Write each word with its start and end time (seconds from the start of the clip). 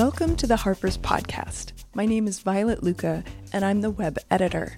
Welcome 0.00 0.34
to 0.36 0.46
the 0.46 0.56
Harper's 0.56 0.96
Podcast. 0.96 1.72
My 1.92 2.06
name 2.06 2.26
is 2.26 2.38
Violet 2.40 2.82
Lucca, 2.82 3.22
and 3.52 3.62
I'm 3.62 3.82
the 3.82 3.90
web 3.90 4.16
editor. 4.30 4.74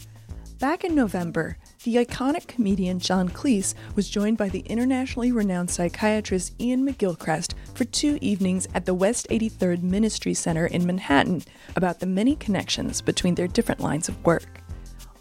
Back 0.58 0.82
in 0.82 0.96
November, 0.96 1.58
the 1.84 1.94
iconic 1.94 2.48
comedian 2.48 2.98
John 2.98 3.28
Cleese 3.28 3.74
was 3.94 4.10
joined 4.10 4.36
by 4.36 4.48
the 4.48 4.64
internationally 4.66 5.30
renowned 5.30 5.70
psychiatrist 5.70 6.54
Iain 6.60 6.84
McGilchrist 6.84 7.54
for 7.72 7.84
two 7.84 8.18
evenings 8.20 8.66
at 8.74 8.84
the 8.84 8.94
West 8.94 9.28
83rd 9.30 9.84
Ministry 9.84 10.34
Center 10.34 10.66
in 10.66 10.84
Manhattan 10.84 11.44
about 11.76 12.00
the 12.00 12.06
many 12.06 12.34
connections 12.34 13.00
between 13.00 13.36
their 13.36 13.46
different 13.46 13.80
lines 13.80 14.08
of 14.08 14.24
work. 14.26 14.61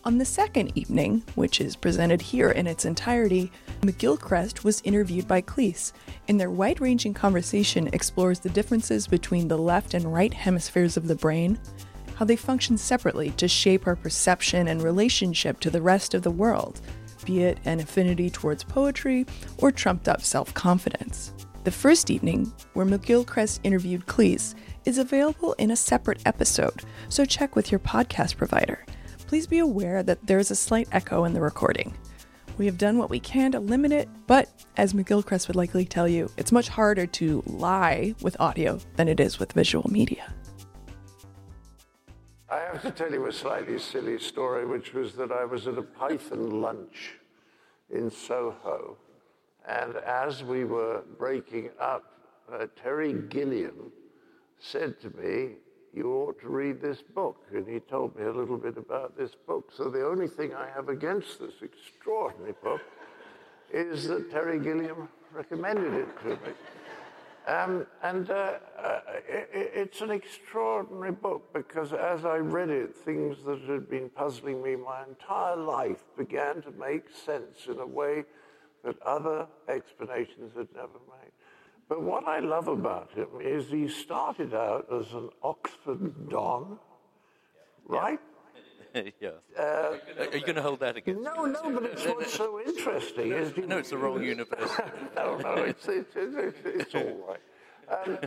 On 0.04 0.18
the 0.18 0.26
second 0.26 0.72
evening, 0.74 1.22
which 1.36 1.62
is 1.62 1.76
presented 1.76 2.24
here 2.24 2.50
in 2.50 2.66
its 2.66 2.86
entirety, 2.86 3.52
McGilchrist 3.82 4.64
was 4.64 4.82
interviewed 4.84 5.28
by 5.28 5.44
Cleese, 5.44 5.94
and 6.28 6.40
their 6.40 6.50
wide 6.50 6.82
ranging 6.82 7.14
conversation 7.14 7.88
explores 7.94 8.40
the 8.40 8.50
differences 8.50 9.06
between 9.06 9.48
the 9.48 9.60
left 9.60 9.94
and 9.94 10.12
right 10.12 10.34
hemispheres 10.34 10.98
of 10.98 11.08
the 11.08 11.14
brain, 11.14 11.60
how 12.16 12.26
they 12.26 12.36
function 12.36 12.80
separately 12.80 13.30
to 13.32 13.48
shape 13.48 13.86
our 13.86 13.96
perception 13.96 14.70
and 14.70 14.82
relationship 14.82 15.60
to 15.60 15.70
the 15.70 15.84
rest 15.84 16.16
of 16.16 16.24
the 16.24 16.32
world, 16.32 16.82
be 17.24 17.44
it 17.44 17.60
an 17.66 17.80
affinity 17.80 18.32
towards 18.32 18.64
poetry 18.64 19.28
or 19.60 19.72
trumped 19.72 20.08
up 20.08 20.24
self 20.24 20.52
confidence. 20.56 21.32
The 21.64 21.70
first 21.70 22.10
evening, 22.10 22.52
where 22.74 22.88
McGilchrist 22.88 23.60
interviewed 23.62 24.08
Cleese, 24.08 24.56
is 24.84 24.98
available 24.98 25.54
in 25.60 25.70
a 25.70 25.76
separate 25.76 26.24
episode, 26.26 26.86
so 27.08 27.24
check 27.24 27.56
with 27.56 27.72
your 27.72 27.80
podcast 27.80 28.36
provider 28.36 28.84
please 29.32 29.48
be 29.48 29.60
aware 29.60 30.04
that 30.04 30.28
there 30.28 30.40
is 30.40 30.52
a 30.52 30.56
slight 30.58 30.90
echo 30.92 31.24
in 31.24 31.34
the 31.34 31.40
recording. 31.40 31.94
We 32.58 32.66
have 32.66 32.78
done 32.78 32.98
what 32.98 33.10
we 33.10 33.22
can 33.22 33.54
to 33.54 33.62
limit 33.62 33.94
it, 33.94 34.10
but 34.28 34.50
as 34.76 34.92
McGilchrist 34.92 35.48
would 35.48 35.56
likely 35.56 35.86
tell 35.86 36.06
you, 36.06 36.30
it's 36.36 36.52
much 36.52 36.68
harder 36.68 37.08
to 37.08 37.42
lie 37.46 38.14
with 38.22 38.36
audio 38.42 38.78
than 38.98 39.08
it 39.08 39.22
is 39.22 39.40
with 39.40 39.54
visual 39.54 39.90
media. 39.90 40.34
I 42.50 42.58
have 42.58 42.82
to 42.82 42.92
tell 42.92 43.10
you 43.10 43.26
a 43.26 43.32
slightly 43.32 43.80
silly 43.80 44.20
story, 44.20 44.66
which 44.66 44.94
was 44.94 45.14
that 45.14 45.32
I 45.32 45.46
was 45.46 45.66
at 45.66 45.78
a 45.78 45.82
Python 45.82 46.62
lunch 46.62 47.14
in 47.90 48.12
Soho, 48.12 48.98
and 49.66 49.96
as 49.96 50.44
we 50.44 50.66
were 50.66 51.04
breaking 51.18 51.70
up, 51.80 52.04
uh, 52.52 52.66
Terry 52.84 53.14
Gilliam 53.14 53.94
said 54.60 55.00
to 55.00 55.10
me, 55.12 55.52
you 55.94 56.14
ought 56.14 56.40
to 56.42 56.50
read 56.50 56.82
this 56.82 57.02
book. 57.02 57.38
And 57.54 57.68
he 57.68 57.80
told 57.80 58.16
me 58.18 58.24
a 58.24 58.32
little 58.32 58.58
bit 58.58 58.78
about 58.78 59.18
this 59.18 59.32
book. 59.36 59.72
So 59.76 59.90
the 59.90 60.06
only 60.06 60.28
thing 60.28 60.54
I 60.54 60.68
have 60.74 60.90
against 60.90 61.40
this 61.40 61.62
extraordinary 61.62 62.54
book 62.64 62.82
is 63.74 64.08
that 64.08 64.32
Terry 64.32 64.60
Gilliam 64.60 65.10
recommended 65.34 65.94
it 65.94 66.22
to 66.24 66.30
me. 66.30 66.54
Um, 67.48 67.88
and 68.04 68.30
uh, 68.30 68.54
uh, 68.78 69.00
it, 69.28 69.50
it's 69.54 70.02
an 70.02 70.12
extraordinary 70.12 71.12
book 71.12 71.52
because 71.54 71.92
as 71.92 72.24
I 72.24 72.38
read 72.38 72.70
it, 72.70 72.96
things 72.96 73.38
that 73.46 73.62
had 73.62 73.90
been 73.90 74.10
puzzling 74.10 74.62
me 74.62 74.76
my 74.76 75.04
entire 75.08 75.56
life 75.56 76.04
began 76.16 76.62
to 76.62 76.72
make 76.72 77.06
sense 77.10 77.66
in 77.68 77.80
a 77.80 77.86
way 77.86 78.26
that 78.84 79.02
other 79.02 79.48
explanations 79.68 80.54
had 80.56 80.68
never 80.76 81.00
made. 81.10 81.32
But 81.92 82.04
what 82.04 82.26
I 82.26 82.40
love 82.40 82.70
about 82.70 83.12
him 83.12 83.28
is 83.42 83.70
he 83.70 83.90
started 83.90 84.54
out 84.54 84.88
as 84.98 85.12
an 85.12 85.30
Oxford 85.44 86.30
Don, 86.30 86.80
right? 87.86 88.18
yeah. 89.20 89.32
Uh, 89.60 89.98
Are 90.18 90.38
you 90.38 90.40
going 90.40 90.56
to 90.56 90.62
hold 90.62 90.80
that 90.80 90.96
against 90.96 91.22
No, 91.22 91.44
no, 91.44 91.70
but 91.70 91.84
it's 91.84 92.06
what's 92.06 92.34
so 92.34 92.62
interesting 92.62 93.34
is... 93.34 93.52
No, 93.68 93.80
it's 93.80 93.90
the 93.90 93.98
wrong 93.98 94.24
university. 94.24 94.84
no, 95.18 95.38
no, 95.40 95.54
it's, 95.56 95.86
it's, 95.90 96.16
it's, 96.16 96.58
it's 96.64 96.96
all 96.96 97.28
right. 97.28 97.42
Um, 97.90 98.18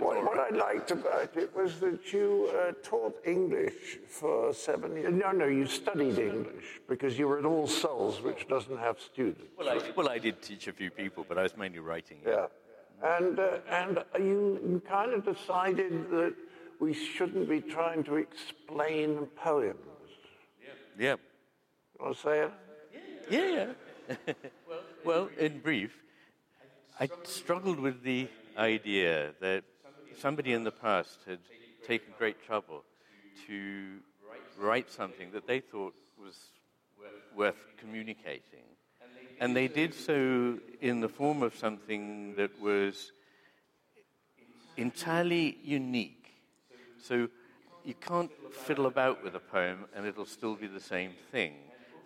what, 0.00 0.24
what, 0.24 0.52
I 0.52 0.56
liked 0.56 0.90
about 0.90 1.36
it 1.36 1.54
was 1.54 1.78
that 1.78 2.12
you 2.12 2.50
uh, 2.52 2.72
taught 2.82 3.14
English 3.24 3.98
for 4.08 4.52
seven 4.52 4.96
years. 4.96 5.14
No, 5.14 5.30
no, 5.30 5.46
you 5.46 5.66
studied 5.66 6.18
English 6.18 6.80
because 6.88 7.16
you 7.16 7.28
were 7.28 7.38
at 7.38 7.44
All 7.44 7.68
Souls, 7.68 8.20
which 8.22 8.48
doesn't 8.48 8.76
have 8.76 8.98
students. 8.98 9.52
Well, 9.56 9.68
I, 9.68 9.80
well, 9.94 10.08
I 10.08 10.18
did 10.18 10.42
teach 10.42 10.66
a 10.66 10.72
few 10.72 10.90
people, 10.90 11.24
but 11.28 11.38
I 11.38 11.44
was 11.44 11.56
mainly 11.56 11.78
writing. 11.78 12.18
Yeah. 12.26 12.46
And, 13.02 13.38
uh, 13.38 13.58
and 13.68 13.98
you, 14.18 14.60
you 14.66 14.82
kind 14.88 15.12
of 15.12 15.24
decided 15.24 16.10
that 16.10 16.34
we 16.80 16.92
shouldn't 16.92 17.48
be 17.48 17.60
trying 17.60 18.04
to 18.04 18.16
explain 18.16 19.26
poems. 19.36 19.78
Yeah. 20.62 20.70
yeah. 20.98 21.16
You 21.98 22.04
want 22.04 22.16
to 22.16 22.22
say 22.22 22.40
it? 22.40 22.52
Yeah, 23.30 23.74
yeah. 24.08 24.34
well, 25.04 25.28
in 25.38 25.60
brief, 25.60 25.92
I 27.00 27.08
struggled 27.24 27.80
with 27.80 28.02
the 28.02 28.28
idea 28.56 29.32
that 29.40 29.64
somebody 30.18 30.52
in 30.52 30.64
the 30.64 30.70
past 30.70 31.20
had 31.26 31.38
taken 31.86 32.12
great 32.18 32.44
trouble 32.46 32.84
to 33.46 33.98
write 34.58 34.90
something 34.90 35.30
that 35.32 35.46
they 35.46 35.60
thought 35.60 35.94
was 36.18 36.36
worth 37.34 37.56
communicating 37.78 38.64
and 39.40 39.56
they 39.56 39.68
did 39.68 39.94
so 39.94 40.58
in 40.80 41.00
the 41.00 41.08
form 41.08 41.42
of 41.42 41.54
something 41.56 42.34
that 42.36 42.60
was 42.60 43.12
entirely 44.76 45.58
unique. 45.62 46.34
So 47.02 47.28
you 47.84 47.94
can't 47.94 48.30
fiddle 48.52 48.86
about 48.86 49.22
with 49.22 49.34
a 49.34 49.40
poem 49.40 49.86
and 49.94 50.06
it'll 50.06 50.26
still 50.26 50.54
be 50.54 50.66
the 50.66 50.80
same 50.80 51.12
thing. 51.30 51.54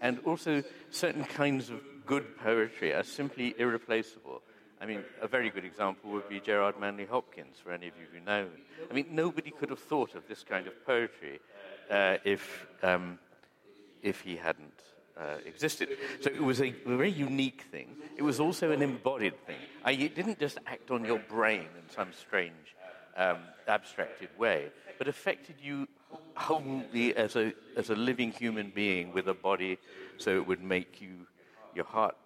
And 0.00 0.20
also, 0.24 0.62
certain 0.90 1.24
kinds 1.24 1.70
of 1.70 1.80
good 2.06 2.38
poetry 2.38 2.94
are 2.94 3.02
simply 3.02 3.54
irreplaceable. 3.58 4.42
I 4.80 4.86
mean, 4.86 5.02
a 5.20 5.26
very 5.26 5.50
good 5.50 5.64
example 5.64 6.10
would 6.12 6.28
be 6.28 6.38
Gerard 6.38 6.78
Manley 6.78 7.04
Hopkins, 7.04 7.56
for 7.62 7.72
any 7.72 7.88
of 7.88 7.94
you 7.96 8.06
who 8.12 8.24
know. 8.24 8.46
I 8.88 8.94
mean, 8.94 9.06
nobody 9.10 9.50
could 9.50 9.70
have 9.70 9.80
thought 9.80 10.14
of 10.14 10.28
this 10.28 10.44
kind 10.44 10.68
of 10.68 10.86
poetry 10.86 11.40
uh, 11.90 12.18
if, 12.24 12.66
um, 12.84 13.18
if 14.02 14.20
he 14.20 14.36
hadn't 14.36 14.80
uh, 15.18 15.38
existed. 15.44 15.88
So 16.20 16.30
it 16.30 16.42
was 16.42 16.60
a 16.60 16.70
very 16.86 17.10
unique 17.10 17.62
thing. 17.70 17.96
It 18.16 18.22
was 18.22 18.40
also 18.40 18.70
an 18.70 18.82
embodied 18.82 19.44
thing. 19.46 19.56
I, 19.84 19.92
it 19.92 20.14
didn't 20.14 20.38
just 20.38 20.58
act 20.66 20.90
on 20.90 21.04
your 21.04 21.18
brain 21.18 21.68
in 21.76 21.90
some 21.94 22.12
strange, 22.12 22.76
um, 23.16 23.38
abstracted 23.66 24.28
way, 24.38 24.70
but 24.98 25.08
affected 25.08 25.56
you 25.60 25.88
wholly 26.34 27.16
as 27.16 27.36
a, 27.36 27.52
as 27.76 27.90
a 27.90 27.94
living 27.94 28.30
human 28.30 28.70
being 28.70 29.12
with 29.12 29.28
a 29.28 29.34
body, 29.34 29.78
so 30.18 30.36
it 30.36 30.46
would 30.46 30.62
make 30.62 31.00
you, 31.00 31.26
your 31.74 31.84
heart 31.84 32.16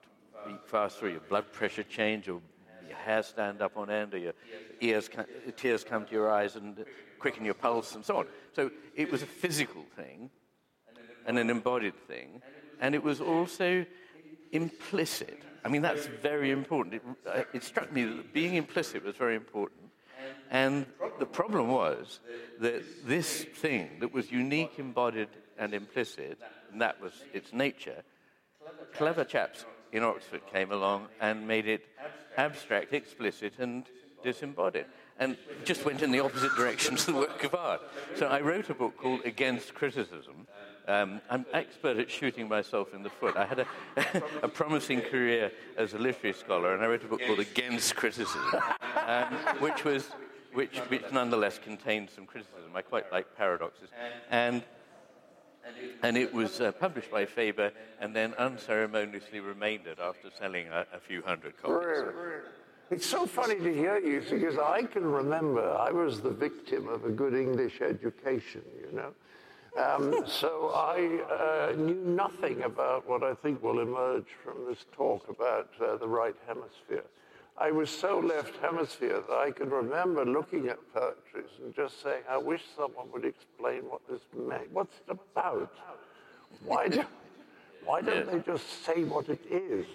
beat 0.46 0.66
faster, 0.66 1.08
your 1.08 1.20
blood 1.20 1.50
pressure 1.52 1.82
change, 1.82 2.28
or 2.28 2.40
your 2.86 2.96
hair 2.96 3.22
stand 3.22 3.62
up 3.62 3.76
on 3.76 3.90
end, 3.90 4.12
or 4.12 4.18
your 4.18 4.34
ears, 4.80 5.08
tears 5.56 5.82
come 5.84 6.04
to 6.04 6.12
your 6.12 6.30
eyes 6.30 6.56
and 6.56 6.84
quicken 7.18 7.44
your 7.44 7.54
pulse, 7.54 7.94
and 7.94 8.04
so 8.04 8.18
on. 8.18 8.26
So 8.54 8.70
it 8.94 9.10
was 9.10 9.22
a 9.22 9.26
physical 9.26 9.84
thing 9.96 10.30
and 11.24 11.38
an 11.38 11.48
embodied 11.48 11.96
thing 12.06 12.42
and 12.82 12.96
it 12.96 13.02
was 13.02 13.20
also 13.20 13.86
implicit. 14.50 15.40
I 15.64 15.68
mean, 15.68 15.82
that's 15.82 16.06
very 16.06 16.50
important. 16.50 16.96
It, 16.96 17.02
uh, 17.26 17.42
it, 17.54 17.62
struck 17.62 17.92
me 17.92 18.04
that 18.04 18.34
being 18.34 18.56
implicit 18.56 19.04
was 19.04 19.16
very 19.16 19.36
important. 19.36 19.80
And 20.50 20.84
the 21.18 21.24
problem 21.24 21.68
was 21.68 22.18
that 22.60 22.82
this 23.06 23.44
thing 23.44 23.88
that 24.00 24.12
was 24.12 24.30
unique, 24.30 24.78
embodied, 24.78 25.28
and 25.58 25.72
implicit, 25.72 26.38
and 26.70 26.80
that 26.82 27.00
was 27.00 27.12
its 27.32 27.52
nature, 27.52 28.02
clever 28.92 29.24
chaps 29.24 29.64
in 29.92 30.02
Oxford 30.02 30.42
came 30.52 30.72
along 30.72 31.06
and 31.20 31.46
made 31.46 31.68
it 31.68 31.86
abstract, 32.36 32.92
explicit, 32.92 33.54
and 33.58 33.84
disembodied. 34.24 34.86
And 35.18 35.36
just 35.64 35.84
went 35.84 36.02
in 36.02 36.10
the 36.10 36.20
opposite 36.20 36.54
direction 36.56 36.96
to 36.96 37.06
the 37.12 37.18
work 37.18 37.44
of 37.44 37.54
art. 37.54 37.80
So 38.16 38.26
I 38.26 38.40
wrote 38.40 38.70
a 38.70 38.74
book 38.74 38.96
called 38.96 39.20
Against 39.24 39.74
Criticism, 39.74 40.48
um, 40.88 41.20
I'm 41.30 41.46
expert 41.52 41.96
at 41.98 42.10
shooting 42.10 42.48
myself 42.48 42.92
in 42.94 43.02
the 43.02 43.10
foot. 43.10 43.36
I 43.36 43.44
had 43.44 43.60
a, 43.60 43.66
a, 44.42 44.48
promising 44.48 45.00
career 45.00 45.52
as 45.76 45.94
a 45.94 45.98
literary 45.98 46.34
scholar, 46.34 46.74
and 46.74 46.82
I 46.82 46.86
wrote 46.86 47.04
a 47.04 47.06
book 47.06 47.20
called 47.24 47.38
Against 47.38 47.94
Criticism, 47.94 48.42
um, 49.06 49.34
which 49.60 49.84
was 49.84 50.08
which, 50.52 50.78
which 50.88 51.04
nonetheless 51.12 51.58
contained 51.58 52.10
some 52.10 52.26
criticism. 52.26 52.72
I 52.74 52.82
quite 52.82 53.10
like 53.10 53.36
paradoxes, 53.36 53.88
and 54.30 54.62
and 56.02 56.16
it 56.16 56.34
was 56.34 56.60
uh, 56.60 56.72
published 56.72 57.10
by 57.10 57.24
Faber 57.24 57.70
and 58.00 58.14
then 58.14 58.34
unceremoniously 58.34 59.40
remaindered 59.40 60.00
after 60.00 60.28
selling 60.36 60.66
a, 60.68 60.86
a 60.92 60.98
few 60.98 61.22
hundred 61.22 61.56
copies. 61.56 62.04
It's 62.90 63.06
so 63.06 63.26
funny 63.26 63.54
to 63.54 63.72
hear 63.72 63.98
you 63.98 64.22
because 64.28 64.58
I 64.58 64.82
can 64.82 65.04
remember 65.04 65.70
I 65.76 65.90
was 65.90 66.20
the 66.20 66.30
victim 66.30 66.88
of 66.88 67.04
a 67.04 67.10
good 67.10 67.34
English 67.34 67.80
education, 67.80 68.62
you 68.80 68.94
know. 68.94 69.14
Um, 69.78 70.24
so 70.26 70.70
I 70.74 71.72
uh, 71.72 71.76
knew 71.76 72.02
nothing 72.04 72.62
about 72.62 73.08
what 73.08 73.22
I 73.22 73.34
think 73.34 73.62
will 73.62 73.80
emerge 73.80 74.26
from 74.44 74.66
this 74.68 74.84
talk 74.92 75.28
about 75.28 75.70
uh, 75.82 75.96
the 75.96 76.06
right 76.06 76.36
hemisphere. 76.46 77.04
I 77.56 77.70
was 77.70 77.88
so 77.88 78.18
left 78.18 78.56
hemisphere 78.58 79.22
that 79.28 79.34
I 79.34 79.50
can 79.50 79.70
remember 79.70 80.24
looking 80.24 80.68
at 80.68 80.78
poetry 80.92 81.44
and 81.62 81.74
just 81.74 82.02
saying, 82.02 82.22
I 82.28 82.36
wish 82.36 82.62
someone 82.76 83.10
would 83.12 83.24
explain 83.24 83.82
what 83.88 84.00
this 84.10 84.20
meant. 84.36 84.70
What's 84.72 84.96
it 85.08 85.10
about? 85.34 85.72
Why, 86.64 86.88
do, 86.88 87.04
why 87.84 88.02
don't 88.02 88.30
they 88.30 88.40
just 88.40 88.84
say 88.84 89.04
what 89.04 89.28
it 89.28 89.40
is? 89.50 89.86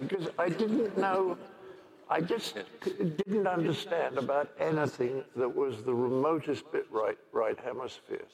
Because 0.00 0.28
I 0.38 0.48
didn't 0.48 0.96
know 0.96 1.36
I 2.08 2.20
just 2.20 2.58
didn't 2.84 3.46
understand 3.46 4.18
about 4.18 4.50
anything 4.60 5.24
that 5.36 5.48
was 5.48 5.82
the 5.82 5.94
remotest 5.94 6.70
bit 6.70 6.86
right, 6.90 7.18
right 7.32 7.58
hemisphere. 7.64 8.26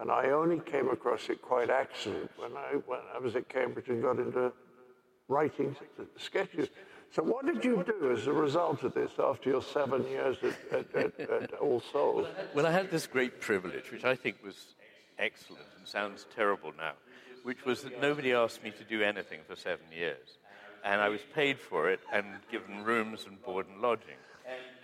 And 0.00 0.10
I 0.10 0.30
only 0.30 0.60
came 0.60 0.88
across 0.88 1.28
it 1.28 1.42
quite 1.42 1.70
accident 1.70 2.30
when 2.36 2.52
I, 2.56 2.76
when 2.86 3.00
I 3.14 3.18
was 3.18 3.34
at 3.34 3.48
Cambridge 3.48 3.88
and 3.88 4.00
got 4.00 4.18
into 4.18 4.52
writing 5.26 5.74
sketches. 6.16 6.68
So 7.10 7.22
what 7.22 7.46
did 7.46 7.64
you 7.64 7.84
do 7.84 8.12
as 8.12 8.26
a 8.26 8.32
result 8.32 8.82
of 8.82 8.94
this 8.94 9.12
after 9.18 9.50
your 9.50 9.62
seven 9.62 10.06
years 10.06 10.36
at, 10.42 10.78
at, 10.78 10.94
at, 10.94 11.30
at 11.42 11.52
All 11.54 11.80
Souls? 11.92 12.28
Well, 12.54 12.66
I 12.66 12.70
had 12.70 12.90
this 12.90 13.06
great 13.06 13.40
privilege, 13.40 13.90
which 13.90 14.04
I 14.04 14.14
think 14.14 14.36
was 14.44 14.74
excellent 15.18 15.64
and 15.78 15.88
sounds 15.88 16.26
terrible 16.34 16.72
now, 16.76 16.92
which 17.42 17.64
was 17.64 17.82
that 17.82 18.00
nobody 18.00 18.32
asked 18.32 18.62
me 18.62 18.70
to 18.70 18.84
do 18.84 19.02
anything 19.02 19.40
for 19.48 19.56
seven 19.56 19.86
years. 19.90 20.38
And 20.84 21.00
I 21.00 21.08
was 21.08 21.20
paid 21.34 21.58
for 21.58 21.90
it 21.90 22.00
and 22.12 22.26
given 22.52 22.84
rooms 22.84 23.24
and 23.26 23.42
board 23.42 23.66
and 23.68 23.80
lodging. 23.80 24.16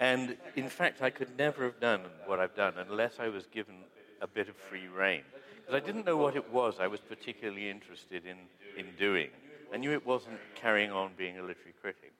And 0.00 0.36
in 0.56 0.68
fact, 0.68 1.02
I 1.02 1.10
could 1.10 1.38
never 1.38 1.64
have 1.64 1.78
done 1.78 2.02
what 2.26 2.40
I've 2.40 2.56
done 2.56 2.74
unless 2.76 3.20
I 3.20 3.28
was 3.28 3.46
given 3.46 3.76
a 4.24 4.26
bit 4.26 4.48
of 4.48 4.56
free 4.56 4.88
rein. 4.88 5.22
Because 5.60 5.80
I 5.80 5.84
didn't 5.84 6.06
know 6.06 6.16
what 6.16 6.34
it 6.34 6.50
was 6.50 6.76
I 6.80 6.88
was 6.88 7.00
particularly 7.00 7.70
interested 7.70 8.24
in, 8.26 8.38
in 8.76 8.86
doing. 8.98 9.28
I 9.72 9.76
knew 9.76 9.92
it 9.92 10.06
wasn't 10.06 10.38
carrying 10.54 10.90
on 10.90 11.10
being 11.16 11.38
a 11.38 11.42
literary 11.42 11.74
critic. 11.80 12.12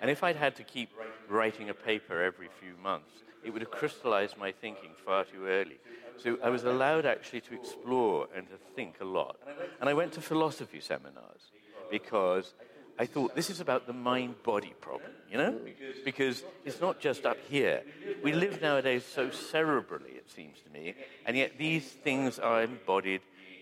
And 0.00 0.10
if 0.10 0.22
I'd 0.22 0.36
had 0.36 0.54
to 0.56 0.62
keep 0.62 0.90
writing 1.28 1.68
a 1.68 1.74
paper 1.74 2.22
every 2.22 2.48
few 2.60 2.74
months, 2.82 3.10
it 3.44 3.50
would 3.50 3.62
have 3.62 3.70
crystallized 3.70 4.36
my 4.38 4.52
thinking 4.52 4.90
far 5.04 5.24
too 5.24 5.46
early. 5.46 5.78
So 6.16 6.38
I 6.42 6.48
was 6.48 6.64
allowed 6.64 7.06
actually 7.06 7.40
to 7.42 7.54
explore 7.54 8.28
and 8.34 8.46
to 8.48 8.56
think 8.74 8.96
a 9.00 9.04
lot. 9.04 9.36
And 9.80 9.90
I 9.90 9.94
went 9.94 10.12
to 10.12 10.20
philosophy 10.20 10.80
seminars 10.80 11.50
because 11.90 12.54
I 12.98 13.06
thought 13.06 13.34
this 13.34 13.50
is 13.50 13.60
about 13.60 13.86
the 13.86 13.92
mind 13.92 14.42
body 14.42 14.74
problem, 14.80 15.10
you 15.30 15.38
know? 15.38 15.58
Because 16.04 16.42
it's 16.64 16.80
not 16.80 16.98
just 17.00 17.26
up 17.26 17.38
here. 17.48 17.82
We 18.22 18.32
live 18.32 18.62
nowadays 18.62 19.04
so 19.04 19.28
cerebrally, 19.28 20.16
it 20.16 20.30
seems 20.30 20.58
to 20.60 20.70
me, 20.70 20.94
and 21.26 21.36
yet 21.36 21.58
these 21.58 21.84
things 21.84 22.38
are 22.38 22.62
embodied 22.62 23.20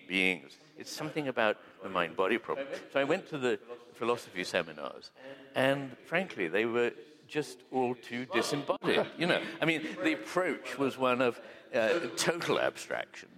beings. 0.08 0.56
It's 0.78 0.92
something 0.92 1.28
about 1.28 1.56
the 1.82 1.88
mind 1.88 2.16
body 2.16 2.38
problem. 2.38 2.66
So 2.92 3.00
I 3.00 3.04
went 3.04 3.28
to 3.30 3.38
the 3.38 3.58
philosophy 3.94 4.44
seminars, 4.44 5.10
and 5.54 5.96
frankly, 6.06 6.48
they 6.48 6.64
were 6.64 6.92
just 7.26 7.58
all 7.72 7.94
too 7.94 8.26
disembodied. 8.26 9.06
You 9.18 9.26
know, 9.26 9.40
I 9.60 9.64
mean, 9.64 9.82
the 10.02 10.12
approach 10.12 10.78
was 10.78 10.98
one 10.98 11.20
of 11.22 11.40
uh, 11.74 11.88
total 12.16 12.60
abstraction. 12.60 13.28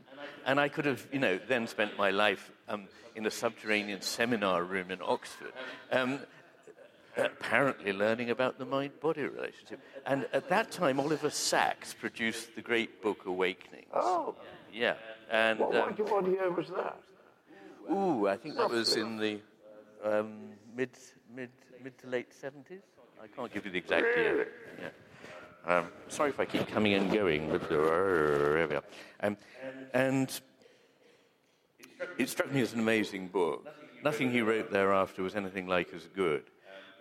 And 0.47 0.61
I 0.61 0.69
could 0.69 0.85
have, 0.85 1.05
you 1.13 1.19
know, 1.19 1.41
then 1.49 1.67
spent 1.67 1.99
my 1.99 2.11
life 2.11 2.53
um, 2.69 2.85
in 3.17 3.27
a 3.27 3.31
subterranean 3.31 4.01
seminar 4.01 4.63
room 4.63 4.93
in 4.93 5.01
Oxford, 5.03 5.53
um, 5.91 6.21
apparently 7.17 7.93
learning 7.93 8.31
about 8.31 8.57
the 8.57 8.65
mind 8.65 8.93
body 9.01 9.23
relationship. 9.23 9.81
And 10.07 10.29
at 10.33 10.49
that 10.49 10.71
time, 10.71 11.01
Oliver 11.01 11.31
Sacks 11.31 11.95
produced 11.95 12.55
the 12.55 12.63
great 12.63 13.03
book 13.03 13.27
Awakenings. 13.27 13.89
Oh. 13.93 14.37
Yeah. 14.73 14.95
And, 15.31 15.59
What, 15.59 15.75
um, 15.75 15.95
what, 15.97 16.27
year 16.29 16.51
was 16.51 16.69
that? 16.69 16.97
ooh, 17.91 18.29
I 18.29 18.37
think 18.37 18.57
that 18.57 18.71
was 18.71 18.95
in 18.97 19.17
the 19.17 19.41
um, 20.05 20.51
mid, 20.77 20.91
mid, 21.35 21.51
mid 21.83 21.99
to 21.99 22.07
late 22.07 22.31
70s. 22.31 22.83
I 23.21 23.27
can't 23.27 23.53
give 23.53 23.65
you 23.65 23.73
the 23.73 23.79
exact 23.79 24.07
year. 24.17 24.49
Yeah. 24.81 24.89
Um, 25.67 25.89
sorry 26.07 26.31
if 26.31 26.39
I 26.39 26.45
keep 26.45 26.69
coming 26.69 26.95
and 26.95 27.13
going, 27.13 27.51
but 27.51 27.65
uh, 27.65 27.67
here 27.67 28.69
we 28.71 28.77
are. 28.77 28.85
Um, 29.21 29.37
and 29.93 30.41
it 32.19 32.29
struck 32.29 32.53
me 32.53 32.61
as 32.61 32.73
an 32.73 32.79
amazing 32.79 33.29
book. 33.29 33.67
Nothing 34.05 34.31
he 34.31 34.43
wrote 34.43 34.71
thereafter 34.71 35.25
was 35.25 35.35
anything 35.35 35.67
like 35.67 35.93
as 35.93 36.07
good. 36.15 36.45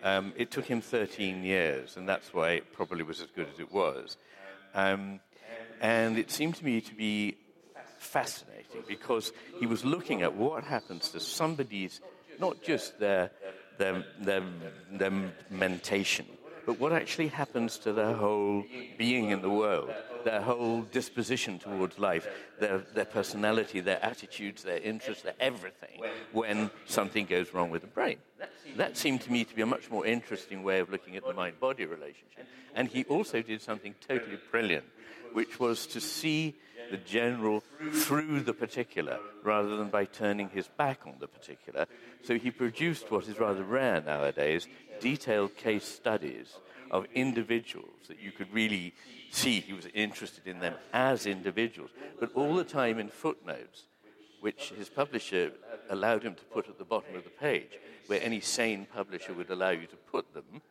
Um, 0.01 0.33
it 0.35 0.49
took 0.49 0.65
him 0.65 0.81
13 0.81 1.43
years, 1.43 1.95
and 1.95 2.09
that's 2.09 2.33
why 2.33 2.51
it 2.51 2.73
probably 2.73 3.03
was 3.03 3.21
as 3.21 3.27
good 3.35 3.47
as 3.53 3.59
it 3.59 3.71
was. 3.71 4.17
Um, 4.73 5.19
and 5.79 6.17
it 6.17 6.31
seemed 6.31 6.55
to 6.55 6.65
me 6.65 6.81
to 6.81 6.95
be 6.95 7.37
fascinating 7.99 8.83
because 8.87 9.31
he 9.59 9.67
was 9.67 9.85
looking 9.85 10.23
at 10.23 10.35
what 10.35 10.63
happens 10.63 11.09
to 11.09 11.19
somebody's, 11.19 12.01
not 12.39 12.63
just 12.63 12.99
their, 12.99 13.29
their, 13.77 14.03
their, 14.19 14.43
their 14.91 15.11
mentation, 15.51 16.25
but 16.65 16.79
what 16.79 16.91
actually 16.93 17.27
happens 17.27 17.77
to 17.79 17.93
their 17.93 18.13
whole 18.13 18.63
being 18.97 19.29
in 19.29 19.41
the 19.41 19.49
world, 19.49 19.91
their 20.23 20.41
whole 20.41 20.81
disposition 20.81 21.59
towards 21.59 21.99
life, 21.99 22.27
their, 22.59 22.79
their 22.93 23.05
personality, 23.05 23.79
their 23.79 24.03
attitudes, 24.03 24.63
their 24.63 24.79
interests, 24.79 25.23
their 25.23 25.35
everything, 25.39 26.01
when 26.31 26.71
something 26.85 27.25
goes 27.25 27.53
wrong 27.53 27.69
with 27.69 27.81
the 27.81 27.87
brain. 27.87 28.17
That 28.77 28.97
seemed 28.97 29.21
to 29.21 29.31
me 29.31 29.43
to 29.43 29.55
be 29.55 29.61
a 29.61 29.65
much 29.65 29.89
more 29.89 30.05
interesting 30.05 30.63
way 30.63 30.79
of 30.79 30.89
looking 30.89 31.15
at 31.15 31.25
the 31.25 31.33
mind 31.33 31.59
body 31.59 31.85
relationship. 31.85 32.47
And 32.73 32.87
he 32.87 33.03
also 33.05 33.41
did 33.41 33.61
something 33.61 33.95
totally 34.05 34.37
brilliant, 34.51 34.85
which 35.33 35.59
was 35.59 35.87
to 35.87 36.01
see 36.01 36.55
the 36.91 36.97
general 36.97 37.63
through 37.93 38.41
the 38.41 38.53
particular 38.53 39.17
rather 39.43 39.75
than 39.75 39.89
by 39.89 40.05
turning 40.05 40.49
his 40.49 40.67
back 40.67 41.01
on 41.05 41.15
the 41.19 41.27
particular. 41.27 41.87
So 42.23 42.37
he 42.37 42.51
produced 42.51 43.09
what 43.11 43.27
is 43.27 43.39
rather 43.39 43.63
rare 43.63 44.01
nowadays 44.01 44.67
detailed 44.99 45.55
case 45.55 45.85
studies 45.85 46.55
of 46.91 47.05
individuals 47.13 48.07
that 48.07 48.19
you 48.19 48.31
could 48.31 48.51
really 48.53 48.93
see 49.31 49.59
he 49.59 49.73
was 49.73 49.87
interested 49.93 50.47
in 50.47 50.59
them 50.59 50.75
as 50.93 51.25
individuals, 51.25 51.91
but 52.19 52.31
all 52.35 52.55
the 52.55 52.63
time 52.63 52.99
in 52.99 53.09
footnotes, 53.09 53.83
which 54.39 54.71
his 54.77 54.89
publisher 54.89 55.51
allowed 55.89 56.23
him 56.23 56.35
to 56.35 56.43
put 56.45 56.69
at 56.69 56.77
the 56.77 56.85
bottom 56.85 57.15
of 57.15 57.23
the 57.23 57.29
page, 57.29 57.79
where 58.07 58.21
any 58.21 58.39
sane 58.39 58.85
publisher 58.93 59.33
would 59.33 59.49
allow 59.49 59.71
you 59.71 59.87
to 59.87 59.95
put 60.11 60.33
them. 60.33 60.61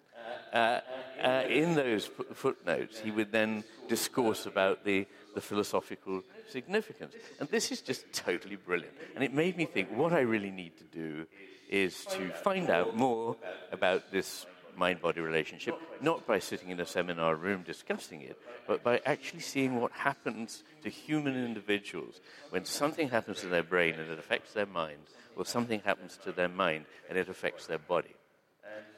Uh, 0.52 0.80
uh, 1.22 1.42
in 1.48 1.74
those 1.74 2.08
footnotes, 2.32 3.00
he 3.00 3.10
would 3.10 3.32
then 3.32 3.64
discourse 3.88 4.46
about 4.46 4.84
the, 4.84 5.06
the 5.34 5.40
philosophical 5.40 6.22
significance. 6.48 7.14
And 7.40 7.48
this 7.48 7.72
is 7.72 7.80
just 7.80 8.10
totally 8.12 8.56
brilliant. 8.56 8.94
And 9.14 9.24
it 9.24 9.34
made 9.34 9.56
me 9.56 9.64
think 9.64 9.90
what 9.90 10.12
I 10.12 10.20
really 10.20 10.50
need 10.50 10.76
to 10.78 10.84
do 10.84 11.26
is 11.68 12.04
to 12.06 12.30
find 12.30 12.70
out 12.70 12.96
more 12.96 13.36
about 13.72 14.10
this 14.10 14.46
mind 14.76 15.00
body 15.00 15.20
relationship, 15.20 15.74
not 16.00 16.26
by 16.26 16.38
sitting 16.38 16.70
in 16.70 16.80
a 16.80 16.86
seminar 16.86 17.36
room 17.36 17.62
discussing 17.62 18.22
it, 18.22 18.38
but 18.66 18.82
by 18.82 19.00
actually 19.06 19.40
seeing 19.40 19.80
what 19.80 19.92
happens 19.92 20.64
to 20.82 20.90
human 20.90 21.36
individuals 21.36 22.20
when 22.50 22.64
something 22.64 23.08
happens 23.08 23.40
to 23.40 23.46
their 23.46 23.62
brain 23.62 23.94
and 23.94 24.10
it 24.10 24.18
affects 24.18 24.52
their 24.52 24.66
mind, 24.66 24.98
or 25.36 25.44
something 25.44 25.80
happens 25.84 26.18
to 26.24 26.32
their 26.32 26.48
mind 26.48 26.84
and 27.08 27.18
it 27.18 27.28
affects 27.28 27.66
their 27.66 27.78
body. 27.78 28.14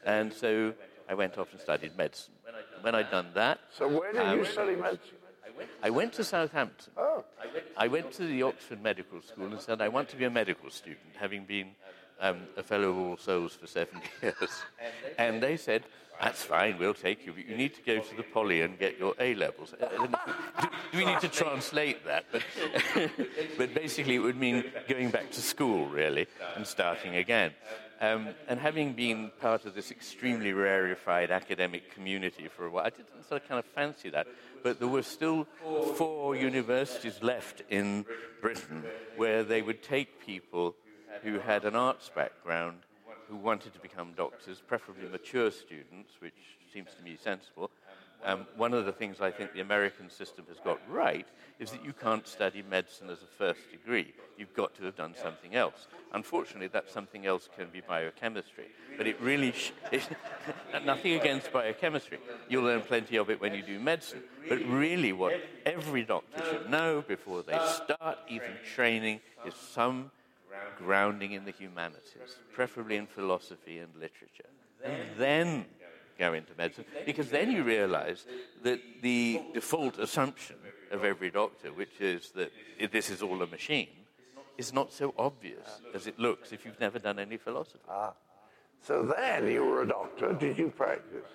And 0.05 0.33
so 0.33 0.73
I 1.09 1.13
went 1.13 1.37
off 1.37 1.51
and 1.51 1.61
studied 1.61 1.97
medicine. 1.97 2.33
When 2.81 2.95
I'd 2.95 3.11
done 3.11 3.27
that, 3.33 3.59
So 3.71 3.87
where 3.87 4.13
did 4.13 4.21
you 4.21 4.39
um, 4.39 4.45
study 4.45 4.75
medicine? 4.75 5.17
I 5.81 5.89
went 5.89 6.13
to 6.13 6.23
Southampton. 6.23 6.93
Oh. 6.97 7.23
I 7.75 7.87
went 7.87 8.11
to 8.13 8.25
the 8.25 8.43
Oxford 8.43 8.81
Medical 8.81 9.21
School 9.21 9.47
and 9.47 9.59
said, 9.59 9.81
I 9.81 9.87
want 9.87 10.09
to 10.09 10.15
be 10.15 10.25
a 10.25 10.29
medical 10.29 10.69
student, 10.69 11.15
having 11.19 11.45
been 11.45 11.71
um, 12.19 12.41
a 12.55 12.63
fellow 12.63 12.89
of 12.89 12.97
All 12.97 13.17
Souls 13.17 13.55
for 13.55 13.67
seven 13.67 14.01
years. 14.21 14.63
And 15.17 15.41
they 15.41 15.57
said, 15.57 15.83
that's 16.19 16.43
fine, 16.43 16.79
we'll 16.79 16.93
take 16.93 17.25
you, 17.25 17.33
but 17.33 17.47
you 17.47 17.55
need 17.55 17.75
to 17.75 17.81
go 17.81 17.99
to 17.99 18.15
the 18.15 18.23
poly 18.23 18.61
and 18.61 18.79
get 18.79 18.97
your 18.97 19.13
A 19.19 19.35
levels. 19.35 19.73
Uh, 19.73 20.07
we 20.93 21.05
need 21.05 21.19
to 21.19 21.27
translate 21.27 22.03
that? 22.05 22.25
But, 22.31 22.41
but 23.57 23.73
basically, 23.73 24.15
it 24.15 24.19
would 24.19 24.37
mean 24.37 24.63
going 24.87 25.11
back 25.11 25.29
to 25.31 25.41
school, 25.41 25.85
really, 25.87 26.27
and 26.55 26.65
starting 26.65 27.17
again. 27.17 27.51
Um, 27.99 28.29
and 28.47 28.59
having 28.59 28.93
been 28.93 29.31
part 29.41 29.65
of 29.65 29.73
this 29.73 29.89
extremely 29.89 30.53
rarefied 30.53 31.31
academic 31.31 31.93
community 31.93 32.47
for 32.47 32.65
a 32.65 32.69
while, 32.69 32.85
I 32.85 32.89
didn't 32.89 33.27
sort 33.27 33.41
of 33.41 33.47
kind 33.47 33.59
of 33.59 33.65
fancy 33.65 34.09
that. 34.09 34.27
But 34.63 34.79
there 34.79 34.87
were 34.87 35.03
still 35.03 35.47
four 35.95 36.35
universities 36.35 37.21
left 37.23 37.63
in 37.69 38.05
Britain 38.41 38.83
where 39.15 39.43
they 39.43 39.61
would 39.61 39.81
take 39.81 40.23
people 40.23 40.75
who 41.23 41.39
had 41.39 41.65
an 41.65 41.75
arts 41.75 42.09
background 42.13 42.77
who 43.29 43.35
wanted 43.35 43.73
to 43.73 43.79
become 43.79 44.13
doctors, 44.15 44.61
preferably 44.65 45.07
mature 45.09 45.51
students, 45.51 46.13
which 46.19 46.33
seems 46.71 46.89
to 46.97 47.03
me 47.03 47.17
sensible. 47.21 47.69
Um, 48.23 48.47
one 48.55 48.73
of 48.73 48.85
the 48.85 48.91
things 48.91 49.21
I 49.21 49.29
think 49.29 49.53
the 49.53 49.59
American 49.61 50.09
system 50.09 50.45
has 50.49 50.57
got 50.59 50.79
right 50.89 51.27
is 51.59 51.71
that 51.71 51.83
you 51.85 51.93
can't 51.93 52.27
study 52.27 52.63
medicine 52.67 53.09
as 53.09 53.21
a 53.21 53.27
first 53.37 53.71
degree. 53.71 54.13
You've 54.37 54.53
got 54.53 54.75
to 54.75 54.83
have 54.85 54.95
done 54.95 55.13
something 55.21 55.55
else. 55.55 55.87
Unfortunately, 56.13 56.67
that 56.67 56.89
something 56.89 57.25
else 57.25 57.47
can 57.57 57.67
be 57.69 57.81
biochemistry. 57.81 58.65
But 58.97 59.07
it 59.07 59.19
really, 59.21 59.51
sh- 59.51 59.71
nothing 60.85 61.13
against 61.13 61.51
biochemistry. 61.51 62.19
You'll 62.49 62.63
learn 62.63 62.81
plenty 62.81 63.17
of 63.17 63.29
it 63.29 63.39
when 63.39 63.53
you 63.53 63.61
do 63.61 63.79
medicine. 63.79 64.23
But 64.49 64.59
really, 64.65 65.13
what 65.13 65.33
every 65.65 66.03
doctor 66.03 66.43
should 66.49 66.69
know 66.69 67.03
before 67.07 67.43
they 67.43 67.59
start 67.67 68.17
even 68.27 68.51
training 68.75 69.19
is 69.45 69.53
some 69.53 70.11
grounding 70.77 71.31
in 71.33 71.45
the 71.45 71.51
humanities, 71.51 72.37
preferably 72.53 72.97
in 72.97 73.07
philosophy 73.07 73.79
and 73.79 73.93
literature. 73.95 74.49
And 74.83 74.95
then 75.17 75.65
go 76.17 76.33
into 76.33 76.51
medicine, 76.57 76.85
because 77.05 77.29
then 77.29 77.51
you 77.51 77.63
realize 77.63 78.25
that 78.63 78.79
the 79.01 79.41
default 79.53 79.99
assumption 79.99 80.55
of 80.91 81.03
every 81.03 81.29
doctor, 81.29 81.69
which 81.71 81.99
is 81.99 82.31
that 82.31 82.51
this 82.91 83.09
is 83.09 83.21
all 83.21 83.41
a 83.41 83.47
machine, 83.47 83.89
is 84.57 84.73
not 84.73 84.91
so 84.91 85.13
obvious 85.17 85.81
as 85.93 86.07
it 86.07 86.17
looks 86.17 86.51
if 86.51 86.65
you've 86.65 86.79
never 86.79 86.97
done 86.99 87.19
any 87.19 87.37
philosophy. 87.37 87.79
Ah. 87.89 88.13
So 88.81 89.03
then 89.03 89.47
you 89.51 89.63
were 89.65 89.83
a 89.83 89.87
doctor. 89.87 90.33
Did 90.33 90.57
you 90.57 90.69
practice? 90.69 91.25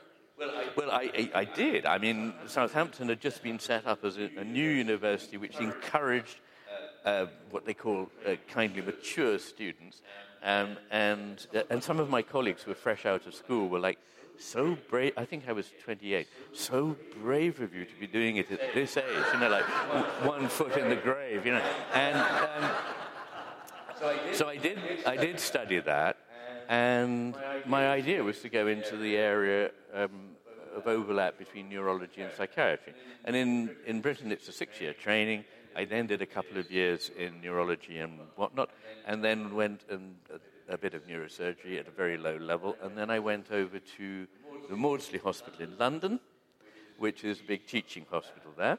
Well, 0.77 0.91
I, 0.91 1.11
I, 1.17 1.31
I, 1.41 1.45
did. 1.45 1.87
I 1.87 1.99
mean, 1.99 2.35
Southampton 2.47 3.09
had 3.09 3.21
just 3.21 3.43
been 3.43 3.59
set 3.59 3.87
up 3.87 4.05
as 4.05 4.17
a, 4.17 4.31
a 4.39 4.45
new 4.45 4.69
university 4.69 5.37
which 5.37 5.57
encouraged 5.59 6.39
uh, 7.05 7.27
what 7.51 7.65
they 7.65 7.75
call 7.75 8.11
uh, 8.27 8.37
kindly 8.49 8.83
mature 8.83 9.39
students. 9.39 10.03
Um, 10.43 10.77
and, 10.91 11.47
uh, 11.55 11.63
and 11.71 11.83
some 11.83 12.01
of 12.01 12.11
my 12.11 12.23
colleagues 12.23 12.63
who 12.63 12.71
were 12.71 12.77
fresh 12.77 13.07
out 13.07 13.27
of 13.27 13.35
school 13.35 13.69
were 13.69 13.79
like, 13.79 13.99
so 14.39 14.77
brave. 14.89 15.13
I 15.17 15.25
think 15.25 15.45
I 15.47 15.53
was 15.53 15.71
28. 15.85 16.27
So 16.53 16.97
brave 17.23 17.61
of 17.61 17.75
you 17.75 17.85
to 17.85 17.95
be 18.01 18.07
doing 18.07 18.39
it 18.39 18.51
at 18.51 18.75
this 18.75 18.97
age, 18.97 19.05
you 19.33 19.39
know, 19.39 19.49
like 19.49 19.65
one 20.27 20.49
foot 20.49 20.77
in 20.77 20.89
the 20.89 20.97
grave, 20.97 21.47
you 21.47 21.53
know. 21.53 21.63
And 21.93 22.17
um, 22.17 22.71
so 24.33 24.49
I 24.49 24.57
did. 24.57 24.79
I 25.07 25.17
did 25.17 25.39
study 25.39 25.79
that, 25.79 26.17
and 26.69 27.37
my 27.67 27.89
idea 27.89 28.25
was 28.25 28.41
to 28.41 28.49
go 28.49 28.67
into 28.67 28.97
the 28.97 29.17
area 29.17 29.71
um, 29.95 30.31
of 30.75 30.87
overlap 30.87 31.39
between 31.39 31.69
neurology 31.69 32.23
and 32.23 32.33
psychiatry. 32.33 32.95
And 33.25 33.37
in, 33.37 33.71
in 33.87 34.01
Britain, 34.01 34.33
it's 34.33 34.49
a 34.49 34.53
six-year 34.53 34.95
training. 34.95 35.45
I 35.77 35.85
then 35.85 36.07
did 36.07 36.23
a 36.23 36.27
couple 36.27 36.59
of 36.59 36.71
years 36.71 37.11
in 37.17 37.41
neurology 37.41 37.99
and 37.99 38.21
whatnot, 38.37 38.71
and 39.07 39.25
then 39.25 39.55
went 39.55 39.85
and 39.91 40.17
a, 40.69 40.75
a 40.75 40.79
bit 40.79 40.95
of 40.95 41.07
neurosurgery 41.07 41.79
at 41.79 41.89
a 41.89 41.91
very 41.91 42.17
low 42.17 42.37
level, 42.37 42.77
and 42.83 42.97
then 42.97 43.11
I 43.11 43.19
went 43.19 43.51
over 43.51 43.81
to 43.99 44.27
the 44.69 44.77
Maudsley 44.77 45.19
Hospital 45.19 45.63
in 45.63 45.77
London, 45.79 46.21
which 46.99 47.25
is 47.25 47.41
a 47.41 47.45
big 47.45 47.67
teaching 47.67 48.07
hospital 48.11 48.53
there. 48.57 48.79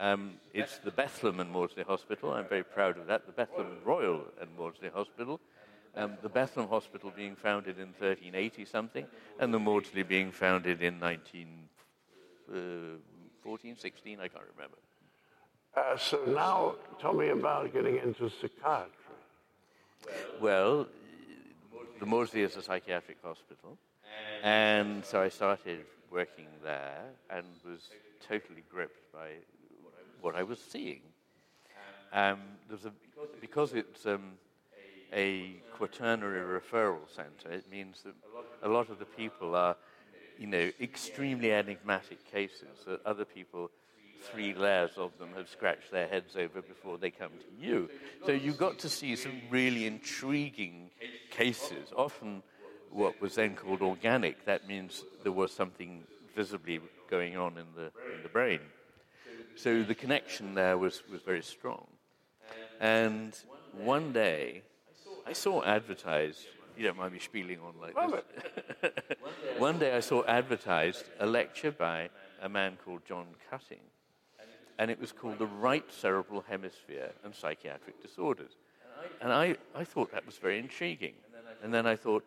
Um, 0.00 0.40
it's 0.52 0.78
the 0.78 0.90
Bethlem 0.90 1.38
and 1.40 1.50
Maudsley 1.50 1.84
Hospital. 1.84 2.32
I'm 2.32 2.48
very 2.48 2.64
proud 2.64 2.98
of 2.98 3.06
that. 3.06 3.26
The 3.26 3.32
Bethlem 3.32 3.84
Royal 3.84 4.24
and 4.40 4.50
Maudsley 4.58 4.88
Hospital. 4.88 5.38
Um, 5.94 6.16
the 6.22 6.28
Bethlem 6.28 6.68
Hospital 6.68 7.12
being 7.14 7.36
founded 7.36 7.78
in 7.78 7.88
1380 7.88 8.64
something, 8.64 9.06
and 9.38 9.54
the 9.54 9.60
Maudsley 9.60 10.02
being 10.02 10.32
founded 10.32 10.82
in 10.82 10.98
1914, 10.98 13.72
uh, 13.72 13.76
16, 13.78 14.18
I 14.18 14.28
can't 14.28 14.44
remember. 14.56 14.78
Uh, 15.74 15.96
so 15.96 16.20
now, 16.26 16.74
tell 17.00 17.14
me 17.14 17.28
about 17.28 17.72
getting 17.72 17.96
into 17.96 18.28
psychiatry. 18.28 18.90
Well, 20.38 20.86
the 21.98 22.04
Maudsley 22.04 22.42
is 22.42 22.56
a 22.56 22.62
psychiatric 22.62 23.16
hospital, 23.22 23.78
and 24.42 25.02
so 25.02 25.22
I 25.22 25.30
started 25.30 25.80
working 26.10 26.48
there 26.62 27.04
and 27.30 27.46
was 27.64 27.88
totally 28.28 28.64
gripped 28.70 29.10
by 29.14 29.28
what 30.20 30.34
I 30.36 30.42
was 30.42 30.58
seeing. 30.58 31.00
Um, 32.12 32.40
there's 32.68 32.84
a, 32.84 32.92
because 33.40 33.72
it's 33.72 34.04
um, 34.04 34.32
a 35.10 35.54
quaternary 35.72 36.60
referral 36.60 37.08
centre, 37.08 37.50
it 37.50 37.70
means 37.70 38.02
that 38.04 38.14
a 38.62 38.68
lot 38.68 38.90
of 38.90 38.98
the 38.98 39.06
people 39.06 39.54
are, 39.54 39.76
you 40.38 40.48
know, 40.48 40.70
extremely 40.82 41.50
enigmatic 41.50 42.30
cases 42.30 42.84
that 42.86 43.00
other 43.06 43.24
people 43.24 43.70
three 44.22 44.54
layers 44.54 44.92
of 44.96 45.16
them 45.18 45.30
have 45.36 45.48
scratched 45.48 45.90
their 45.90 46.06
heads 46.06 46.36
over 46.36 46.62
before 46.62 46.98
they 46.98 47.10
come 47.10 47.30
to 47.30 47.66
you. 47.66 47.90
So 48.24 48.32
you 48.32 48.52
got 48.52 48.78
to 48.80 48.88
see 48.88 49.16
some 49.16 49.40
really 49.50 49.86
intriguing 49.86 50.90
cases, 51.30 51.92
often 51.96 52.42
what 52.90 53.20
was 53.20 53.34
then 53.34 53.54
called 53.54 53.82
organic. 53.82 54.44
That 54.44 54.68
means 54.68 55.04
there 55.22 55.32
was 55.32 55.52
something 55.52 56.04
visibly 56.36 56.80
going 57.10 57.36
on 57.36 57.58
in 57.58 57.66
the, 57.74 57.86
in 58.14 58.22
the 58.22 58.28
brain. 58.28 58.60
So 59.54 59.82
the 59.82 59.94
connection 59.94 60.54
there 60.54 60.78
was, 60.78 61.02
was 61.10 61.22
very 61.22 61.42
strong. 61.42 61.86
And 62.80 63.36
one 63.72 64.12
day, 64.12 64.62
I 65.26 65.32
saw 65.34 65.62
advertised, 65.62 66.46
you 66.76 66.84
don't 66.84 66.96
mind 66.96 67.12
me 67.12 67.18
spieling 67.18 67.58
on 67.60 67.74
like 67.80 67.94
this. 68.80 68.92
one 69.58 69.78
day 69.78 69.94
I 69.94 70.00
saw 70.00 70.24
advertised 70.24 71.04
a 71.20 71.26
lecture 71.26 71.70
by 71.70 72.08
a 72.40 72.48
man 72.48 72.76
called 72.84 73.02
John 73.06 73.26
Cutting 73.50 73.91
and 74.78 74.90
it 74.90 75.00
was 75.00 75.12
called 75.12 75.38
The 75.38 75.46
Right 75.46 75.84
Cerebral 75.92 76.44
Hemisphere 76.48 77.10
and 77.24 77.34
Psychiatric 77.34 78.02
Disorders. 78.02 78.52
And 79.20 79.32
I, 79.32 79.56
I 79.74 79.84
thought 79.84 80.12
that 80.12 80.26
was 80.26 80.36
very 80.36 80.58
intriguing. 80.58 81.14
And 81.62 81.72
then 81.72 81.86
I 81.86 81.96
thought, 81.96 82.24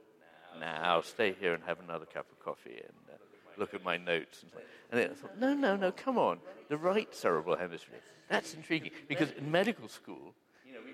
I'll 0.64 1.04
stay 1.04 1.36
here 1.40 1.54
and 1.54 1.64
have 1.66 1.80
another 1.80 2.06
cup 2.06 2.26
of 2.32 2.44
coffee 2.44 2.78
and 2.78 2.94
uh, 3.12 3.18
look 3.58 3.74
at 3.74 3.84
my 3.84 3.98
notes. 3.98 4.44
And, 4.44 4.52
and 4.92 5.02
then 5.02 5.12
I 5.12 5.14
thought, 5.14 5.40
no, 5.40 5.54
no, 5.54 5.76
no, 5.76 5.92
come 5.92 6.18
on. 6.18 6.40
The 6.70 6.78
right 6.78 7.14
cerebral 7.14 7.58
hemisphere. 7.58 8.00
That's 8.30 8.54
intriguing. 8.54 8.92
Because 9.08 9.32
in 9.32 9.52
medical 9.52 9.88
school, 9.88 10.34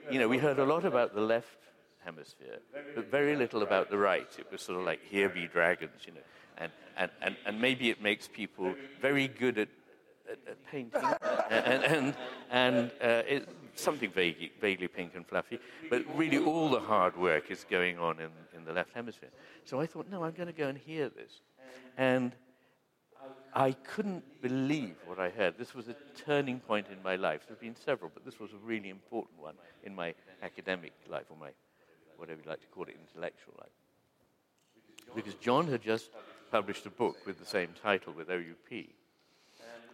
you 0.09 0.19
know, 0.19 0.27
we 0.27 0.37
heard 0.37 0.59
a 0.59 0.65
lot 0.65 0.85
about 0.85 1.13
the 1.13 1.21
left 1.21 1.57
hemisphere, 2.03 2.59
but 2.95 3.11
very 3.11 3.35
little 3.35 3.61
about 3.61 3.89
the 3.89 3.97
right. 3.97 4.27
It 4.39 4.51
was 4.51 4.61
sort 4.61 4.79
of 4.79 4.85
like, 4.85 5.01
here 5.03 5.29
be 5.29 5.47
dragons, 5.47 6.01
you 6.05 6.13
know. 6.13 6.21
And, 6.57 6.71
and, 6.97 7.11
and, 7.21 7.35
and 7.45 7.61
maybe 7.61 7.89
it 7.89 8.01
makes 8.01 8.27
people 8.27 8.75
very 9.01 9.27
good 9.27 9.57
at 9.57 9.69
painting, 10.69 11.01
and, 11.49 11.83
and, 11.83 12.15
and 12.49 12.91
uh, 13.01 13.23
it, 13.27 13.49
something 13.75 14.11
vaguely, 14.11 14.51
vaguely 14.59 14.87
pink 14.87 15.13
and 15.15 15.25
fluffy, 15.25 15.59
but 15.89 16.03
really 16.15 16.37
all 16.37 16.69
the 16.69 16.79
hard 16.79 17.17
work 17.17 17.51
is 17.51 17.65
going 17.69 17.97
on 17.97 18.19
in, 18.19 18.29
in 18.55 18.65
the 18.65 18.73
left 18.73 18.93
hemisphere. 18.93 19.29
So 19.65 19.79
I 19.79 19.85
thought, 19.85 20.09
no, 20.09 20.23
I'm 20.23 20.33
going 20.33 20.47
to 20.47 20.53
go 20.53 20.67
and 20.67 20.77
hear 20.77 21.09
this. 21.09 21.41
And 21.97 22.33
I 23.53 23.73
couldn't 23.73 24.23
believe 24.41 24.95
what 25.05 25.19
I 25.19 25.29
heard. 25.29 25.57
This 25.57 25.75
was 25.75 25.89
a 25.89 25.95
turning 26.15 26.59
point 26.59 26.87
in 26.91 27.01
my 27.03 27.15
life. 27.15 27.41
There 27.47 27.55
have 27.55 27.61
been 27.61 27.75
several, 27.75 28.09
but 28.13 28.23
this 28.23 28.39
was 28.39 28.51
a 28.53 28.57
really 28.65 28.89
important 28.89 29.39
one 29.39 29.55
in 29.83 29.93
my 29.93 30.13
academic 30.41 30.93
life, 31.09 31.25
or 31.29 31.37
my, 31.37 31.49
whatever 32.17 32.39
you 32.43 32.49
like 32.49 32.61
to 32.61 32.67
call 32.67 32.83
it, 32.83 32.95
intellectual 32.99 33.53
life. 33.59 33.69
Because 35.15 35.33
John 35.35 35.67
had 35.67 35.81
just 35.81 36.11
published 36.51 36.85
a 36.85 36.89
book 36.89 37.17
with 37.25 37.39
the 37.39 37.45
same 37.45 37.69
title 37.81 38.13
with 38.13 38.29
OUP. 38.29 38.85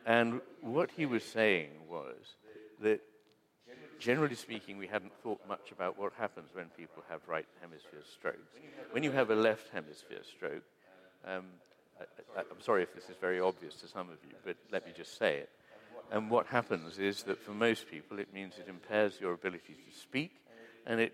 And 0.07 0.39
what 0.61 0.89
he 0.95 1.05
was 1.05 1.21
saying 1.21 1.71
was 1.89 2.15
that, 2.81 3.01
generally 3.99 4.35
speaking, 4.35 4.77
we 4.77 4.87
hadn't 4.87 5.11
thought 5.21 5.41
much 5.49 5.73
about 5.73 5.99
what 5.99 6.13
happens 6.17 6.47
when 6.53 6.67
people 6.77 7.03
have 7.09 7.19
right 7.27 7.45
hemisphere 7.59 7.99
strokes. 8.13 8.55
When 8.91 9.03
you 9.03 9.11
have 9.11 9.31
a 9.31 9.35
left 9.35 9.67
hemisphere 9.73 10.21
stroke, 10.23 10.63
um, 11.25 11.43
I, 12.37 12.39
am 12.39 12.61
sorry 12.61 12.83
if 12.83 12.95
this 12.95 13.09
is 13.09 13.17
very 13.19 13.41
obvious 13.41 13.75
to 13.81 13.89
some 13.89 14.07
of 14.09 14.15
you, 14.23 14.33
but 14.45 14.55
let 14.71 14.85
me 14.85 14.93
just 14.95 15.17
say 15.17 15.39
it. 15.39 15.49
And 16.09 16.31
what 16.31 16.47
happens 16.47 16.99
is 16.99 17.23
that 17.23 17.43
for 17.43 17.51
most 17.51 17.91
people, 17.91 18.17
it 18.17 18.33
means 18.33 18.53
it 18.57 18.69
impairs 18.69 19.19
your 19.19 19.33
ability 19.33 19.73
to 19.73 19.99
speak, 19.99 20.31
and 20.85 21.01
it 21.01 21.11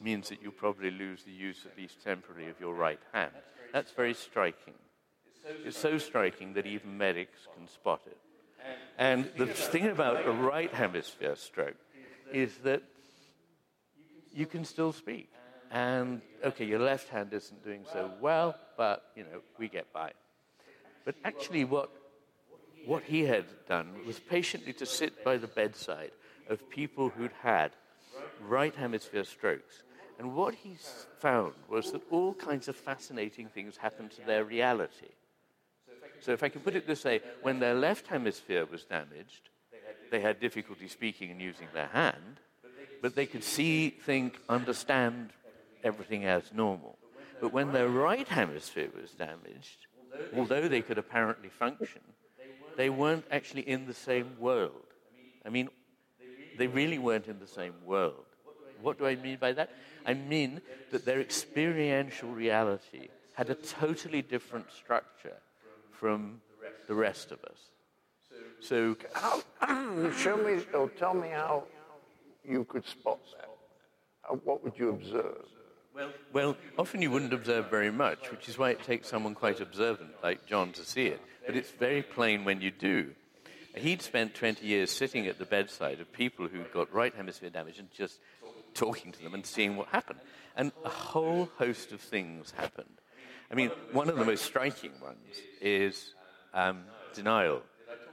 means 0.00 0.30
that 0.30 0.42
you 0.42 0.50
probably 0.50 0.90
lose 0.90 1.24
the 1.24 1.30
use, 1.30 1.66
at 1.70 1.76
least 1.76 2.02
temporarily, 2.02 2.48
of 2.48 2.58
your 2.58 2.72
right 2.72 3.00
hand. 3.12 3.32
That's 3.74 3.90
very 3.92 4.14
striking. 4.14 4.72
It's 5.44 5.76
so 5.76 5.98
striking 5.98 6.54
that 6.54 6.64
even 6.64 6.96
medics 6.96 7.46
can 7.54 7.68
spot 7.68 8.00
it. 8.06 8.16
And 9.00 9.30
the 9.38 9.46
thing 9.46 9.86
about 9.86 10.26
a 10.26 10.30
right 10.30 10.70
hemisphere 10.70 11.34
stroke 11.34 11.78
is 12.34 12.54
that 12.58 12.82
you 14.30 14.44
can 14.44 14.66
still 14.66 14.92
speak. 14.92 15.30
And 15.70 16.20
okay, 16.44 16.66
your 16.66 16.80
left 16.80 17.08
hand 17.08 17.32
isn't 17.32 17.64
doing 17.64 17.86
so 17.90 18.10
well, 18.20 18.56
but 18.76 19.04
you 19.16 19.22
know, 19.22 19.40
we 19.58 19.68
get 19.68 19.90
by. 19.94 20.12
But 21.06 21.14
actually, 21.24 21.64
what, 21.64 21.90
what 22.84 23.02
he 23.04 23.22
had 23.22 23.46
done 23.66 24.04
was 24.06 24.20
patiently 24.20 24.74
to 24.74 24.84
sit 24.84 25.24
by 25.24 25.38
the 25.38 25.46
bedside 25.46 26.10
of 26.50 26.68
people 26.68 27.08
who'd 27.08 27.32
had 27.42 27.70
right 28.38 28.74
hemisphere 28.74 29.24
strokes. 29.24 29.82
And 30.18 30.34
what 30.34 30.54
he 30.54 30.76
found 31.20 31.54
was 31.70 31.92
that 31.92 32.02
all 32.10 32.34
kinds 32.34 32.68
of 32.68 32.76
fascinating 32.76 33.48
things 33.48 33.78
happened 33.78 34.10
to 34.10 34.26
their 34.26 34.44
reality. 34.44 35.14
So, 36.20 36.32
if 36.32 36.42
I 36.42 36.48
can 36.48 36.60
put 36.60 36.76
it 36.76 36.86
this 36.86 37.04
way, 37.04 37.20
when 37.42 37.60
their 37.60 37.74
left 37.74 38.06
hemisphere 38.08 38.66
was 38.66 38.84
damaged, 38.84 39.48
they 40.10 40.20
had 40.20 40.40
difficulty 40.40 40.88
speaking 40.88 41.30
and 41.30 41.40
using 41.40 41.68
their 41.72 41.86
hand, 41.86 42.40
but 43.00 43.14
they 43.14 43.26
could 43.26 43.44
see, 43.44 43.90
think, 43.90 44.38
understand 44.48 45.30
everything 45.82 46.24
as 46.26 46.52
normal. 46.52 46.98
But 47.40 47.52
when 47.52 47.72
their 47.72 47.88
right 47.88 48.28
hemisphere 48.28 48.90
was 49.00 49.12
damaged, 49.12 49.86
although 50.36 50.68
they 50.68 50.82
could 50.82 50.98
apparently 50.98 51.48
function, 51.48 52.02
they 52.76 52.90
weren't 52.90 53.24
actually 53.30 53.62
in 53.62 53.86
the 53.86 53.94
same 53.94 54.38
world. 54.38 54.86
I 55.44 55.48
mean, 55.48 55.70
they 56.58 56.66
really 56.66 56.98
weren't 56.98 57.28
in 57.28 57.38
the 57.38 57.46
same 57.46 57.74
world. 57.84 58.26
What 58.82 58.98
do 58.98 59.06
I 59.06 59.16
mean 59.16 59.38
by 59.40 59.52
that? 59.52 59.70
I 60.04 60.14
mean 60.14 60.60
that 60.90 61.04
their 61.04 61.20
experiential 61.20 62.30
reality 62.30 63.08
had 63.34 63.48
a 63.48 63.54
totally 63.54 64.22
different 64.22 64.70
structure 64.70 65.36
from 66.00 66.40
the 66.88 66.94
rest 66.94 67.30
of 67.30 67.38
us. 67.44 67.58
So, 68.60 68.96
how, 69.12 69.42
show 70.16 70.36
me 70.38 70.62
or 70.72 70.88
tell 70.88 71.12
me 71.12 71.28
how 71.28 71.64
you 72.42 72.64
could 72.64 72.86
spot 72.86 73.18
that. 73.36 74.44
what 74.44 74.64
would 74.64 74.78
you 74.78 74.88
observe? 74.88 75.44
Well, 75.94 76.10
well, 76.32 76.56
often 76.78 77.02
you 77.02 77.10
wouldn't 77.10 77.34
observe 77.34 77.68
very 77.68 77.90
much, 77.90 78.30
which 78.30 78.48
is 78.48 78.56
why 78.56 78.70
it 78.70 78.82
takes 78.82 79.08
someone 79.08 79.34
quite 79.34 79.60
observant 79.60 80.12
like 80.22 80.46
John 80.46 80.72
to 80.72 80.84
see 80.84 81.06
it. 81.06 81.20
But 81.44 81.56
it's 81.56 81.70
very 81.70 82.02
plain 82.02 82.44
when 82.44 82.62
you 82.62 82.70
do. 82.70 83.10
He'd 83.76 84.02
spent 84.02 84.34
20 84.34 84.66
years 84.66 84.90
sitting 84.90 85.26
at 85.26 85.38
the 85.38 85.44
bedside 85.44 86.00
of 86.00 86.12
people 86.12 86.48
who 86.48 86.62
got 86.72 86.92
right 86.92 87.14
hemisphere 87.14 87.50
damage 87.50 87.78
and 87.78 87.90
just 87.92 88.20
talking 88.74 89.12
to 89.12 89.22
them 89.22 89.34
and 89.34 89.44
seeing 89.44 89.76
what 89.76 89.88
happened. 89.88 90.20
And 90.56 90.72
a 90.84 90.88
whole 90.88 91.50
host 91.58 91.92
of 91.92 92.00
things 92.00 92.52
happened. 92.56 93.00
I 93.50 93.54
mean, 93.54 93.70
one 93.92 94.08
of 94.08 94.16
the 94.16 94.24
most 94.24 94.44
striking 94.44 94.92
ones 95.02 95.40
is 95.60 96.14
um, 96.54 96.82
denial. 97.14 97.62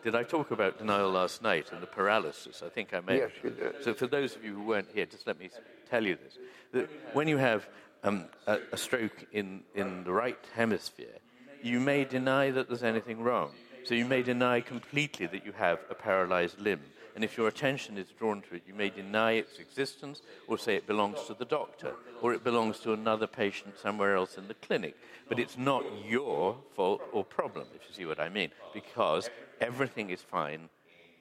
Did 0.03 0.15
I 0.15 0.23
talk 0.23 0.51
about 0.51 0.79
denial 0.79 1.11
last 1.11 1.41
night 1.41 1.71
and 1.71 1.81
the 1.81 1.87
paralysis? 1.87 2.63
I 2.65 2.69
think 2.69 2.93
I 2.93 3.01
may. 3.01 3.17
Yes, 3.17 3.31
you 3.43 3.49
did. 3.51 3.83
So, 3.83 3.93
for 3.93 4.07
those 4.07 4.35
of 4.35 4.43
you 4.43 4.55
who 4.55 4.63
weren't 4.63 4.87
here, 4.93 5.05
just 5.05 5.27
let 5.27 5.39
me 5.39 5.49
tell 5.89 6.03
you 6.03 6.15
this: 6.15 6.37
that 6.71 6.89
when 7.13 7.27
you 7.27 7.37
have 7.37 7.67
um, 8.03 8.25
a, 8.47 8.59
a 8.71 8.77
stroke 8.77 9.25
in, 9.31 9.61
in 9.75 10.03
the 10.03 10.11
right 10.11 10.39
hemisphere, 10.55 11.17
you 11.61 11.79
may 11.79 12.05
deny 12.05 12.51
that 12.51 12.67
there's 12.67 12.83
anything 12.83 13.21
wrong. 13.21 13.51
So 13.83 13.95
you 13.95 14.05
may 14.05 14.21
deny 14.21 14.61
completely 14.61 15.27
that 15.27 15.45
you 15.45 15.51
have 15.53 15.79
a 15.89 15.95
paralyzed 15.95 16.59
limb. 16.59 16.81
And 17.17 17.23
if 17.23 17.35
your 17.35 17.47
attention 17.47 17.97
is 17.97 18.09
drawn 18.09 18.43
to 18.43 18.53
it, 18.53 18.61
you 18.67 18.75
may 18.75 18.91
deny 18.91 19.31
its 19.31 19.57
existence 19.57 20.21
or 20.47 20.55
say 20.55 20.75
it 20.75 20.85
belongs 20.85 21.17
to 21.25 21.33
the 21.33 21.45
doctor 21.45 21.93
or 22.21 22.31
it 22.31 22.43
belongs 22.43 22.77
to 22.81 22.93
another 22.93 23.25
patient 23.25 23.79
somewhere 23.79 24.15
else 24.15 24.37
in 24.37 24.47
the 24.47 24.53
clinic. 24.53 24.95
But 25.27 25.39
it's 25.39 25.57
not 25.57 25.83
your 26.07 26.57
fault 26.75 27.01
or 27.11 27.23
problem, 27.23 27.65
if 27.73 27.81
you 27.89 27.95
see 27.95 28.05
what 28.05 28.19
I 28.19 28.29
mean, 28.29 28.51
because 28.71 29.31
everything 29.59 30.11
is 30.11 30.21
fine 30.21 30.69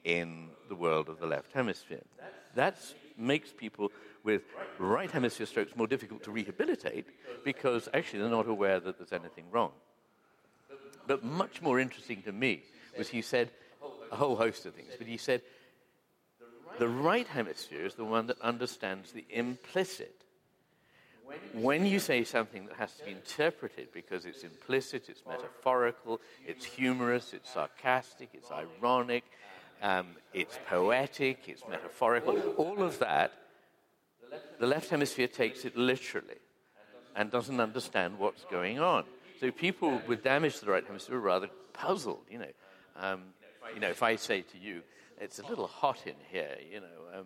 in 0.03 0.49
the 0.69 0.75
world 0.75 1.09
of 1.09 1.19
the 1.19 1.25
left 1.25 1.51
hemisphere. 1.53 2.03
That 2.53 2.77
makes 3.17 3.51
people 3.51 3.91
with 4.23 4.43
right 4.77 5.09
hemisphere 5.09 5.47
strokes 5.47 5.75
more 5.75 5.87
difficult 5.87 6.21
to 6.25 6.31
rehabilitate 6.31 7.07
because 7.43 7.89
actually 7.91 8.19
they're 8.19 8.29
not 8.29 8.47
aware 8.47 8.79
that 8.79 8.99
there's 8.99 9.13
anything 9.13 9.45
wrong. 9.49 9.71
But 11.07 11.23
much 11.23 11.59
more 11.63 11.79
interesting 11.79 12.21
to 12.21 12.31
me 12.31 12.61
was 12.95 13.09
he 13.09 13.23
said 13.23 13.49
a 14.11 14.15
whole 14.15 14.35
host 14.35 14.67
of 14.67 14.75
things, 14.75 14.93
but 14.95 15.07
he 15.07 15.17
said 15.17 15.41
the 16.79 16.87
right 16.87 17.27
hemisphere 17.27 17.85
is 17.85 17.95
the 17.95 18.05
one 18.05 18.27
that 18.27 18.39
understands 18.41 19.11
the 19.11 19.25
implicit. 19.29 20.23
When 21.53 21.85
you 21.85 21.99
say 21.99 22.23
something 22.23 22.67
that 22.67 22.77
has 22.77 22.93
to 22.95 23.05
be 23.05 23.11
interpreted 23.11 23.89
because 23.93 24.25
it's 24.25 24.43
implicit, 24.43 25.09
it's 25.09 25.23
metaphorical, 25.27 26.21
it's 26.45 26.63
humorous, 26.63 27.33
it's 27.33 27.51
sarcastic, 27.51 28.29
it's 28.33 28.49
ironic, 28.49 29.25
um, 29.81 30.07
it's 30.33 30.57
poetic, 30.69 31.39
it's 31.47 31.63
metaphorical, 31.69 32.39
all 32.55 32.81
of 32.81 32.99
that, 32.99 33.33
the 34.59 34.67
left 34.67 34.89
hemisphere 34.89 35.27
takes 35.27 35.65
it 35.65 35.75
literally 35.75 36.39
and 37.15 37.29
doesn't 37.29 37.59
understand 37.59 38.17
what's 38.19 38.45
going 38.45 38.79
on. 38.79 39.03
So 39.39 39.51
people 39.51 40.01
with 40.07 40.23
damage 40.23 40.59
to 40.59 40.65
the 40.65 40.71
right 40.71 40.85
hemisphere 40.85 41.17
are 41.17 41.19
rather 41.19 41.49
puzzled, 41.73 42.25
you 42.29 42.39
know. 42.39 42.51
Um, 42.95 43.21
you 43.73 43.79
know, 43.79 43.89
if 43.89 44.01
I 44.01 44.15
say 44.15 44.41
to 44.41 44.57
you, 44.57 44.81
it's 45.19 45.39
a 45.39 45.45
little 45.45 45.67
hot 45.67 46.05
in 46.05 46.15
here, 46.31 46.57
you 46.71 46.79
know. 46.79 47.19
Um, 47.19 47.25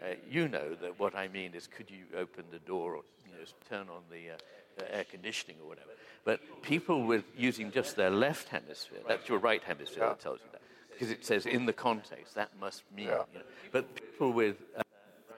uh, 0.00 0.14
you 0.28 0.48
know 0.48 0.74
that 0.74 0.98
what 0.98 1.14
I 1.14 1.28
mean 1.28 1.54
is, 1.54 1.66
could 1.66 1.90
you 1.90 2.04
open 2.16 2.44
the 2.50 2.58
door 2.58 2.96
or 2.96 3.02
you 3.26 3.32
know, 3.32 3.44
turn 3.68 3.88
on 3.88 4.02
the, 4.10 4.30
uh, 4.30 4.38
the 4.78 4.94
air 4.94 5.04
conditioning 5.04 5.56
or 5.62 5.68
whatever? 5.68 5.90
But 6.24 6.40
people 6.62 7.04
with 7.04 7.24
using 7.36 7.70
just 7.70 7.96
their 7.96 8.10
left 8.10 8.48
hemisphere, 8.48 9.00
that's 9.06 9.28
your 9.28 9.38
right 9.38 9.62
hemisphere 9.62 10.06
that 10.06 10.20
tells 10.20 10.40
you 10.40 10.46
that, 10.52 10.62
because 10.92 11.10
it 11.10 11.24
says 11.24 11.46
in 11.46 11.66
the 11.66 11.72
context 11.72 12.34
that 12.34 12.50
must 12.60 12.82
mean. 12.94 13.06
Yeah. 13.06 13.22
You 13.32 13.40
know. 13.40 13.44
But 13.70 13.94
people 13.94 14.32
with 14.32 14.56
uh, 14.76 14.82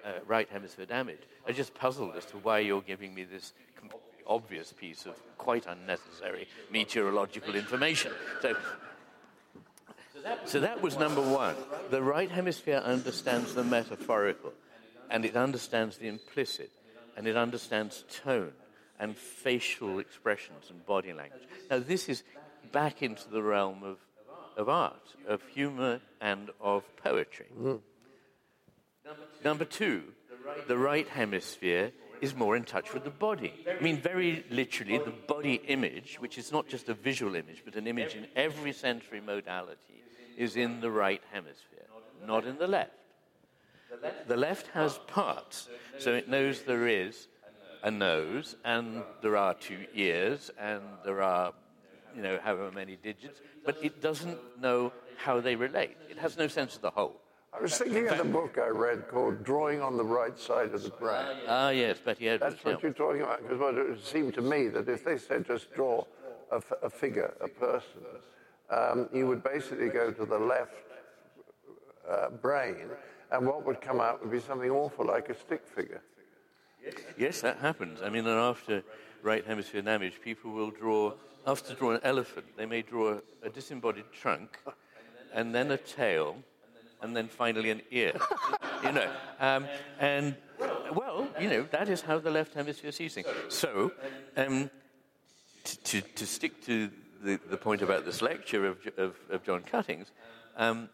uh, 0.04 0.12
right 0.26 0.48
hemisphere 0.48 0.86
damage 0.86 1.22
are 1.46 1.52
just 1.52 1.74
puzzled 1.74 2.16
as 2.16 2.24
to 2.26 2.36
why 2.38 2.60
you're 2.60 2.82
giving 2.82 3.14
me 3.14 3.24
this 3.24 3.52
obvious 4.26 4.72
piece 4.72 5.06
of 5.06 5.14
quite 5.36 5.66
unnecessary 5.66 6.48
meteorological 6.70 7.54
information. 7.54 8.12
So 8.40 8.56
so 10.44 10.60
that 10.60 10.82
was 10.82 10.98
number 10.98 11.20
one. 11.20 11.56
The 11.90 12.02
right 12.02 12.30
hemisphere 12.30 12.78
understands 12.78 13.54
the 13.54 13.64
metaphorical, 13.64 14.52
and 15.10 15.24
it 15.24 15.36
understands 15.36 15.98
the 15.98 16.08
implicit, 16.08 16.70
and 17.16 17.26
it 17.26 17.36
understands 17.36 18.04
tone 18.24 18.52
and 18.98 19.16
facial 19.16 19.98
expressions 19.98 20.70
and 20.70 20.84
body 20.86 21.12
language. 21.12 21.42
Now, 21.70 21.78
this 21.78 22.08
is 22.08 22.22
back 22.72 23.02
into 23.02 23.28
the 23.28 23.42
realm 23.42 23.82
of, 23.82 23.98
of 24.56 24.68
art, 24.68 25.14
of 25.28 25.42
humor, 25.48 26.00
and 26.20 26.50
of 26.60 26.84
poetry. 26.96 27.46
Hmm. 27.56 27.76
Number 29.44 29.64
two, 29.64 30.04
the 30.68 30.78
right 30.78 31.08
hemisphere 31.08 31.92
is 32.20 32.34
more 32.34 32.56
in 32.56 32.64
touch 32.64 32.94
with 32.94 33.04
the 33.04 33.10
body. 33.10 33.52
I 33.68 33.82
mean, 33.82 34.00
very 34.00 34.44
literally, 34.50 34.98
the 34.98 35.10
body 35.10 35.60
image, 35.66 36.16
which 36.20 36.38
is 36.38 36.50
not 36.52 36.68
just 36.68 36.88
a 36.88 36.94
visual 36.94 37.34
image, 37.34 37.62
but 37.64 37.74
an 37.74 37.86
image 37.86 38.14
in 38.14 38.26
every 38.34 38.72
sensory 38.72 39.20
modality, 39.20 40.03
is 40.36 40.56
in 40.56 40.80
the 40.80 40.90
right 40.90 41.22
hemisphere, 41.32 41.86
not 42.26 42.44
in 42.46 42.58
the 42.58 42.66
left. 42.66 42.92
The 44.26 44.36
left 44.36 44.66
has 44.68 44.98
parts, 45.06 45.68
so 45.98 46.14
it 46.14 46.28
knows 46.28 46.62
there 46.62 46.88
is 46.88 47.28
a 47.82 47.90
nose, 47.90 48.56
and 48.64 49.02
there 49.22 49.36
are 49.36 49.54
two 49.54 49.86
ears, 49.94 50.50
and 50.58 50.82
there 51.04 51.22
are, 51.22 51.52
you 52.16 52.22
know, 52.22 52.38
however 52.42 52.70
many 52.72 52.96
digits, 52.96 53.40
but 53.64 53.76
it 53.82 54.00
doesn't 54.00 54.38
know 54.60 54.92
how 55.16 55.40
they 55.40 55.54
relate. 55.54 55.96
It 56.08 56.18
has 56.18 56.36
no 56.36 56.48
sense 56.48 56.74
of 56.76 56.82
the 56.82 56.90
whole. 56.90 57.20
I 57.56 57.60
was 57.60 57.78
thinking 57.78 58.08
of 58.08 58.18
the 58.18 58.24
book 58.24 58.58
I 58.60 58.66
read 58.66 59.06
called 59.06 59.44
Drawing 59.44 59.80
on 59.80 59.96
the 59.96 60.04
Right 60.04 60.36
Side 60.36 60.74
of 60.74 60.82
the 60.82 60.90
Brain. 60.90 61.26
Ah, 61.46 61.68
yes, 61.68 61.98
Betty 62.00 62.28
Edwards. 62.28 62.54
That's 62.54 62.64
what 62.64 62.82
you're 62.82 62.92
talking 62.92 63.22
about, 63.22 63.42
because 63.42 63.60
what 63.60 63.74
it 63.76 64.04
seemed 64.04 64.34
to 64.34 64.42
me 64.42 64.66
that 64.68 64.88
if 64.88 65.04
they 65.04 65.18
said 65.18 65.46
just 65.46 65.72
draw 65.72 66.04
a, 66.50 66.56
f- 66.56 66.72
a 66.82 66.90
figure, 66.90 67.32
a 67.40 67.46
person, 67.46 68.00
um, 68.70 69.08
you 69.12 69.26
would 69.26 69.42
basically 69.42 69.88
go 69.88 70.10
to 70.10 70.24
the 70.24 70.38
left 70.38 70.72
uh, 72.08 72.30
brain, 72.30 72.88
and 73.30 73.46
what 73.46 73.64
would 73.66 73.80
come 73.80 74.00
out 74.00 74.20
would 74.22 74.30
be 74.30 74.40
something 74.40 74.70
awful 74.70 75.06
like 75.06 75.28
a 75.28 75.34
stick 75.34 75.66
figure. 75.66 76.02
Yes, 77.16 77.40
that 77.40 77.58
happens. 77.58 78.00
I 78.02 78.08
mean, 78.08 78.26
after 78.26 78.82
right 79.22 79.44
hemisphere 79.44 79.82
damage, 79.82 80.20
people 80.20 80.50
will 80.50 80.70
draw, 80.70 81.14
after 81.46 81.74
draw 81.74 81.92
an 81.92 82.00
elephant, 82.02 82.46
they 82.56 82.66
may 82.66 82.82
draw 82.82 83.18
a 83.42 83.48
disembodied 83.48 84.12
trunk, 84.12 84.58
and 85.32 85.54
then 85.54 85.70
a 85.70 85.78
tail, 85.78 86.36
and 87.02 87.16
then 87.16 87.28
finally 87.28 87.70
an 87.70 87.82
ear. 87.90 88.12
you 88.84 88.92
know, 88.92 89.10
um, 89.40 89.66
and 89.98 90.36
well, 90.94 91.28
you 91.40 91.48
know, 91.48 91.62
that 91.70 91.88
is 91.88 92.00
how 92.02 92.18
the 92.18 92.30
left 92.30 92.54
hemisphere 92.54 92.92
sees 92.92 93.14
things. 93.14 93.26
So, 93.48 93.92
um, 94.36 94.70
t- 95.64 95.78
to, 95.84 96.00
to 96.00 96.26
stick 96.26 96.64
to 96.66 96.90
the, 97.24 97.40
the 97.50 97.56
point 97.56 97.82
about 97.82 98.04
this 98.04 98.22
lecture 98.22 98.66
of, 98.66 98.78
of, 98.96 99.16
of 99.30 99.42
John 99.44 99.62
Cutting's, 99.62 100.10
um, 100.56 100.88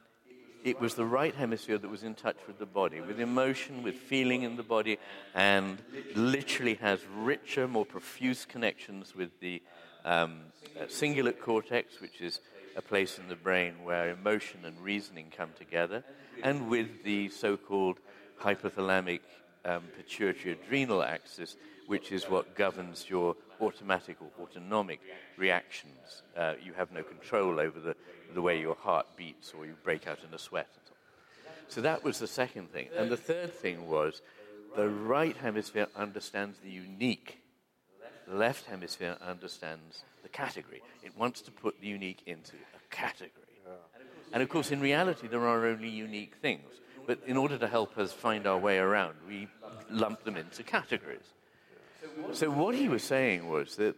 it 0.62 0.80
was 0.80 0.94
the 0.94 1.04
right 1.04 1.34
hemisphere 1.34 1.78
that 1.78 1.88
was 1.88 2.02
in 2.02 2.14
touch 2.14 2.36
with 2.46 2.58
the 2.58 2.66
body, 2.66 3.00
with 3.00 3.18
emotion, 3.18 3.82
with 3.82 3.94
feeling 3.94 4.42
in 4.42 4.56
the 4.56 4.62
body, 4.62 4.98
and 5.34 5.78
literally 6.14 6.74
has 6.74 7.00
richer, 7.16 7.66
more 7.66 7.86
profuse 7.86 8.44
connections 8.44 9.14
with 9.14 9.30
the 9.40 9.62
um, 10.04 10.40
uh, 10.78 10.84
cingulate 10.84 11.40
cortex, 11.40 12.00
which 12.00 12.20
is 12.20 12.40
a 12.76 12.82
place 12.82 13.18
in 13.18 13.28
the 13.28 13.36
brain 13.36 13.74
where 13.82 14.10
emotion 14.10 14.64
and 14.64 14.78
reasoning 14.80 15.32
come 15.34 15.50
together, 15.58 16.04
and 16.42 16.68
with 16.68 17.04
the 17.04 17.28
so 17.30 17.56
called 17.56 17.98
hypothalamic 18.40 19.20
um, 19.64 19.82
pituitary 19.96 20.52
adrenal 20.52 21.02
axis, 21.02 21.56
which 21.86 22.12
is 22.12 22.28
what 22.28 22.54
governs 22.54 23.06
your 23.08 23.34
automatic 23.60 24.16
or 24.20 24.28
autonomic 24.42 25.00
reactions. 25.36 26.22
Uh, 26.36 26.54
you 26.62 26.72
have 26.72 26.92
no 26.92 27.02
control 27.02 27.60
over 27.60 27.78
the, 27.80 27.96
the 28.34 28.42
way 28.42 28.60
your 28.60 28.74
heart 28.74 29.06
beats 29.16 29.52
or 29.56 29.66
you 29.66 29.74
break 29.82 30.06
out 30.06 30.18
in 30.26 30.34
a 30.34 30.38
sweat. 30.38 30.68
And 30.74 30.84
so, 30.86 31.74
so 31.76 31.80
that 31.82 32.04
was 32.04 32.18
the 32.18 32.26
second 32.26 32.72
thing. 32.72 32.88
And 32.96 33.10
the 33.10 33.16
third 33.16 33.52
thing 33.54 33.88
was 33.88 34.22
the 34.76 34.88
right 34.88 35.36
hemisphere 35.36 35.88
understands 35.96 36.58
the 36.58 36.70
unique. 36.70 37.38
The 38.28 38.36
left 38.36 38.66
hemisphere 38.66 39.16
understands 39.20 40.04
the 40.22 40.28
category. 40.28 40.82
It 41.02 41.16
wants 41.16 41.40
to 41.42 41.50
put 41.50 41.80
the 41.80 41.88
unique 41.88 42.22
into 42.26 42.56
a 42.56 42.94
category. 42.94 43.32
And 44.32 44.42
of 44.42 44.48
course, 44.48 44.70
in 44.70 44.80
reality, 44.80 45.26
there 45.26 45.46
are 45.46 45.66
only 45.66 45.88
unique 45.88 46.36
things. 46.40 46.68
But 47.06 47.18
in 47.26 47.36
order 47.36 47.58
to 47.58 47.66
help 47.66 47.98
us 47.98 48.12
find 48.12 48.46
our 48.46 48.58
way 48.58 48.78
around, 48.78 49.16
we 49.26 49.48
lump 49.90 50.22
them 50.24 50.36
into 50.36 50.62
categories. 50.62 51.34
So 52.32 52.50
what 52.50 52.74
he 52.74 52.88
was 52.88 53.02
saying 53.02 53.48
was 53.48 53.76
that 53.76 53.96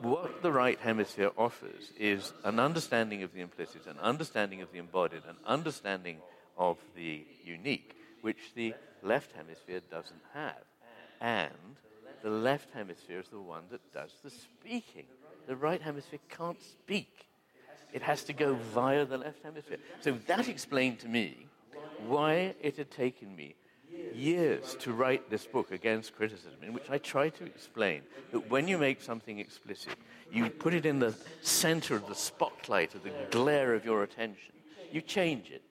what 0.00 0.42
the 0.42 0.52
right 0.52 0.78
hemisphere 0.78 1.30
offers 1.36 1.90
is 1.98 2.32
an 2.44 2.60
understanding 2.60 3.22
of 3.22 3.32
the 3.32 3.40
implicit, 3.40 3.86
an 3.86 3.98
understanding 4.00 4.62
of 4.62 4.72
the 4.72 4.78
embodied, 4.78 5.22
an 5.28 5.36
understanding 5.46 6.18
of 6.56 6.78
the 6.94 7.24
unique, 7.44 7.96
which 8.22 8.52
the 8.54 8.74
left 9.02 9.32
hemisphere 9.32 9.80
doesn't 9.90 10.22
have. 10.32 10.62
And 11.20 11.76
the 12.22 12.30
left 12.30 12.70
hemisphere 12.72 13.20
is 13.20 13.28
the 13.28 13.40
one 13.40 13.64
that 13.70 13.80
does 13.92 14.12
the 14.22 14.30
speaking. 14.30 15.06
The 15.46 15.56
right 15.56 15.82
hemisphere 15.82 16.20
can't 16.28 16.62
speak. 16.62 17.26
It 17.92 18.02
has 18.02 18.24
to 18.24 18.32
go 18.32 18.54
via 18.54 19.04
the 19.04 19.18
left 19.18 19.42
hemisphere. 19.42 19.78
So 20.00 20.12
that 20.26 20.48
explained 20.48 21.00
to 21.00 21.08
me 21.08 21.46
why 22.06 22.54
it 22.60 22.76
had 22.76 22.90
taken 22.90 23.34
me 23.36 23.54
years 24.14 24.76
to 24.80 24.92
write 24.92 25.30
this 25.30 25.46
book 25.46 25.72
against 25.72 26.14
criticism, 26.14 26.62
in 26.62 26.72
which 26.72 26.90
I 26.90 26.98
try 26.98 27.28
to 27.30 27.44
explain 27.44 28.02
that 28.32 28.50
when 28.50 28.68
you 28.68 28.78
make 28.78 29.02
something 29.02 29.38
explicit, 29.38 29.94
you 30.30 30.50
put 30.50 30.74
it 30.74 30.86
in 30.86 30.98
the 30.98 31.14
center 31.42 31.96
of 31.96 32.06
the 32.06 32.14
spotlight, 32.14 32.94
of 32.94 33.02
the 33.02 33.12
glare 33.30 33.74
of 33.74 33.84
your 33.84 34.02
attention. 34.02 34.52
You 34.92 35.00
change 35.00 35.50
it. 35.50 35.62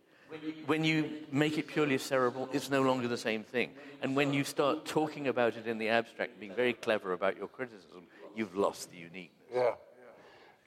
When 0.66 0.84
you 0.84 1.10
make 1.32 1.58
it 1.58 1.68
purely 1.68 1.98
cerebral, 1.98 2.50
it's 2.52 2.70
no 2.70 2.82
longer 2.82 3.08
the 3.08 3.18
same 3.18 3.44
thing. 3.44 3.70
And 4.02 4.16
when 4.16 4.34
you 4.34 4.44
start 4.44 4.86
talking 4.86 5.28
about 5.28 5.56
it 5.56 5.68
in 5.68 5.78
the 5.78 5.90
abstract, 5.90 6.40
being 6.40 6.56
very 6.56 6.74
clever 6.74 7.14
about 7.14 7.38
your 7.38 7.48
criticism, 7.48 8.08
you've 8.36 8.56
lost 8.56 8.90
the 8.90 8.98
uniqueness. 8.98 9.30
Yeah. 9.54 9.76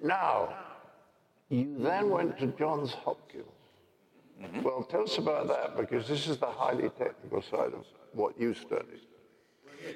Now, 0.01 0.55
you 1.49 1.77
then 1.79 2.11
went 2.11 2.39
to 2.39 2.47
Johns 2.47 2.93
Hopkins. 2.93 3.47
Well, 4.63 4.83
tell 4.83 5.03
us 5.03 5.19
about 5.19 5.49
that 5.49 5.77
because 5.77 6.07
this 6.09 6.27
is 6.29 6.39
the 6.39 6.47
highly 6.47 6.91
technical 6.91 7.43
side 7.43 7.73
of 7.73 7.85
what 8.13 8.39
you 8.39 8.55
studied. 8.55 9.01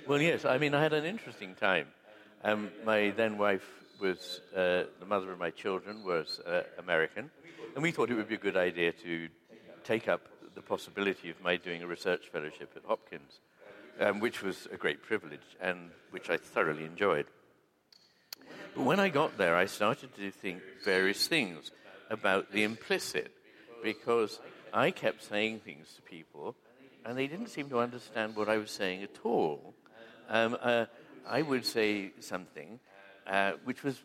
Well, 0.07 0.21
yes. 0.21 0.45
I 0.45 0.59
mean, 0.59 0.75
I 0.75 0.83
had 0.83 0.93
an 0.93 1.05
interesting 1.05 1.55
time. 1.55 1.89
Um, 2.43 2.71
my 2.85 3.11
then 3.17 3.37
wife 3.37 3.67
was 4.01 4.41
uh, 4.55 4.85
the 4.99 5.07
mother 5.07 5.31
of 5.31 5.39
my 5.39 5.51
children 5.51 6.05
was 6.05 6.41
uh, 6.47 6.63
American, 6.79 7.31
and 7.75 7.83
we 7.83 7.91
thought 7.91 8.11
it 8.11 8.15
would 8.15 8.29
be 8.29 8.37
a 8.37 8.39
good 8.39 8.57
idea 8.57 8.93
to 8.93 9.29
take 9.85 10.09
up 10.09 10.23
the 10.55 10.63
possibility 10.63 11.31
of 11.31 11.41
my 11.43 11.57
doing 11.57 11.83
a 11.83 11.87
research 11.87 12.29
fellowship 12.33 12.73
at 12.77 12.83
Hopkins, 12.85 13.41
um, 14.01 14.21
which 14.21 14.43
was 14.43 14.69
a 14.73 14.77
great 14.77 15.03
privilege 15.03 15.57
and 15.61 15.91
which 16.11 16.31
I 16.31 16.37
thoroughly 16.37 16.85
enjoyed. 16.85 17.27
But 18.75 18.85
when 18.85 19.01
I 19.01 19.09
got 19.09 19.37
there, 19.37 19.57
I 19.57 19.67
started 19.67 20.15
to 20.17 20.31
think 20.31 20.63
various 20.85 21.27
things 21.27 21.71
about 22.09 22.53
the 22.53 22.63
implicit, 22.63 23.33
because 23.83 24.41
I 24.73 24.91
kept 24.91 25.23
saying 25.23 25.61
things 25.61 25.93
to 25.97 26.03
people, 26.03 26.55
and 27.05 27.17
they 27.17 27.27
didn't 27.27 27.49
seem 27.49 27.69
to 27.71 27.79
understand 27.79 28.37
what 28.37 28.49
I 28.49 28.59
was 28.59 28.71
saying 28.71 29.03
at 29.03 29.19
all. 29.25 29.75
Um, 30.29 30.57
uh, 30.61 30.87
I 31.27 31.43
would 31.43 31.65
say 31.65 32.13
something 32.21 32.79
uh, 33.27 33.53
which 33.65 33.83
was 33.83 34.01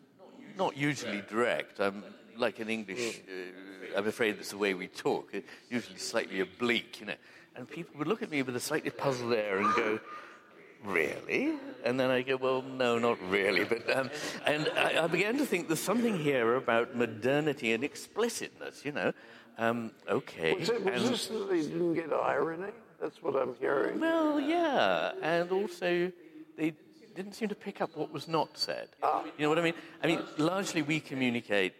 not 0.56 0.76
usually 0.76 1.22
direct. 1.28 1.80
I'm 1.80 2.04
like 2.36 2.58
an 2.60 2.68
English, 2.68 3.20
uh, 3.28 3.98
I'm 3.98 4.06
afraid 4.06 4.38
that's 4.38 4.50
the 4.50 4.58
way 4.58 4.74
we 4.74 4.88
talk, 4.88 5.32
usually 5.70 5.98
slightly 5.98 6.40
oblique, 6.40 7.00
you 7.00 7.06
know. 7.06 7.14
And 7.54 7.68
people 7.68 7.98
would 7.98 8.08
look 8.08 8.22
at 8.22 8.30
me 8.30 8.42
with 8.42 8.54
a 8.56 8.60
slightly 8.60 8.90
puzzled 8.90 9.32
air 9.32 9.58
and 9.58 9.74
go, 9.74 10.00
Really? 10.84 11.54
And 11.84 11.98
then 11.98 12.10
I 12.10 12.22
go, 12.22 12.36
well, 12.36 12.62
no, 12.62 12.98
not 12.98 13.18
really. 13.30 13.64
But 13.64 13.96
um, 13.96 14.10
and 14.46 14.70
I, 14.76 15.04
I, 15.04 15.06
began 15.06 15.38
to 15.38 15.46
think 15.46 15.66
there's 15.68 15.80
something 15.80 16.18
here 16.18 16.54
about 16.54 16.94
modernity 16.94 17.72
and 17.72 17.82
explicitness. 17.82 18.84
You 18.84 18.92
know, 18.92 19.12
um, 19.58 19.90
okay. 20.08 20.54
Was, 20.54 20.68
it, 20.68 20.84
was 20.84 21.10
this 21.10 21.26
that 21.28 21.48
they 21.50 21.62
didn't 21.62 21.94
get 21.94 22.12
irony? 22.12 22.72
That's 23.00 23.22
what 23.22 23.36
I'm 23.36 23.54
hearing. 23.60 24.00
Well, 24.00 24.40
yeah, 24.40 25.12
and 25.22 25.50
also 25.50 26.10
they 26.56 26.74
didn't 27.14 27.34
seem 27.34 27.48
to 27.48 27.54
pick 27.54 27.80
up 27.80 27.96
what 27.96 28.12
was 28.12 28.28
not 28.28 28.56
said. 28.58 28.88
Ah. 29.02 29.22
You 29.24 29.42
know 29.44 29.48
what 29.48 29.58
I 29.58 29.62
mean? 29.62 29.74
I 30.02 30.06
mean, 30.06 30.22
largely 30.38 30.82
we 30.82 31.00
communicate. 31.00 31.74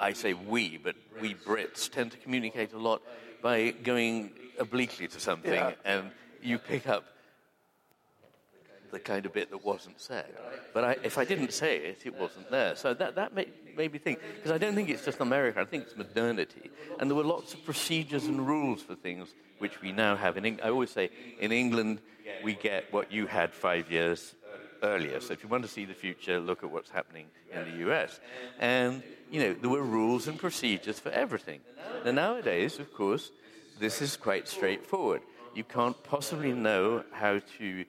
I 0.00 0.12
say 0.12 0.32
we, 0.32 0.78
but 0.78 0.94
we 1.20 1.34
Brits 1.34 1.90
tend 1.90 2.12
to 2.12 2.18
communicate 2.18 2.72
a 2.72 2.78
lot 2.78 3.02
by 3.42 3.70
going 3.70 4.30
obliquely 4.58 5.08
to 5.08 5.20
something, 5.20 5.52
Yeah. 5.52 5.72
and 5.84 6.10
you 6.40 6.58
pick 6.58 6.88
up 6.88 7.04
the 8.90 8.98
kind 8.98 9.26
of 9.26 9.32
bit 9.32 9.50
that 9.50 9.64
wasn't 9.64 10.00
said. 10.00 10.26
But 10.74 10.84
I, 10.84 10.96
if 11.02 11.18
I 11.18 11.24
didn't 11.24 11.52
say 11.52 11.78
it, 11.78 12.00
it 12.04 12.14
wasn't 12.18 12.50
there. 12.50 12.76
So 12.76 12.94
that, 12.94 13.14
that 13.16 13.34
made, 13.34 13.52
made 13.76 13.92
me 13.92 13.98
think, 13.98 14.20
because 14.36 14.50
I 14.50 14.58
don't 14.58 14.74
think 14.74 14.88
it's 14.88 15.04
just 15.04 15.20
America, 15.20 15.60
I 15.60 15.64
think 15.64 15.84
it's 15.84 15.96
modernity. 15.96 16.70
And 16.98 17.10
there 17.10 17.16
were 17.16 17.24
lots 17.24 17.54
of 17.54 17.64
procedures 17.64 18.26
and 18.26 18.46
rules 18.46 18.82
for 18.82 18.94
things 18.94 19.34
which 19.58 19.80
we 19.82 19.92
now 19.92 20.16
have 20.16 20.36
in 20.36 20.44
England. 20.44 20.66
I 20.66 20.70
always 20.70 20.90
say, 20.90 21.10
in 21.40 21.52
England, 21.52 22.00
we 22.42 22.54
get 22.54 22.92
what 22.92 23.12
you 23.12 23.26
had 23.26 23.52
five 23.52 23.90
years 23.90 24.34
earlier. 24.82 25.20
So 25.20 25.32
if 25.32 25.42
you 25.42 25.48
want 25.48 25.64
to 25.64 25.68
see 25.68 25.84
the 25.84 25.94
future, 25.94 26.38
look 26.40 26.62
at 26.62 26.70
what's 26.70 26.90
happening 26.90 27.26
in 27.52 27.64
the 27.64 27.90
US. 27.90 28.20
And, 28.58 29.02
you 29.30 29.40
know, 29.40 29.54
there 29.54 29.70
were 29.70 29.82
rules 29.82 30.28
and 30.28 30.38
procedures 30.38 30.98
for 30.98 31.10
everything. 31.10 31.60
Now, 32.04 32.12
nowadays, 32.12 32.78
of 32.78 32.92
course, 32.92 33.30
this 33.78 34.02
is 34.02 34.16
quite 34.16 34.48
straightforward. 34.48 35.22
You 35.54 35.64
can't 35.64 36.00
possibly 36.04 36.52
know 36.52 37.04
how 37.12 37.40
to 37.58 37.84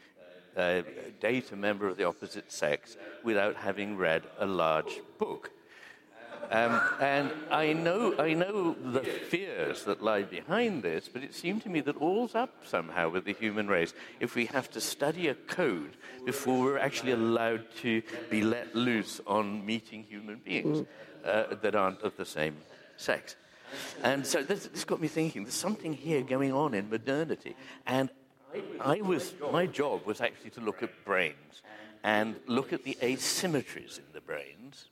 uh, 0.60 0.84
date 1.20 1.52
a 1.52 1.56
member 1.56 1.88
of 1.88 1.98
the 1.98 2.04
opposite 2.04 2.52
sex 2.52 2.98
without 3.24 3.56
having 3.56 3.98
read 3.98 4.24
a 4.38 4.46
large 4.46 5.00
book. 5.18 5.52
Um, 6.52 6.82
and 7.00 7.32
I 7.52 7.74
know, 7.74 8.16
I 8.18 8.34
know 8.34 8.74
the 8.74 9.02
fears 9.02 9.84
that 9.84 10.02
lie 10.02 10.24
behind 10.24 10.82
this, 10.82 11.08
but 11.08 11.24
it 11.24 11.36
seemed 11.36 11.62
to 11.64 11.70
me 11.70 11.80
that 11.82 11.98
all's 11.98 12.34
up 12.34 12.66
somehow 12.66 13.10
with 13.10 13.26
the 13.26 13.34
human 13.34 13.68
race 13.68 13.94
if 14.20 14.34
we 14.34 14.46
have 14.48 14.70
to 14.72 14.82
study 14.82 15.28
a 15.28 15.36
code 15.36 15.96
before 16.26 16.64
we're 16.64 16.80
actually 16.80 17.12
allowed 17.12 17.66
to 17.82 18.02
be 18.32 18.42
let 18.42 18.76
loose 18.76 19.22
on 19.28 19.64
meeting 19.64 20.04
human 20.04 20.38
beings 20.38 20.88
uh, 21.24 21.56
that 21.62 21.76
aren't 21.76 22.02
of 22.02 22.18
the 22.18 22.26
same 22.26 22.58
sex. 22.98 23.36
And 24.04 24.26
so 24.26 24.42
this, 24.42 24.66
this 24.68 24.84
got 24.84 25.00
me 25.00 25.08
thinking 25.08 25.44
there's 25.44 25.54
something 25.54 25.94
here 25.94 26.24
going 26.24 26.52
on 26.52 26.74
in 26.74 26.90
modernity. 26.90 27.56
And 27.86 28.10
I 28.80 29.02
was, 29.02 29.34
my 29.52 29.66
job 29.66 30.06
was 30.06 30.22
actually 30.22 30.52
to 30.52 30.62
look 30.62 30.82
at 30.84 30.90
brains 31.06 31.62
and 32.04 32.36
look 32.48 32.74
at 32.74 32.84
the 32.84 32.98
asymmetries 33.02 33.98
in 33.98 34.06
the 34.14 34.22
brains. 34.22 34.86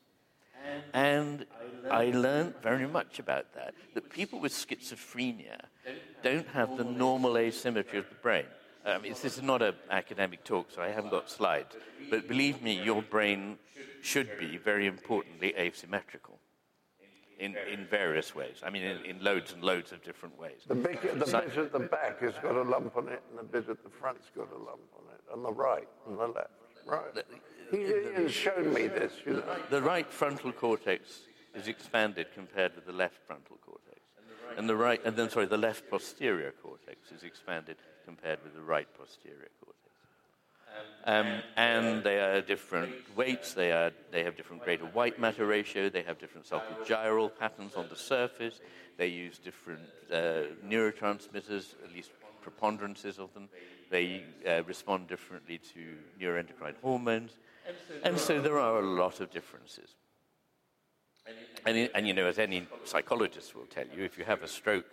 And 0.94 1.46
I 1.90 2.06
learned 2.10 2.56
very 2.62 2.88
much 2.88 3.20
about 3.20 3.54
that. 3.56 3.74
That 3.94 4.10
people 4.10 4.40
with 4.40 4.52
schizophrenia 4.52 5.62
don't 6.22 6.48
have 6.50 6.78
the 6.78 6.84
normal 6.84 7.38
asymmetry 7.38 8.00
of 8.00 8.10
the 8.10 8.16
brain. 8.16 8.46
Um, 8.86 9.02
this 9.04 9.26
is 9.26 9.42
not 9.42 9.62
an 9.62 9.76
academic 9.90 10.44
talk, 10.44 10.72
so 10.72 10.82
I 10.82 10.90
haven't 10.90 11.12
got 11.12 11.30
slides. 11.30 11.76
But 12.10 12.28
believe 12.28 12.62
me, 12.62 12.82
your 12.84 13.02
brain 13.02 13.58
should 14.02 14.38
be, 14.38 14.58
very 14.58 14.86
importantly, 14.86 15.54
asymmetrical 15.58 16.37
in, 17.40 17.56
in 17.72 17.86
various 17.86 18.34
ways. 18.36 18.62
I 18.64 18.70
mean, 18.70 18.84
in, 18.84 19.06
in 19.06 19.24
loads 19.24 19.54
and 19.54 19.64
loads 19.64 19.92
of 19.92 20.04
different 20.04 20.38
ways. 20.40 20.62
The, 20.68 20.76
big, 20.76 21.02
the 21.02 21.26
So- 21.26 21.42
bit 21.42 21.58
at 21.58 21.72
the 21.72 21.80
back 21.80 22.20
has 22.22 22.34
got 22.42 22.56
a 22.56 22.64
lump 22.64 22.96
on 22.98 23.08
it, 23.10 23.22
and 23.30 23.40
the 23.40 23.44
bit 23.44 23.70
at 23.70 23.84
the 23.84 23.90
front's 23.90 24.30
got 24.36 24.52
a 24.52 24.58
lump 24.58 24.82
on 24.98 25.04
it, 25.14 25.22
on 25.34 25.44
the 25.44 25.52
right 25.52 25.88
and 26.08 26.18
the 26.18 26.28
left. 26.28 26.50
Right. 26.86 27.02
He, 27.72 27.78
he 27.78 28.24
has 28.24 28.32
shown 28.32 28.74
me 28.74 28.88
this, 28.88 29.14
you 29.26 29.34
know. 29.34 29.44
The 29.70 29.82
right 29.82 30.10
frontal 30.10 30.52
cortex 30.52 31.22
is 31.54 31.68
expanded 31.68 32.28
compared 32.34 32.76
with 32.76 32.86
the 32.86 32.94
left 32.94 33.18
frontal 33.26 33.58
cortex. 33.66 34.00
And 34.58 34.70
the 34.70 34.76
right, 34.76 35.02
and 35.06 35.16
then, 35.16 35.30
sorry, 35.30 35.46
the 35.46 35.58
left 35.58 35.90
posterior 35.90 36.54
cortex 36.64 37.12
is 37.12 37.24
expanded 37.24 37.76
compared 38.06 38.42
with 38.44 38.56
the 38.56 38.62
right 38.62 38.88
posterior 38.98 39.50
cortex. 39.62 39.87
Um, 41.06 41.42
and 41.56 42.04
they 42.04 42.20
are 42.20 42.42
different 42.42 42.94
weights, 43.16 43.54
they, 43.54 43.72
are, 43.72 43.92
they 44.12 44.24
have 44.24 44.36
different 44.36 44.64
greater 44.64 44.84
white 44.84 45.18
matter 45.18 45.46
ratio, 45.46 45.88
they 45.88 46.02
have 46.02 46.20
different 46.20 46.46
sulcal 46.46 47.32
patterns 47.40 47.76
on 47.76 47.88
the 47.88 47.96
surface, 47.96 48.60
they 48.98 49.08
use 49.08 49.38
different 49.38 49.88
uh, 50.12 50.52
neurotransmitters, 50.68 51.76
at 51.82 51.94
least 51.96 52.12
preponderances 52.44 53.20
of 53.20 53.34
them, 53.34 53.48
they 53.90 54.26
uh, 54.46 54.64
respond 54.64 55.08
differently 55.08 55.60
to 55.74 55.96
neuroendocrine 56.20 56.76
hormones, 56.82 57.38
and 58.04 58.20
so 58.20 58.42
there 58.42 58.60
are 58.60 58.80
a 58.80 58.86
lot 58.86 59.22
of 59.22 59.32
differences. 59.32 59.96
And, 61.66 61.90
and 61.96 62.08
you 62.08 62.14
know, 62.14 62.26
as 62.26 62.38
any 62.38 62.68
psychologist 62.84 63.56
will 63.56 63.66
tell 63.66 63.86
you, 63.96 64.04
if 64.04 64.18
you 64.18 64.26
have 64.26 64.44
a 64.44 64.48
stroke 64.48 64.86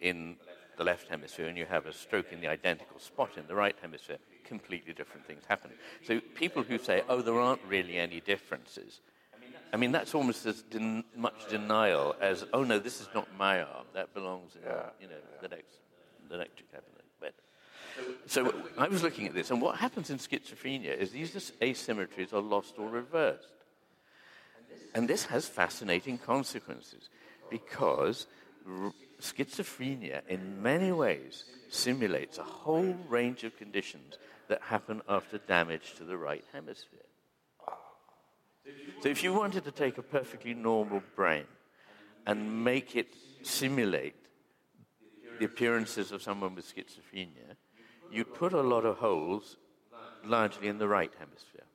in 0.00 0.36
the 0.82 0.90
left 0.90 1.08
hemisphere 1.08 1.46
and 1.46 1.56
you 1.56 1.64
have 1.64 1.86
a 1.86 1.92
stroke 1.92 2.32
in 2.32 2.40
the 2.40 2.48
identical 2.48 2.98
spot 2.98 3.30
in 3.36 3.46
the 3.46 3.54
right 3.54 3.76
hemisphere, 3.80 4.18
completely 4.44 4.92
different 4.92 5.24
things 5.26 5.44
happen. 5.46 5.70
So 6.04 6.20
people 6.34 6.64
who 6.64 6.78
say, 6.78 7.02
oh, 7.08 7.22
there 7.22 7.38
aren't 7.38 7.62
really 7.68 7.98
any 7.98 8.20
differences, 8.20 9.00
I 9.72 9.76
mean, 9.76 9.92
that's 9.92 10.14
almost 10.14 10.44
as 10.44 10.62
den- 10.62 11.04
much 11.16 11.48
denial 11.48 12.16
as, 12.20 12.44
oh, 12.52 12.64
no, 12.64 12.78
this 12.78 13.00
is 13.00 13.08
not 13.14 13.26
my 13.38 13.62
arm. 13.62 13.86
That 13.94 14.12
belongs 14.12 14.56
in, 14.56 14.62
you 15.00 15.08
know, 15.08 15.22
the 15.40 15.48
next, 15.48 15.76
the 16.28 16.36
next 16.36 16.62
cabinet. 16.70 17.04
But, 17.20 17.34
so 18.26 18.52
I 18.76 18.88
was 18.88 19.02
looking 19.02 19.26
at 19.28 19.34
this, 19.34 19.50
and 19.50 19.62
what 19.62 19.76
happens 19.76 20.10
in 20.10 20.18
schizophrenia 20.18 20.94
is 20.94 21.10
these 21.10 21.52
asymmetries 21.62 22.34
are 22.34 22.40
lost 22.40 22.74
or 22.76 22.88
reversed. 22.88 23.46
And 24.94 25.08
this 25.08 25.24
has 25.26 25.48
fascinating 25.48 26.18
consequences 26.18 27.08
because 27.48 28.26
schizophrenia, 29.22 30.22
in 30.28 30.62
many 30.62 30.92
ways, 30.92 31.44
simulates 31.68 32.38
a 32.38 32.42
whole 32.42 32.96
range 33.08 33.44
of 33.44 33.56
conditions 33.56 34.18
that 34.48 34.60
happen 34.62 35.00
after 35.08 35.38
damage 35.38 35.94
to 35.96 36.04
the 36.04 36.16
right 36.16 36.44
hemisphere. 36.52 37.00
So, 39.00 39.08
if 39.08 39.22
you 39.22 39.32
wanted 39.32 39.64
to 39.64 39.70
take 39.70 39.98
a 39.98 40.02
perfectly 40.02 40.54
normal 40.54 41.02
brain 41.16 41.46
and 42.26 42.64
make 42.64 42.94
it 42.94 43.14
simulate 43.42 44.14
the 45.38 45.44
appearances 45.44 46.12
of 46.12 46.22
someone 46.22 46.54
with 46.54 46.72
schizophrenia, 46.72 47.56
you'd 48.10 48.34
put 48.34 48.52
a 48.52 48.60
lot 48.60 48.84
of 48.84 48.98
holes 48.98 49.56
largely 50.24 50.68
in 50.68 50.78
the 50.78 50.88
right 50.88 51.12
hemisphere. 51.18 51.66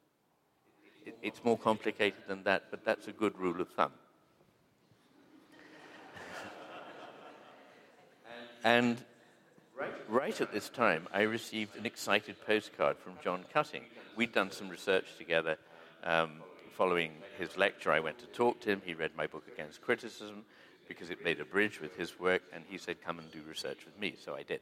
It, 1.05 1.15
it's 1.21 1.43
more 1.43 1.57
complicated 1.57 2.23
than 2.27 2.43
that, 2.43 2.65
but 2.71 2.85
that's 2.85 3.07
a 3.07 3.13
good 3.13 3.37
rule 3.37 3.59
of 3.61 3.69
thumb. 3.69 3.93
And 8.63 8.97
right 10.07 10.39
at 10.39 10.51
this 10.51 10.69
time, 10.69 11.07
I 11.13 11.21
received 11.21 11.75
an 11.75 11.85
excited 11.85 12.35
postcard 12.45 12.97
from 12.97 13.13
John 13.23 13.45
Cutting. 13.53 13.83
We'd 14.15 14.33
done 14.33 14.51
some 14.51 14.69
research 14.69 15.05
together. 15.17 15.57
Um, 16.03 16.41
following 16.75 17.11
his 17.37 17.57
lecture, 17.57 17.91
I 17.91 17.99
went 17.99 18.19
to 18.19 18.25
talk 18.27 18.61
to 18.61 18.69
him. 18.69 18.81
He 18.85 18.93
read 18.93 19.11
my 19.15 19.27
book 19.27 19.43
Against 19.51 19.81
Criticism 19.81 20.45
because 20.87 21.09
it 21.09 21.23
made 21.23 21.39
a 21.39 21.45
bridge 21.45 21.81
with 21.81 21.97
his 21.97 22.19
work, 22.19 22.43
and 22.53 22.63
he 22.69 22.77
said, 22.77 23.03
Come 23.03 23.19
and 23.19 23.31
do 23.31 23.41
research 23.47 23.85
with 23.85 23.99
me. 23.99 24.15
So 24.23 24.35
I 24.35 24.43
did. 24.43 24.61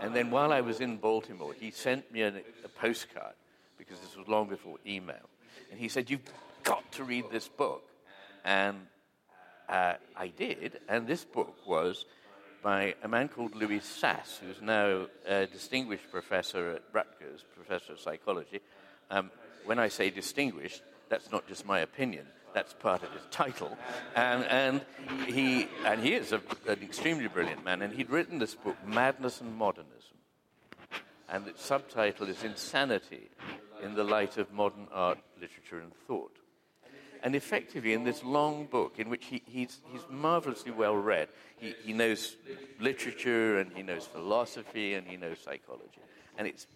And 0.00 0.14
then 0.14 0.30
while 0.30 0.52
I 0.52 0.60
was 0.60 0.80
in 0.80 0.96
Baltimore, 0.96 1.54
he 1.58 1.70
sent 1.70 2.10
me 2.12 2.22
a, 2.22 2.28
a 2.64 2.68
postcard 2.80 3.34
because 3.78 3.98
this 4.00 4.16
was 4.16 4.28
long 4.28 4.48
before 4.48 4.78
email. 4.86 5.28
And 5.70 5.80
he 5.80 5.88
said, 5.88 6.10
You've, 6.10 6.20
got 6.62 6.90
to 6.92 7.04
read 7.04 7.24
this 7.30 7.48
book. 7.48 7.88
And 8.44 8.76
uh, 9.68 9.94
I 10.16 10.28
did, 10.28 10.80
and 10.88 11.06
this 11.06 11.24
book 11.24 11.56
was 11.66 12.04
by 12.62 12.94
a 13.02 13.08
man 13.08 13.28
called 13.28 13.54
Louis 13.54 13.80
Sass, 13.80 14.38
who's 14.38 14.62
now 14.62 15.06
a 15.26 15.46
distinguished 15.46 16.10
professor 16.10 16.70
at 16.70 16.82
Rutgers, 16.92 17.44
professor 17.54 17.92
of 17.92 18.00
psychology. 18.00 18.60
Um, 19.10 19.30
when 19.64 19.78
I 19.78 19.88
say 19.88 20.10
distinguished, 20.10 20.82
that's 21.08 21.30
not 21.32 21.46
just 21.48 21.66
my 21.66 21.80
opinion. 21.80 22.26
That's 22.54 22.72
part 22.74 23.02
of 23.02 23.10
his 23.12 23.22
title, 23.30 23.78
and, 24.14 24.44
and 24.44 24.82
he 25.26 25.68
and 25.86 26.02
he 26.02 26.12
is 26.12 26.32
a, 26.32 26.42
an 26.68 26.82
extremely 26.82 27.26
brilliant 27.26 27.64
man. 27.64 27.80
And 27.80 27.94
he'd 27.94 28.10
written 28.10 28.38
this 28.38 28.54
book, 28.54 28.76
Madness 28.86 29.40
and 29.40 29.56
Modernism, 29.56 30.18
and 31.30 31.48
its 31.48 31.64
subtitle 31.64 32.28
is 32.28 32.44
Insanity 32.44 33.30
in 33.82 33.94
the 33.94 34.04
Light 34.04 34.36
of 34.36 34.52
Modern 34.52 34.86
Art, 34.92 35.18
Literature, 35.40 35.78
and 35.78 35.94
Thought. 36.06 36.41
And 37.22 37.36
effectively, 37.36 37.92
in 37.92 38.02
this 38.02 38.24
long 38.24 38.66
book, 38.66 38.98
in 38.98 39.08
which 39.08 39.26
he, 39.26 39.42
he's, 39.46 39.80
he's 39.92 40.02
marvelously 40.10 40.72
well 40.72 40.96
read, 40.96 41.28
he, 41.56 41.74
he 41.84 41.92
knows 41.92 42.36
literature 42.80 43.60
and 43.60 43.72
he 43.72 43.82
knows 43.82 44.06
philosophy 44.06 44.94
and 44.94 45.06
he 45.06 45.16
knows 45.16 45.38
psychology. 45.38 46.00
And 46.36 46.48
it's 46.48 46.66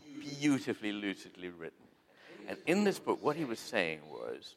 beautifully, 0.41 0.93
lucidly 0.93 1.49
written. 1.49 1.87
And 2.47 2.59
in 2.67 2.85
this 2.85 3.01
book, 3.01 3.23
what 3.25 3.35
he 3.35 3.45
was 3.45 3.59
saying 3.59 4.01
was 4.09 4.55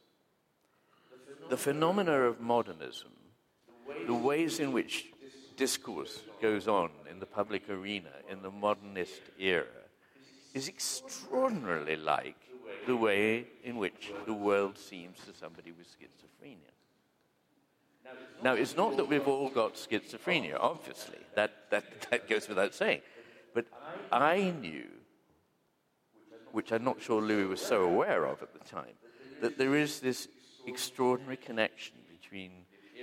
the 1.48 1.56
phenomena 1.56 2.12
of 2.22 2.40
modernism, 2.40 3.10
the 4.06 4.14
ways 4.14 4.60
in 4.60 4.70
which 4.70 5.06
discourse 5.56 6.20
goes 6.40 6.68
on 6.68 6.90
in 7.10 7.18
the 7.18 7.26
public 7.26 7.68
arena 7.68 8.10
in 8.30 8.42
the 8.42 8.50
modernist 8.50 9.22
era, 9.38 9.66
is 10.54 10.68
extraordinarily 10.68 11.96
like 11.96 12.36
the 12.86 12.96
way 12.96 13.46
in 13.64 13.76
which 13.76 14.12
the 14.26 14.32
world 14.32 14.78
seems 14.78 15.18
to 15.20 15.34
somebody 15.38 15.72
with 15.72 15.86
schizophrenia. 15.86 16.56
Now, 18.42 18.54
it's 18.54 18.76
not 18.76 18.96
that 18.96 19.08
we've 19.08 19.28
all 19.28 19.50
got 19.50 19.74
schizophrenia, 19.74 20.56
obviously. 20.58 21.18
That, 21.34 21.70
that, 21.70 21.84
that 22.10 22.28
goes 22.28 22.48
without 22.48 22.74
saying. 22.74 23.02
But 23.54 23.66
I 24.10 24.54
knew, 24.60 24.86
which 26.52 26.72
I'm 26.72 26.84
not 26.84 27.02
sure 27.02 27.20
Louis 27.20 27.46
was 27.46 27.60
so 27.60 27.82
aware 27.82 28.24
of 28.24 28.42
at 28.42 28.52
the 28.52 28.60
time, 28.60 28.94
that 29.40 29.58
there 29.58 29.76
is 29.76 30.00
this 30.00 30.28
extraordinary 30.66 31.36
connection 31.36 31.96
between 32.10 32.50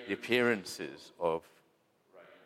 the 0.07 0.13
appearances 0.13 1.11
of 1.19 1.43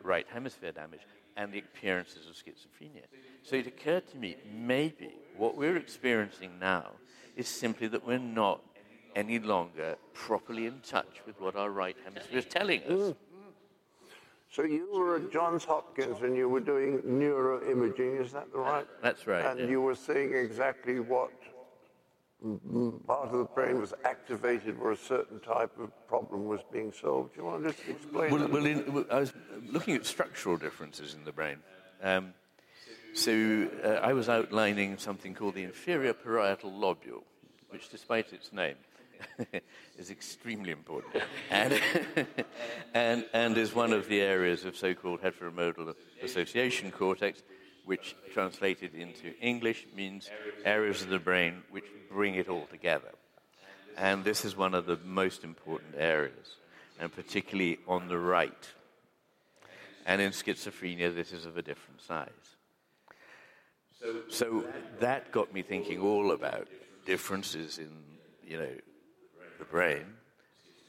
right 0.02 0.26
hemisphere 0.32 0.72
damage 0.72 1.00
and 1.36 1.52
the 1.52 1.60
appearances 1.60 2.26
of 2.28 2.34
schizophrenia. 2.34 3.04
So 3.42 3.56
it 3.56 3.66
occurred 3.66 4.08
to 4.10 4.18
me 4.18 4.36
maybe 4.54 5.14
what 5.36 5.56
we're 5.56 5.76
experiencing 5.76 6.58
now 6.60 6.92
is 7.36 7.48
simply 7.48 7.88
that 7.88 8.06
we're 8.06 8.18
not 8.18 8.60
any 9.14 9.38
longer 9.38 9.96
properly 10.14 10.66
in 10.66 10.80
touch 10.80 11.20
with 11.26 11.40
what 11.40 11.56
our 11.56 11.70
right 11.70 11.96
hemisphere 12.04 12.38
is 12.38 12.46
telling 12.46 12.82
us. 12.84 12.90
Mm. 12.90 13.16
So 14.50 14.64
you 14.64 14.88
were 14.92 15.16
at 15.16 15.32
Johns 15.32 15.64
Hopkins 15.64 16.22
and 16.22 16.36
you 16.36 16.48
were 16.48 16.60
doing 16.60 16.98
neuroimaging, 17.00 18.20
is 18.20 18.32
that 18.32 18.48
right? 18.52 18.86
That's 19.02 19.26
right. 19.26 19.44
And 19.44 19.60
yeah. 19.60 19.66
you 19.66 19.80
were 19.80 19.94
seeing 19.94 20.34
exactly 20.34 21.00
what 21.00 21.32
part 23.06 23.28
of 23.28 23.38
the 23.38 23.44
brain 23.44 23.80
was 23.80 23.94
activated 24.04 24.78
where 24.78 24.92
a 24.92 24.96
certain 24.96 25.38
type 25.40 25.70
of 25.78 25.90
problem 26.08 26.46
was 26.46 26.60
being 26.72 26.92
solved. 26.92 27.34
Do 27.34 27.40
you 27.40 27.46
want 27.46 27.62
to 27.62 27.70
just 27.70 27.88
explain? 27.88 28.32
Well, 28.32 28.48
well 28.48 28.66
in, 28.66 29.06
I 29.10 29.20
was 29.20 29.32
looking 29.70 29.94
at 29.94 30.04
structural 30.04 30.56
differences 30.56 31.14
in 31.14 31.24
the 31.24 31.32
brain. 31.32 31.58
Um, 32.02 32.34
so 33.14 33.68
uh, 33.84 33.88
I 34.02 34.12
was 34.12 34.28
outlining 34.28 34.98
something 34.98 35.34
called 35.34 35.54
the 35.54 35.64
inferior 35.64 36.14
parietal 36.14 36.72
lobule, 36.72 37.22
which, 37.68 37.88
despite 37.88 38.32
its 38.32 38.52
name, 38.52 38.76
is 39.98 40.10
extremely 40.10 40.70
important 40.70 41.22
and, 41.50 41.80
and, 42.94 43.24
and 43.32 43.56
is 43.56 43.74
one 43.74 43.92
of 43.92 44.08
the 44.08 44.20
areas 44.20 44.64
of 44.64 44.76
so-called 44.76 45.20
heteromodal 45.22 45.94
association 46.22 46.90
cortex, 46.90 47.42
which 47.84 48.16
translated 48.32 48.94
into 48.94 49.34
English 49.40 49.86
means 49.94 50.30
areas 50.64 51.02
of 51.02 51.08
the 51.08 51.18
brain 51.18 51.62
which 51.70 51.86
bring 52.10 52.34
it 52.34 52.48
all 52.48 52.66
together. 52.66 53.10
And 53.96 54.24
this 54.24 54.44
is 54.44 54.56
one 54.56 54.74
of 54.74 54.86
the 54.86 54.98
most 55.04 55.44
important 55.44 55.94
areas, 55.96 56.56
and 56.98 57.12
particularly 57.12 57.78
on 57.86 58.08
the 58.08 58.18
right. 58.18 58.68
And 60.06 60.20
in 60.20 60.30
schizophrenia, 60.30 61.14
this 61.14 61.32
is 61.32 61.44
of 61.44 61.56
a 61.56 61.62
different 61.62 62.00
size. 62.00 62.51
So 64.28 64.64
that 65.00 65.30
got 65.32 65.52
me 65.52 65.62
thinking 65.62 66.00
all 66.00 66.32
about 66.32 66.68
differences 67.04 67.78
in, 67.78 67.90
you 68.46 68.58
know, 68.58 68.74
the 69.58 69.64
brain, 69.64 70.04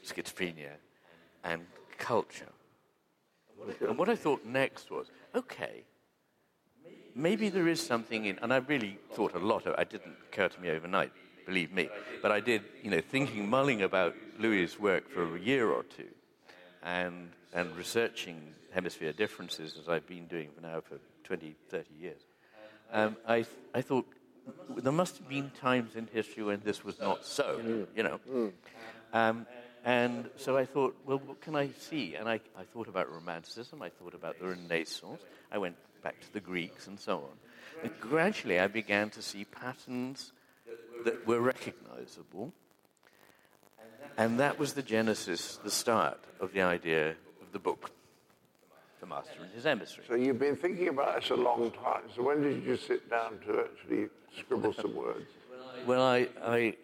schizophrenia, 0.04 0.72
and 1.44 1.62
culture. 1.98 2.52
And 3.80 3.96
what 3.96 4.08
I 4.08 4.16
thought 4.16 4.44
next 4.44 4.90
was, 4.90 5.06
okay, 5.34 5.84
maybe 7.14 7.48
there 7.48 7.68
is 7.68 7.84
something 7.84 8.24
in, 8.24 8.38
and 8.42 8.52
I 8.52 8.58
really 8.58 8.98
thought 9.12 9.34
a 9.34 9.38
lot 9.38 9.66
of 9.66 9.78
it 9.78 9.90
didn't 9.90 10.16
occur 10.28 10.48
to 10.48 10.60
me 10.60 10.70
overnight, 10.70 11.12
believe 11.46 11.72
me, 11.72 11.88
but 12.20 12.32
I 12.32 12.40
did, 12.40 12.62
you 12.82 12.90
know, 12.90 13.00
thinking, 13.00 13.48
mulling 13.48 13.82
about 13.82 14.14
Louis' 14.38 14.78
work 14.78 15.08
for 15.08 15.36
a 15.36 15.40
year 15.40 15.70
or 15.70 15.84
two, 15.84 16.08
and, 16.82 17.30
and 17.52 17.74
researching 17.76 18.54
hemisphere 18.72 19.12
differences 19.12 19.76
as 19.80 19.88
I've 19.88 20.06
been 20.06 20.26
doing 20.26 20.50
for 20.54 20.60
now 20.60 20.80
for 20.80 20.98
20, 21.24 21.54
30 21.70 21.94
years. 21.94 22.20
Um, 22.92 23.16
I, 23.26 23.44
I 23.74 23.80
thought 23.80 24.06
there 24.76 24.92
must 24.92 25.18
have 25.18 25.28
been 25.28 25.50
times 25.50 25.96
in 25.96 26.08
history 26.12 26.42
when 26.42 26.60
this 26.64 26.84
was 26.84 27.00
not 27.00 27.24
so, 27.24 27.86
you 27.96 28.02
know. 28.02 28.20
Um, 29.12 29.46
and 29.84 30.30
so 30.36 30.56
I 30.56 30.64
thought, 30.64 30.96
well, 31.04 31.20
what 31.24 31.40
can 31.40 31.56
I 31.56 31.70
see? 31.78 32.14
And 32.14 32.28
I, 32.28 32.40
I 32.58 32.64
thought 32.72 32.88
about 32.88 33.12
Romanticism, 33.12 33.82
I 33.82 33.90
thought 33.90 34.14
about 34.14 34.38
the 34.38 34.48
Renaissance, 34.48 35.22
I 35.52 35.58
went 35.58 35.76
back 36.02 36.20
to 36.20 36.32
the 36.32 36.40
Greeks 36.40 36.86
and 36.86 36.98
so 36.98 37.18
on. 37.18 37.36
And 37.82 37.92
gradually 38.00 38.58
I 38.58 38.66
began 38.66 39.10
to 39.10 39.22
see 39.22 39.44
patterns 39.44 40.32
that 41.04 41.26
were 41.26 41.40
recognizable. 41.40 42.52
And 44.16 44.40
that 44.40 44.58
was 44.58 44.74
the 44.74 44.82
genesis, 44.82 45.58
the 45.62 45.70
start 45.70 46.20
of 46.40 46.52
the 46.52 46.62
idea 46.62 47.10
of 47.10 47.52
the 47.52 47.58
book, 47.58 47.90
The 49.04 49.10
Master 49.10 49.42
and 49.42 49.52
His 49.52 49.66
Emissary. 49.66 50.06
So 50.08 50.14
you've 50.14 50.38
been 50.38 50.56
thinking 50.56 50.88
about 50.88 51.20
this 51.20 51.28
a 51.28 51.34
long 51.34 51.70
time. 51.72 52.04
So 52.16 52.22
when 52.22 52.40
did 52.40 52.64
you 52.64 52.74
sit 52.78 53.10
down 53.10 53.38
to 53.46 53.64
actually 53.64 54.08
scribble 54.38 54.72
some 54.72 54.96
words? 54.96 55.26
Well, 55.86 56.02
I, 56.02 56.28
I, 56.42 56.76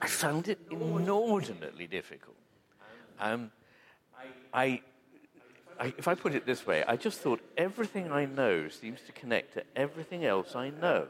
I 0.00 0.06
found 0.06 0.46
it 0.46 0.60
inordinately 0.70 1.88
difficult. 1.88 2.36
Um, 3.18 3.50
I, 4.54 4.80
I, 5.80 5.86
if 5.98 6.06
I 6.06 6.14
put 6.14 6.36
it 6.36 6.46
this 6.46 6.64
way, 6.68 6.84
I 6.84 6.94
just 6.94 7.18
thought 7.18 7.40
everything 7.56 8.12
I 8.12 8.26
know 8.26 8.68
seems 8.68 9.00
to 9.06 9.10
connect 9.10 9.54
to 9.54 9.64
everything 9.74 10.24
else 10.24 10.54
I 10.54 10.70
know. 10.70 11.08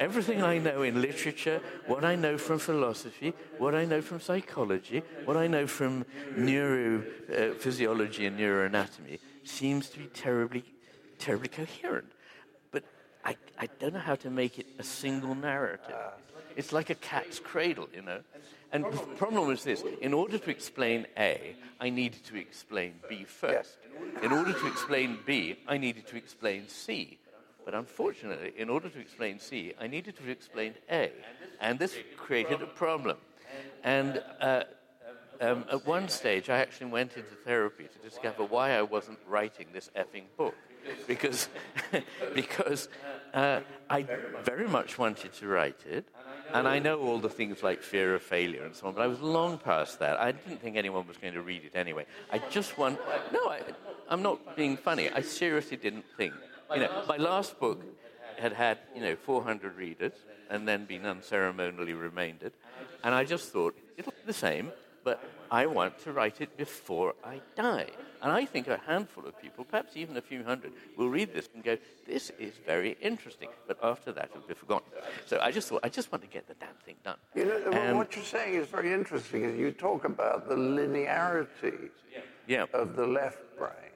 Everything 0.00 0.42
I 0.42 0.58
know 0.58 0.82
in 0.82 1.00
literature, 1.00 1.60
what 1.86 2.04
I 2.04 2.16
know 2.16 2.36
from 2.36 2.58
philosophy, 2.58 3.32
what 3.58 3.76
I 3.76 3.84
know 3.84 4.00
from 4.00 4.18
psychology, 4.18 5.04
what 5.24 5.36
I 5.36 5.46
know 5.46 5.68
from 5.68 6.04
neurophysiology 6.36 8.24
uh, 8.24 8.26
and 8.26 8.40
neuroanatomy 8.40 9.20
seems 9.44 9.88
to 9.90 9.98
be 9.98 10.06
terribly, 10.06 10.64
terribly 11.18 11.48
coherent. 11.48 12.10
But 12.70 12.84
I, 13.24 13.36
I 13.58 13.68
don't 13.78 13.94
know 13.94 14.00
how 14.00 14.16
to 14.16 14.30
make 14.30 14.58
it 14.58 14.66
a 14.78 14.82
single 14.82 15.34
narrative. 15.34 15.94
It's 16.56 16.72
like 16.72 16.90
a 16.90 16.94
cat's 16.94 17.40
cradle, 17.40 17.88
you 17.94 18.02
know. 18.02 18.20
And 18.72 18.84
the 18.84 18.98
problem 19.16 19.46
was 19.46 19.62
this 19.62 19.84
in 20.00 20.12
order 20.12 20.38
to 20.38 20.50
explain 20.50 21.06
A, 21.16 21.56
I 21.80 21.90
needed 21.90 22.24
to 22.26 22.36
explain 22.36 22.94
B 23.08 23.24
first. 23.24 23.78
In 24.22 24.32
order 24.32 24.52
to 24.52 24.66
explain 24.66 25.18
B, 25.24 25.56
I 25.68 25.78
needed 25.78 26.06
to 26.08 26.16
explain 26.16 26.68
C. 26.68 27.18
But 27.64 27.74
unfortunately, 27.74 28.52
in 28.56 28.68
order 28.68 28.88
to 28.88 28.98
explain 28.98 29.38
C, 29.38 29.72
I 29.80 29.86
needed 29.86 30.16
to 30.18 30.28
explain 30.28 30.74
A. 30.90 31.12
And 31.60 31.78
this 31.78 31.96
created 32.16 32.62
a 32.62 32.66
problem. 32.66 33.16
And 33.82 34.22
uh, 34.40 34.64
um, 35.40 35.64
at 35.70 35.86
one 35.86 36.08
stage, 36.08 36.48
I 36.50 36.58
actually 36.58 36.90
went 36.90 37.16
into 37.16 37.34
therapy 37.44 37.84
to 37.84 38.08
discover 38.08 38.44
why 38.44 38.72
I 38.72 38.82
wasn't 38.82 39.18
writing 39.26 39.66
this 39.72 39.90
effing 39.96 40.24
book. 40.36 40.54
Because, 41.06 41.48
because 42.34 42.88
uh, 43.32 43.60
I 43.88 44.06
very 44.42 44.68
much 44.68 44.98
wanted 44.98 45.32
to 45.34 45.48
write 45.48 45.80
it, 45.86 46.06
and 46.52 46.68
I 46.68 46.78
know 46.78 47.00
all 47.00 47.18
the 47.18 47.30
things 47.30 47.62
like 47.62 47.82
fear 47.82 48.14
of 48.14 48.22
failure 48.22 48.64
and 48.64 48.76
so 48.76 48.88
on, 48.88 48.94
but 48.94 49.00
I 49.00 49.06
was 49.06 49.20
long 49.20 49.56
past 49.56 49.98
that. 50.00 50.20
I 50.20 50.32
didn't 50.32 50.60
think 50.60 50.76
anyone 50.76 51.08
was 51.08 51.16
going 51.16 51.32
to 51.34 51.40
read 51.40 51.64
it 51.64 51.74
anyway. 51.74 52.04
I 52.30 52.38
just 52.50 52.76
want. 52.76 52.98
No, 53.32 53.48
I, 53.48 53.60
I'm 54.10 54.20
not 54.22 54.56
being 54.56 54.76
funny. 54.76 55.08
I 55.08 55.22
seriously 55.22 55.78
didn't 55.78 56.04
think 56.18 56.34
you 56.72 56.80
know, 56.80 57.04
my 57.08 57.16
last 57.16 57.58
book 57.58 57.84
had 58.38 58.52
had, 58.52 58.78
you 58.94 59.00
know, 59.00 59.16
400 59.16 59.76
readers 59.76 60.12
and 60.50 60.66
then 60.66 60.84
been 60.84 61.02
unceremonially 61.02 61.98
remaindered. 61.98 62.52
And 63.02 63.14
I 63.14 63.24
just 63.24 63.52
thought, 63.52 63.76
it'll 63.96 64.12
be 64.12 64.26
the 64.26 64.32
same. 64.32 64.72
But 65.04 65.22
I 65.50 65.66
want 65.66 65.98
to 66.04 66.12
write 66.12 66.40
it 66.40 66.56
before 66.56 67.14
I 67.22 67.40
die. 67.54 67.88
And 68.22 68.32
I 68.32 68.46
think 68.46 68.68
a 68.68 68.80
handful 68.86 69.26
of 69.26 69.38
people, 69.40 69.64
perhaps 69.64 69.96
even 69.96 70.16
a 70.16 70.22
few 70.22 70.42
hundred, 70.42 70.72
will 70.96 71.10
read 71.10 71.34
this 71.34 71.48
and 71.54 71.62
go, 71.62 71.76
this 72.06 72.32
is 72.38 72.54
very 72.66 72.96
interesting. 73.02 73.50
But 73.68 73.78
after 73.82 74.12
that, 74.12 74.30
it'll 74.30 74.48
be 74.48 74.54
forgotten. 74.54 74.90
So 75.26 75.38
I 75.40 75.50
just 75.50 75.68
thought, 75.68 75.80
I 75.84 75.90
just 75.90 76.10
want 76.10 76.22
to 76.22 76.28
get 76.28 76.48
the 76.48 76.54
damn 76.54 76.74
thing 76.86 76.96
done. 77.04 77.18
You 77.34 77.44
know, 77.44 77.90
um, 77.90 77.98
what 77.98 78.16
you're 78.16 78.24
saying 78.24 78.54
is 78.54 78.66
very 78.66 78.92
interesting. 78.92 79.58
You 79.58 79.70
talk 79.72 80.04
about 80.04 80.48
the 80.48 80.56
linearity 80.56 81.90
yeah. 82.48 82.64
of 82.72 82.96
the 82.96 83.06
left 83.06 83.56
brain, 83.58 83.94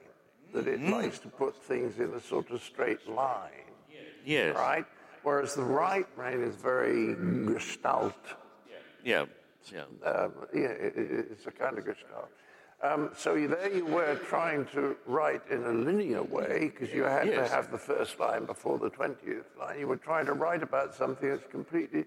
that 0.53 0.67
it 0.67 0.79
mm. 0.79 0.91
likes 0.91 1.17
to 1.19 1.27
put 1.27 1.55
things 1.55 1.99
in 1.99 2.13
a 2.13 2.21
sort 2.21 2.51
of 2.51 2.61
straight 2.61 3.09
line. 3.09 3.49
Yes. 4.23 4.55
Right? 4.55 4.85
Whereas 5.23 5.55
the 5.55 5.63
right 5.63 6.07
brain 6.15 6.41
is 6.43 6.55
very 6.55 7.15
gestalt. 7.51 8.13
Yeah. 9.03 9.25
Yeah. 9.73 10.09
Um, 10.09 10.33
yeah, 10.53 10.69
it, 10.69 10.93
it's 10.95 11.47
a 11.47 11.51
kind 11.51 11.77
of 11.77 11.85
gestalt. 11.85 12.29
Um, 12.81 13.11
so 13.15 13.35
there 13.35 13.73
you 13.73 13.85
were 13.85 14.15
trying 14.15 14.65
to 14.67 14.95
write 15.05 15.41
in 15.51 15.63
a 15.63 15.73
linear 15.73 16.23
way 16.23 16.71
because 16.73 16.93
you 16.93 17.03
had 17.03 17.27
yes. 17.27 17.49
to 17.49 17.55
have 17.55 17.71
the 17.71 17.77
first 17.77 18.17
line 18.19 18.45
before 18.45 18.79
the 18.79 18.89
20th 18.89 19.43
line. 19.59 19.79
You 19.79 19.87
were 19.87 19.97
trying 19.97 20.25
to 20.27 20.33
write 20.33 20.63
about 20.63 20.95
something 20.95 21.29
that's 21.29 21.51
completely 21.51 22.05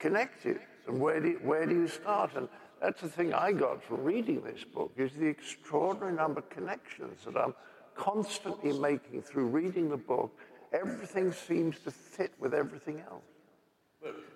connected. 0.00 0.58
And 0.88 0.98
where 1.00 1.20
do 1.20 1.28
you, 1.28 1.40
where 1.44 1.66
do 1.66 1.74
you 1.74 1.86
start? 1.86 2.32
And 2.34 2.48
that's 2.80 3.00
the 3.00 3.08
thing 3.08 3.32
I 3.32 3.52
got 3.52 3.80
from 3.84 4.02
reading 4.02 4.42
this 4.42 4.64
book 4.64 4.92
is 4.96 5.12
the 5.12 5.26
extraordinary 5.26 6.14
number 6.14 6.40
of 6.40 6.50
connections 6.50 7.24
that 7.24 7.36
I'm 7.36 7.54
constantly 7.94 8.72
making 8.72 9.22
through 9.22 9.46
reading 9.46 9.88
the 9.88 9.96
book. 9.96 10.36
Everything 10.72 11.32
seems 11.32 11.78
to 11.80 11.92
fit 11.92 12.32
with 12.40 12.54
everything 12.54 13.00
else. 13.08 13.22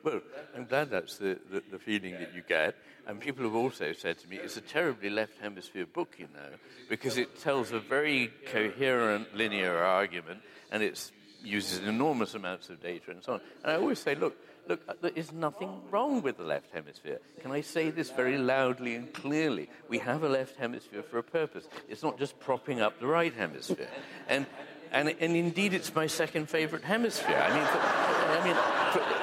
Well, 0.07 0.21
I'm 0.55 0.67
glad 0.67 0.91
that's 0.91 1.17
the, 1.19 1.37
the, 1.51 1.65
the, 1.69 1.81
feeling 1.81 2.13
that 2.13 2.33
you 2.33 2.41
get. 2.49 2.77
And 3.09 3.19
people 3.19 3.43
have 3.43 3.57
also 3.57 3.93
said 3.93 4.21
to 4.21 4.29
me, 4.29 4.37
it's 4.37 4.57
a 4.57 4.61
terribly 4.61 5.11
left 5.11 5.33
hemisphere 5.41 5.85
book, 5.85 6.15
you 6.17 6.29
know, 6.33 6.57
because 6.89 7.17
it 7.17 7.41
tells 7.41 7.73
a 7.73 7.81
very 7.81 8.31
coherent 8.53 9.35
linear 9.35 9.77
argument 9.77 10.43
and 10.71 10.85
it 10.85 11.11
uses 11.43 11.81
enormous 11.81 12.37
amounts 12.37 12.71
of 12.71 12.81
data 12.81 13.11
and 13.11 13.25
so 13.25 13.33
on. 13.35 13.41
And 13.65 13.73
I 13.73 13.75
always 13.75 13.99
say, 13.99 14.15
look, 14.15 14.37
look, 14.69 14.81
there 15.03 15.11
is 15.17 15.33
nothing 15.33 15.81
wrong 15.91 16.23
with 16.23 16.37
the 16.37 16.45
left 16.45 16.73
hemisphere. 16.73 17.19
Can 17.43 17.51
I 17.51 17.63
say 17.63 17.91
this 17.91 18.13
very 18.13 18.39
loudly 18.39 18.95
and 18.95 19.13
clearly? 19.13 19.69
We 19.89 19.99
have 19.99 20.23
a 20.23 20.29
left 20.29 20.57
hemisphere 20.57 21.03
for 21.03 21.19
a 21.19 21.25
purpose. 21.25 21.67
It's 21.89 22.05
not 22.05 22.17
just 22.17 22.39
propping 22.39 22.81
up 22.81 23.01
the 23.01 23.09
right 23.09 23.35
hemisphere. 23.35 23.89
And, 24.29 24.47
and, 24.93 25.17
and 25.19 25.35
indeed, 25.35 25.75
it's 25.75 25.93
my 25.93 26.07
second 26.07 26.49
favorite 26.49 26.85
hemisphere. 26.85 27.45
I 27.45 27.53
mean, 27.57 27.67
for, 27.67 27.79
I 27.81 28.45
mean, 28.45 28.55
for, 28.93 29.16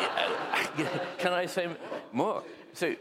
Can 1.18 1.34
I 1.34 1.46
say 1.46 1.70
more? 2.12 2.44
So 2.74 2.96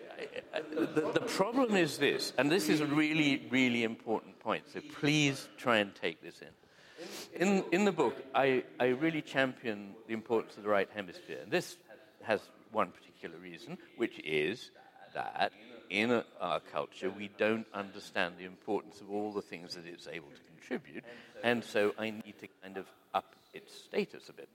uh, 0.53 0.59
the, 0.71 1.13
the 1.13 1.21
problem 1.21 1.77
is 1.77 1.99
this, 1.99 2.33
and 2.37 2.51
this 2.51 2.69
is 2.69 2.81
a 2.81 2.87
really, 2.87 3.47
really 3.51 3.85
important 3.85 4.39
point, 4.41 4.65
so 4.73 4.81
please 5.01 5.49
try 5.57 5.79
and 5.79 5.95
take 5.95 6.23
this 6.23 6.41
in. 6.43 6.49
In, 7.35 7.65
in 7.73 7.85
the 7.85 7.93
book, 7.93 8.17
I, 8.35 8.65
I 8.79 8.89
really 8.89 9.23
champion 9.23 9.95
the 10.07 10.13
importance 10.13 10.57
of 10.57 10.63
the 10.63 10.69
right 10.69 10.89
hemisphere. 10.95 11.39
And 11.43 11.51
this 11.51 11.77
has 12.23 12.41
one 12.71 12.91
particular 12.91 13.37
reason, 13.39 13.79
which 13.97 14.21
is 14.25 14.71
that 15.15 15.53
in 15.91 16.23
our 16.41 16.61
culture, 16.61 17.11
we 17.11 17.31
don't 17.37 17.67
understand 17.75 18.35
the 18.39 18.45
importance 18.45 19.01
of 19.01 19.11
all 19.11 19.33
the 19.33 19.43
things 19.43 19.75
that 19.75 19.87
it's 19.87 20.07
able 20.07 20.29
to 20.29 20.41
contribute, 20.57 21.05
and 21.43 21.65
so 21.65 21.93
I 21.99 22.11
need 22.11 22.35
to 22.41 22.49
kind 22.63 22.77
of 22.77 22.87
up 23.13 23.35
its 23.53 23.75
status 23.75 24.29
a 24.29 24.33
bit. 24.33 24.49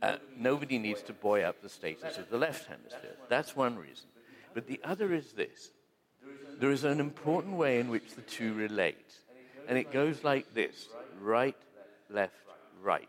Uh, 0.00 0.16
nobody 0.36 0.78
needs 0.78 1.02
to 1.02 1.12
buoy 1.12 1.42
up 1.42 1.60
the 1.60 1.68
status 1.68 2.18
of 2.18 2.30
the 2.30 2.38
left 2.38 2.68
hemisphere. 2.68 3.16
That's 3.28 3.56
one 3.56 3.76
reason. 3.76 4.06
But 4.54 4.66
the 4.66 4.80
other 4.84 5.12
is 5.12 5.32
this 5.32 5.70
there 6.58 6.72
is 6.72 6.84
an 6.84 7.00
important 7.00 7.54
way 7.54 7.78
in 7.78 7.88
which 7.88 8.14
the 8.14 8.22
two 8.22 8.52
relate. 8.52 9.12
And 9.68 9.78
it 9.78 9.92
goes 9.92 10.24
like 10.24 10.54
this 10.54 10.88
right, 11.20 11.56
left, 12.10 12.34
right. 12.82 13.08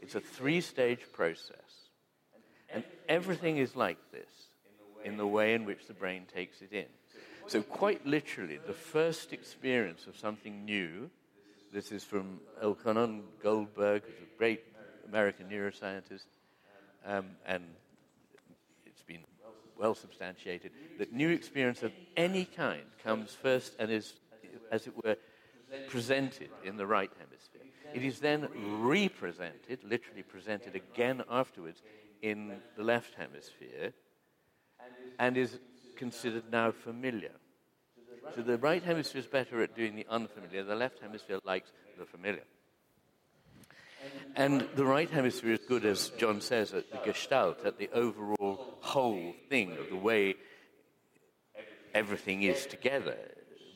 It's 0.00 0.14
a 0.14 0.20
three 0.20 0.60
stage 0.60 1.00
process. 1.12 1.54
And 2.70 2.84
everything 3.08 3.58
is 3.58 3.74
like 3.74 3.98
this 4.12 4.30
in 5.04 5.16
the 5.16 5.26
way 5.26 5.54
in 5.54 5.64
which 5.64 5.86
the 5.86 5.94
brain 5.94 6.24
takes 6.34 6.62
it 6.62 6.72
in. 6.72 6.86
So, 7.46 7.62
quite 7.62 8.06
literally, 8.06 8.58
the 8.66 8.74
first 8.74 9.32
experience 9.32 10.06
of 10.06 10.18
something 10.18 10.66
new 10.66 11.10
this 11.72 11.92
is 11.92 12.04
from 12.04 12.40
Elkhonon 12.62 13.22
Goldberg, 13.42 14.02
who's 14.04 14.28
a 14.28 14.38
great 14.38 14.62
American 15.06 15.48
neuroscientist, 15.48 16.24
um, 17.04 17.26
and 17.46 17.64
it's 18.86 19.02
been 19.02 19.24
well 19.78 19.94
substantiated 19.94 20.72
that 20.98 21.12
new 21.12 21.28
experience 21.28 21.82
of 21.82 21.92
any 22.16 22.44
kind 22.44 22.82
comes 23.02 23.32
first 23.34 23.74
and 23.78 23.90
is, 23.90 24.14
as 24.70 24.86
it 24.86 24.92
were, 25.04 25.16
presented 25.88 26.50
in 26.64 26.76
the 26.76 26.86
right 26.86 27.10
hemisphere. 27.18 27.62
It 27.94 28.04
is 28.04 28.20
then 28.20 28.48
represented, 28.82 29.82
literally 29.82 30.22
presented 30.22 30.74
again 30.74 31.22
afterwards, 31.30 31.82
in 32.20 32.60
the 32.76 32.82
left 32.82 33.14
hemisphere, 33.14 33.92
and 35.18 35.36
is 35.36 35.58
considered 35.96 36.50
now 36.50 36.72
familiar. 36.72 37.30
So 38.34 38.42
the 38.42 38.58
right 38.58 38.82
hemisphere 38.82 39.20
is 39.20 39.26
better 39.26 39.62
at 39.62 39.74
doing 39.74 39.96
the 39.96 40.06
unfamiliar, 40.08 40.64
the 40.64 40.76
left 40.76 41.00
hemisphere 41.00 41.38
likes 41.44 41.70
the 41.98 42.04
familiar. 42.04 42.44
And 44.36 44.66
the 44.76 44.84
right 44.84 45.10
hemisphere 45.10 45.52
is 45.52 45.60
good, 45.66 45.84
as 45.84 46.10
John 46.10 46.40
says, 46.40 46.72
at 46.72 46.90
the 46.90 46.98
gestalt, 46.98 47.64
at 47.64 47.78
the 47.78 47.90
overall 47.92 48.78
whole 48.80 49.34
thing 49.48 49.72
of 49.72 49.88
the 49.90 49.96
way 49.96 50.36
everything 51.94 52.42
is 52.42 52.66
together, 52.66 53.16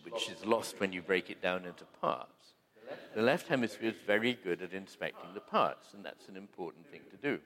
which 0.05 0.29
is 0.31 0.45
lost 0.45 0.79
when 0.79 0.93
you 0.93 1.03
break 1.03 1.31
it 1.31 1.43
down 1.43 1.65
into 1.65 1.85
parts. 2.01 2.29
The 3.15 3.23
left 3.23 3.49
hemisphere 3.49 3.91
is 3.91 3.97
very 4.07 4.35
good 4.35 4.63
at 4.63 4.73
inspecting 4.73 5.35
the 5.35 5.41
parts, 5.41 5.95
and 5.95 6.05
that's 6.05 6.29
an 6.29 6.37
important 6.37 6.87
thing 6.91 7.01
to 7.11 7.17
do. 7.17 7.41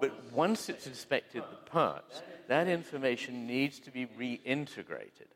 But 0.00 0.32
once 0.32 0.68
it's 0.68 0.86
inspected 0.86 1.42
the 1.42 1.70
parts, 1.70 2.22
that 2.48 2.68
information 2.68 3.46
needs 3.46 3.78
to 3.80 3.90
be 3.90 4.06
reintegrated 4.06 5.28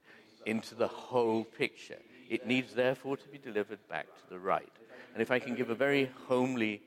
into 0.47 0.75
the 0.75 0.89
whole 0.89 1.45
picture. 1.45 1.99
It 2.31 2.47
needs, 2.47 2.73
therefore, 2.73 3.17
to 3.17 3.29
be 3.29 3.39
delivered 3.39 3.87
back 3.89 4.07
to 4.07 4.31
the 4.31 4.39
right. 4.39 4.73
And 5.13 5.21
if 5.23 5.31
I 5.31 5.39
can 5.39 5.55
give 5.55 5.71
a 5.71 5.75
very 5.75 6.11
homely 6.27 6.83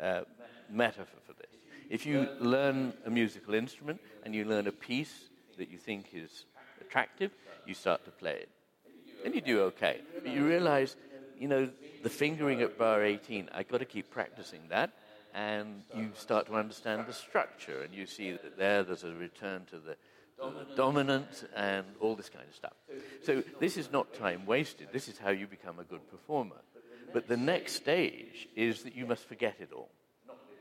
uh, 0.00 0.22
metaphor 0.70 1.20
for 1.26 1.32
this, 1.34 1.50
if 1.88 2.06
you 2.06 2.28
learn 2.40 2.92
a 3.04 3.10
musical 3.10 3.54
instrument 3.54 4.00
and 4.24 4.34
you 4.34 4.44
learn 4.44 4.66
a 4.66 4.72
piece 4.72 5.28
that 5.58 5.70
you 5.70 5.78
think 5.78 6.06
is 6.12 6.44
attractive, 6.80 7.30
you 7.66 7.74
start 7.74 8.04
to 8.04 8.10
play 8.10 8.34
it. 8.34 8.48
And 9.24 9.34
you 9.34 9.40
do 9.40 9.60
okay. 9.62 10.00
But 10.22 10.32
you 10.32 10.46
realize, 10.46 10.96
you 11.38 11.48
know, 11.48 11.68
the 12.02 12.10
fingering 12.10 12.62
at 12.62 12.78
bar 12.78 13.04
18, 13.04 13.50
I've 13.52 13.68
got 13.68 13.78
to 13.78 13.84
keep 13.84 14.10
practicing 14.10 14.68
that. 14.68 14.92
And 15.34 15.82
you 15.94 16.12
start 16.16 16.46
to 16.46 16.54
understand 16.54 17.06
the 17.06 17.12
structure, 17.12 17.82
and 17.82 17.94
you 17.94 18.06
see 18.06 18.32
that 18.32 18.56
there 18.56 18.82
there's 18.82 19.04
a 19.04 19.12
return 19.12 19.66
to 19.70 19.78
the 19.78 19.96
dominant. 20.38 20.76
dominant 20.76 21.48
and 21.54 21.86
all 22.00 22.14
this 22.14 22.28
kind 22.28 22.44
of 22.48 22.54
stuff. 22.54 22.74
So 23.22 23.42
this 23.60 23.76
is 23.76 23.90
not 23.90 24.14
time 24.14 24.46
wasted. 24.46 24.88
This 24.92 25.08
is 25.08 25.18
how 25.18 25.30
you 25.30 25.46
become 25.46 25.78
a 25.78 25.84
good 25.84 26.08
performer. 26.10 26.56
But 27.12 27.28
the 27.28 27.36
next 27.36 27.74
stage 27.74 28.48
is 28.56 28.82
that 28.82 28.94
you 28.94 29.06
must 29.06 29.26
forget 29.26 29.56
it 29.60 29.70
all. 29.72 29.90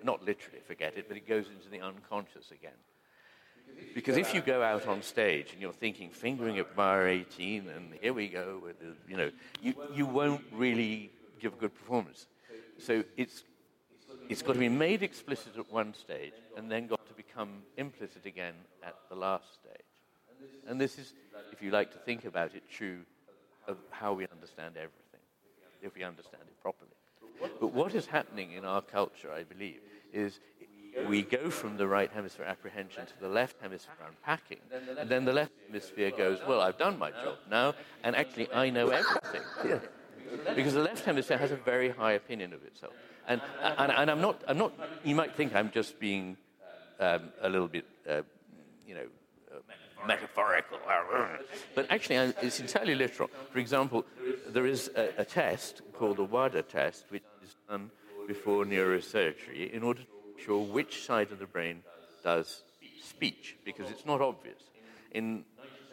Not 0.04 0.24
literally 0.24 0.60
forget 0.66 0.98
it, 0.98 1.08
but 1.08 1.18
it 1.18 1.28
goes 1.28 1.48
into 1.48 1.70
the 1.70 1.82
unconscious 1.82 2.52
again. 2.52 2.78
Because 3.94 4.18
if 4.18 4.34
you 4.34 4.42
go 4.42 4.62
out 4.62 4.88
on 4.88 5.02
stage 5.02 5.52
and 5.54 5.62
you're 5.62 5.74
thinking, 5.74 6.10
fingering 6.10 6.60
at 6.60 6.76
bar 6.76 7.08
18, 7.08 7.68
and 7.70 7.94
here 8.02 8.14
we 8.14 8.28
go, 8.28 8.62
with 8.64 8.80
the, 8.80 8.94
you 9.10 9.18
know, 9.18 9.32
you, 9.62 9.74
you 9.94 10.06
won't 10.06 10.44
really 10.54 11.12
give 11.40 11.54
a 11.54 11.58
good 11.58 11.74
performance. 11.74 12.28
So 12.78 13.04
it's, 13.18 13.44
it's 14.30 14.42
got 14.42 14.54
to 14.54 14.60
be 14.60 14.70
made 14.70 15.02
explicit 15.04 15.58
at 15.58 15.72
one 15.72 15.94
stage 15.94 16.34
and 16.58 16.70
then 16.70 16.88
got 16.88 17.05
become 17.36 17.64
implicit 17.78 18.26
again 18.26 18.54
at 18.84 18.96
the 19.10 19.16
last 19.16 19.46
stage. 19.54 19.84
And 20.68 20.80
this 20.80 20.98
is, 20.98 21.14
if 21.52 21.62
you 21.62 21.72
like 21.72 21.92
to 21.92 21.98
think 22.00 22.26
about 22.26 22.56
it, 22.56 22.64
true 22.72 23.00
of 23.68 23.78
how 23.90 24.14
we 24.14 24.26
understand 24.32 24.76
everything, 24.78 25.20
if 25.82 25.96
we 25.96 26.04
understand 26.04 26.44
it 26.48 26.62
properly. 26.62 26.92
But 27.60 27.74
what 27.74 27.94
is 27.94 28.06
happening 28.06 28.54
in 28.54 28.64
our 28.64 28.82
culture, 28.82 29.32
I 29.32 29.44
believe, 29.44 29.80
is 30.14 30.40
we 31.10 31.24
go 31.24 31.50
from 31.50 31.76
the 31.76 31.88
right 31.88 32.10
hemisphere 32.10 32.46
apprehension 32.46 33.06
to 33.06 33.14
the 33.20 33.28
left 33.28 33.58
hemisphere 33.62 33.96
unpacking, 34.08 34.60
and 34.98 35.10
then 35.10 35.26
the 35.26 35.34
left 35.34 35.52
hemisphere 35.68 36.12
goes, 36.12 36.40
Well, 36.48 36.62
I've 36.62 36.78
done 36.78 36.98
my 36.98 37.12
job 37.12 37.38
now, 37.52 37.74
and 38.04 38.16
actually 38.16 38.52
I 38.54 38.70
know 38.70 38.90
everything. 38.90 39.82
Because 40.56 40.74
the 40.74 40.82
left 40.82 41.06
hemisphere 41.06 41.38
has 41.38 41.52
a 41.52 41.56
very 41.56 41.90
high 41.90 42.14
opinion 42.14 42.52
of 42.52 42.64
itself. 42.66 42.94
And, 43.28 43.40
and, 43.62 43.92
and 43.92 44.10
I'm, 44.10 44.20
not, 44.20 44.44
I'm 44.48 44.58
not, 44.58 44.74
you 45.04 45.14
might 45.14 45.36
think 45.36 45.54
I'm 45.54 45.70
just 45.70 46.00
being 46.00 46.36
um, 47.00 47.30
a 47.42 47.50
little 47.50 47.68
bit, 47.68 47.86
uh, 48.10 48.22
you 48.88 48.96
know, 48.96 49.08
uh, 49.52 50.08
metaphorical. 50.08 50.78
But 51.76 51.88
actually, 51.90 52.18
uh, 52.18 52.32
it's 52.42 52.60
entirely 52.60 52.96
literal. 52.96 53.30
For 53.52 53.60
example, 53.60 54.06
there 54.48 54.66
is 54.66 54.90
a, 54.96 55.10
a, 55.18 55.26
test 55.26 55.82
called 55.94 56.18
the 56.18 56.24
WADA 56.24 56.64
test, 56.64 57.06
which 57.10 57.24
is 57.44 57.56
done 57.70 57.92
before 58.28 58.66
neurosurgery 58.66 59.72
in 59.72 59.84
order 59.84 60.02
to 60.02 60.08
sure 60.44 60.64
which 60.64 61.06
side 61.06 61.32
of 61.32 61.40
the 61.40 61.46
brain 61.46 61.82
does 62.24 62.64
speech 63.02 63.58
because 63.66 63.90
it's 63.90 64.06
not 64.06 64.22
obvious. 64.22 64.62
In 65.12 65.46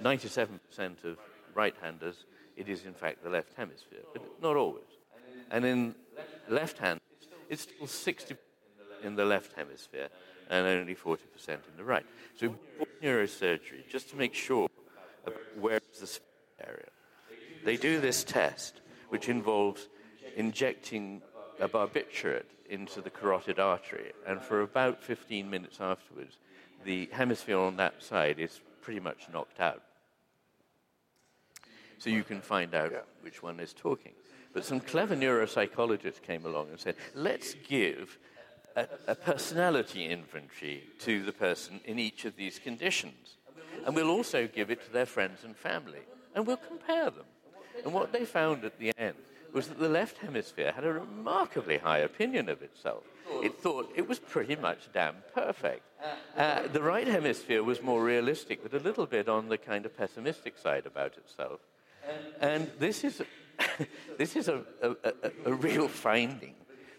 97% 0.03 0.59
of 1.05 1.18
right 1.55 1.74
handers, 1.80 2.24
it 2.57 2.68
is 2.68 2.84
in 2.84 2.94
fact 2.94 3.22
the 3.22 3.30
left 3.30 3.55
hemisphere, 3.57 4.00
but 4.12 4.22
not 4.42 4.57
always. 4.57 4.84
And 5.50 5.64
in 5.64 5.94
left 6.48 6.78
hand, 6.78 7.00
it's 7.48 7.62
still 7.62 7.86
60 7.86 8.36
in 9.03 9.16
the 9.16 9.24
left 9.24 9.53
hemisphere 9.55 10.09
and 10.51 10.66
only 10.66 10.95
40% 10.95 11.18
in 11.49 11.57
the 11.76 11.84
right. 11.84 12.05
So, 12.36 12.55
neurosurgery, 13.03 13.88
just 13.88 14.11
to 14.11 14.16
make 14.16 14.34
sure 14.34 14.68
where 15.59 15.80
is 15.93 16.20
the 16.59 16.66
area, 16.66 16.88
they 17.64 17.76
do 17.76 18.01
this 18.01 18.24
test, 18.24 18.80
which 19.09 19.28
involves 19.28 19.88
injecting 20.36 21.22
a 21.61 21.68
barbiturate 21.68 22.45
into 22.68 23.01
the 23.01 23.11
carotid 23.11 23.59
artery, 23.59 24.12
and 24.26 24.40
for 24.40 24.62
about 24.62 25.03
15 25.03 25.49
minutes 25.49 25.78
afterwards, 25.80 26.38
the 26.84 27.09
hemisphere 27.12 27.59
on 27.59 27.76
that 27.76 28.03
side 28.03 28.38
is 28.38 28.61
pretty 28.80 29.01
much 29.01 29.28
knocked 29.32 29.61
out. 29.61 29.82
So 31.99 32.11
you 32.11 32.24
can 32.24 32.40
find 32.40 32.74
out 32.74 32.90
yeah. 32.90 32.99
which 33.20 33.43
one 33.43 33.61
is 33.61 33.72
talking. 33.72 34.12
But 34.53 34.64
some 34.64 34.80
clever 34.80 35.14
neuropsychologists 35.14 36.20
came 36.20 36.45
along 36.45 36.68
and 36.70 36.80
said, 36.80 36.97
let's 37.14 37.55
give 37.68 38.18
a, 38.77 38.87
a 39.09 39.14
personality 39.14 40.07
inventory 40.07 40.85
to 41.01 41.23
the 41.23 41.33
person 41.33 41.81
in 41.85 41.99
each 41.99 42.25
of 42.25 42.37
these 42.37 42.59
conditions. 42.59 43.37
And 43.85 43.95
we'll 43.95 44.11
also 44.11 44.47
give 44.47 44.70
it 44.70 44.85
to 44.85 44.93
their 44.93 45.07
friends 45.07 45.45
and 45.45 45.57
family. 45.57 46.01
And 46.35 46.47
we'll 46.47 46.57
compare 46.57 47.11
them. 47.11 47.27
And 47.85 47.93
what 47.93 48.12
they 48.12 48.25
found 48.25 48.64
at 48.64 48.79
the 48.79 48.93
end 48.97 49.16
was 49.53 49.68
that 49.68 49.79
the 49.79 49.89
left 49.89 50.18
hemisphere 50.18 50.73
had 50.73 50.85
a 50.85 50.93
remarkably 50.93 51.79
high 51.79 51.99
opinion 51.99 52.49
of 52.49 52.62
itself. 52.62 53.05
It 53.43 53.59
thought 53.59 53.93
it 53.95 54.09
was 54.09 54.18
pretty 54.18 54.57
much 54.57 54.89
damn 54.93 55.16
perfect. 55.35 55.83
Uh, 56.37 56.66
the 56.68 56.83
right 56.83 57.07
hemisphere 57.07 57.62
was 57.62 57.83
more 57.83 58.03
realistic, 58.03 58.62
but 58.62 58.75
a 58.75 58.83
little 58.83 59.07
bit 59.07 59.29
on 59.29 59.49
the 59.49 59.59
kind 59.59 59.87
of 59.87 59.97
pessimistic 59.97 60.59
side 60.59 60.87
about 60.87 61.16
itself. 61.16 61.61
And 62.41 62.70
this 62.79 63.05
is, 63.05 63.23
this 64.18 64.37
is 64.37 64.49
a, 64.49 64.64
a, 64.83 64.91
a, 64.91 65.12
a 65.47 65.53
real 65.53 65.89
finding. 65.89 66.55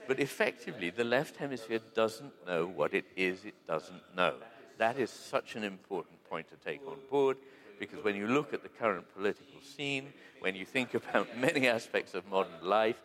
But 0.08 0.20
effectively, 0.20 0.90
the 0.90 1.04
left 1.04 1.38
hemisphere 1.38 1.80
doesn't 1.94 2.34
know 2.46 2.66
what 2.66 2.94
it 2.94 3.06
is 3.16 3.46
it 3.46 3.56
doesn't 3.68 4.02
know. 4.16 4.36
That 4.78 4.98
is 4.98 5.10
such 5.10 5.56
an 5.56 5.64
important 5.64 6.24
point 6.30 6.48
to 6.50 6.56
take 6.58 6.82
on 6.88 6.98
board 7.10 7.38
because 7.80 8.04
when 8.04 8.16
you 8.16 8.28
look 8.28 8.54
at 8.54 8.64
the 8.64 8.70
current 8.70 9.06
political 9.14 9.62
scene, 9.62 10.12
when 10.40 10.56
you 10.56 10.66
think 10.66 10.94
about 11.02 11.38
many 11.38 11.68
aspects 11.68 12.14
of 12.14 12.28
modern 12.30 12.62
life, 12.62 13.02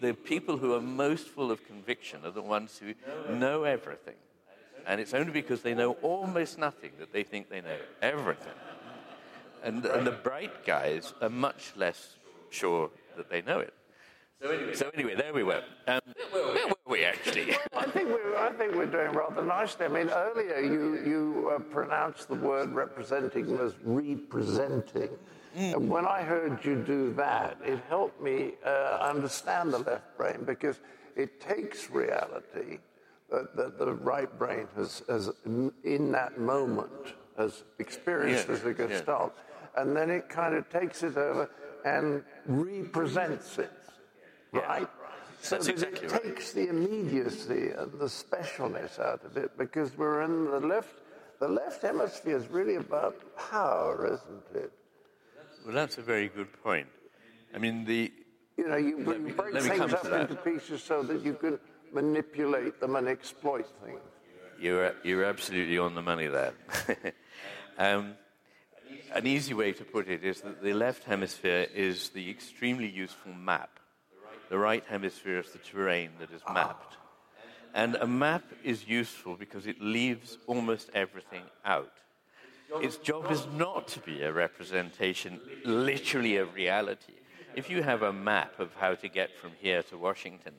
the 0.00 0.14
people 0.14 0.56
who 0.56 0.74
are 0.74 0.80
most 0.80 1.28
full 1.28 1.50
of 1.50 1.64
conviction 1.66 2.24
are 2.24 2.30
the 2.30 2.42
ones 2.42 2.78
who 2.78 2.94
know 3.34 3.64
everything. 3.64 4.14
And 4.86 5.00
it's 5.00 5.14
only 5.14 5.32
because 5.32 5.62
they 5.62 5.74
know 5.74 5.92
almost 6.02 6.58
nothing 6.58 6.92
that 6.98 7.12
they 7.12 7.22
think 7.22 7.50
they 7.50 7.60
know 7.60 7.76
everything. 8.00 8.54
And, 9.62 9.84
and 9.84 10.06
the 10.06 10.12
bright 10.12 10.64
guys 10.64 11.12
are 11.20 11.28
much 11.28 11.72
less 11.76 12.16
sure 12.48 12.90
that 13.16 13.28
they 13.28 13.42
know 13.42 13.58
it. 13.58 13.74
So 14.42 14.50
anyway, 14.50 14.74
so 14.74 14.90
anyway 14.94 15.14
there 15.14 15.34
we 15.34 15.42
were. 15.42 15.62
Um, 15.86 16.00
where 16.30 16.66
were 16.66 16.74
we 16.86 17.04
actually? 17.04 17.54
I 17.76 17.84
think 17.84 18.08
we're, 18.08 18.36
I 18.36 18.50
think 18.52 18.74
we're 18.74 18.86
doing 18.86 19.12
rather 19.12 19.42
nicely. 19.42 19.86
I 19.86 19.88
mean, 19.88 20.08
earlier 20.08 20.60
you, 20.60 21.02
you 21.04 21.52
uh, 21.54 21.58
pronounced 21.58 22.28
the 22.28 22.36
word 22.36 22.72
representing 22.72 23.58
as 23.58 23.74
representing. 23.84 25.10
Mm. 25.56 25.74
And 25.74 25.90
when 25.90 26.06
I 26.06 26.22
heard 26.22 26.64
you 26.64 26.76
do 26.76 27.12
that, 27.14 27.58
it 27.64 27.80
helped 27.88 28.22
me 28.22 28.52
uh, 28.64 28.98
understand 29.00 29.74
the 29.74 29.78
left 29.78 30.16
brain 30.16 30.44
because 30.46 30.80
it 31.16 31.40
takes 31.40 31.90
reality 31.90 32.78
that, 33.30 33.54
that 33.56 33.78
the 33.78 33.92
right 33.92 34.38
brain 34.38 34.68
has, 34.76 35.02
has, 35.08 35.30
in 35.84 36.12
that 36.12 36.38
moment, 36.38 37.14
has 37.36 37.64
experienced 37.78 38.48
yeah. 38.48 38.54
as 38.54 38.64
a 38.64 38.72
gestalt. 38.72 39.34
Yeah. 39.36 39.82
And 39.82 39.96
then 39.96 40.08
it 40.10 40.28
kind 40.28 40.54
of 40.54 40.68
takes 40.70 41.02
it 41.02 41.16
over 41.16 41.50
and 41.84 42.22
represents 42.46 43.58
it, 43.58 43.72
yeah. 44.52 44.60
right? 44.60 44.88
So 45.42 45.56
That's 45.56 45.68
exactly 45.68 46.06
it 46.06 46.12
right. 46.12 46.22
takes 46.22 46.52
the 46.52 46.68
immediacy 46.68 47.70
and 47.70 47.92
the 47.92 48.06
specialness 48.06 48.98
out 48.98 49.24
of 49.24 49.36
it 49.36 49.56
because 49.56 49.96
we're 49.96 50.22
in 50.22 50.50
the 50.50 50.60
left. 50.60 51.00
The 51.38 51.48
left 51.48 51.80
hemisphere 51.80 52.36
is 52.36 52.48
really 52.48 52.74
about 52.74 53.16
power, 53.50 54.06
isn't 54.06 54.62
it? 54.62 54.72
Well, 55.64 55.74
that's 55.74 55.96
a 55.96 56.02
very 56.02 56.28
good 56.28 56.52
point. 56.62 56.88
I 57.54 57.58
mean, 57.58 57.84
the. 57.84 58.12
You 58.58 58.68
know, 58.68 58.76
you, 58.76 58.98
you 58.98 59.18
me, 59.18 59.32
break 59.32 59.58
things 59.62 59.94
up 59.94 60.04
into 60.04 60.34
pieces 60.36 60.82
so 60.82 61.02
that 61.02 61.24
you 61.24 61.32
can 61.34 61.58
manipulate 61.92 62.78
them 62.78 62.96
and 62.96 63.08
exploit 63.08 63.66
things. 63.82 64.00
You're, 64.60 64.94
you're 65.02 65.24
absolutely 65.24 65.78
on 65.78 65.94
the 65.94 66.02
money 66.02 66.26
there. 66.26 66.52
um, 67.78 68.14
an 69.14 69.26
easy 69.26 69.54
way 69.54 69.72
to 69.72 69.84
put 69.84 70.08
it 70.08 70.22
is 70.22 70.42
that 70.42 70.62
the 70.62 70.74
left 70.74 71.04
hemisphere 71.04 71.66
is 71.74 72.10
the 72.10 72.28
extremely 72.28 72.88
useful 72.88 73.32
map. 73.32 73.79
The 74.50 74.58
right 74.58 74.84
hemisphere 74.88 75.38
is 75.38 75.52
the 75.52 75.58
terrain 75.58 76.10
that 76.18 76.32
is 76.32 76.42
mapped. 76.52 76.96
And 77.72 77.94
a 77.94 78.06
map 78.06 78.42
is 78.64 78.86
useful 78.86 79.36
because 79.36 79.68
it 79.68 79.80
leaves 79.80 80.38
almost 80.48 80.90
everything 80.92 81.44
out. 81.64 81.92
Its 82.82 82.96
job 82.96 83.30
is 83.30 83.46
not 83.54 83.86
to 83.88 84.00
be 84.00 84.22
a 84.22 84.32
representation, 84.32 85.40
literally, 85.64 86.36
of 86.36 86.54
reality. 86.54 87.14
If 87.54 87.70
you 87.70 87.82
have 87.82 88.02
a 88.02 88.12
map 88.12 88.58
of 88.58 88.74
how 88.74 88.94
to 88.96 89.08
get 89.08 89.36
from 89.36 89.52
here 89.60 89.84
to 89.84 89.96
Washington, 89.96 90.54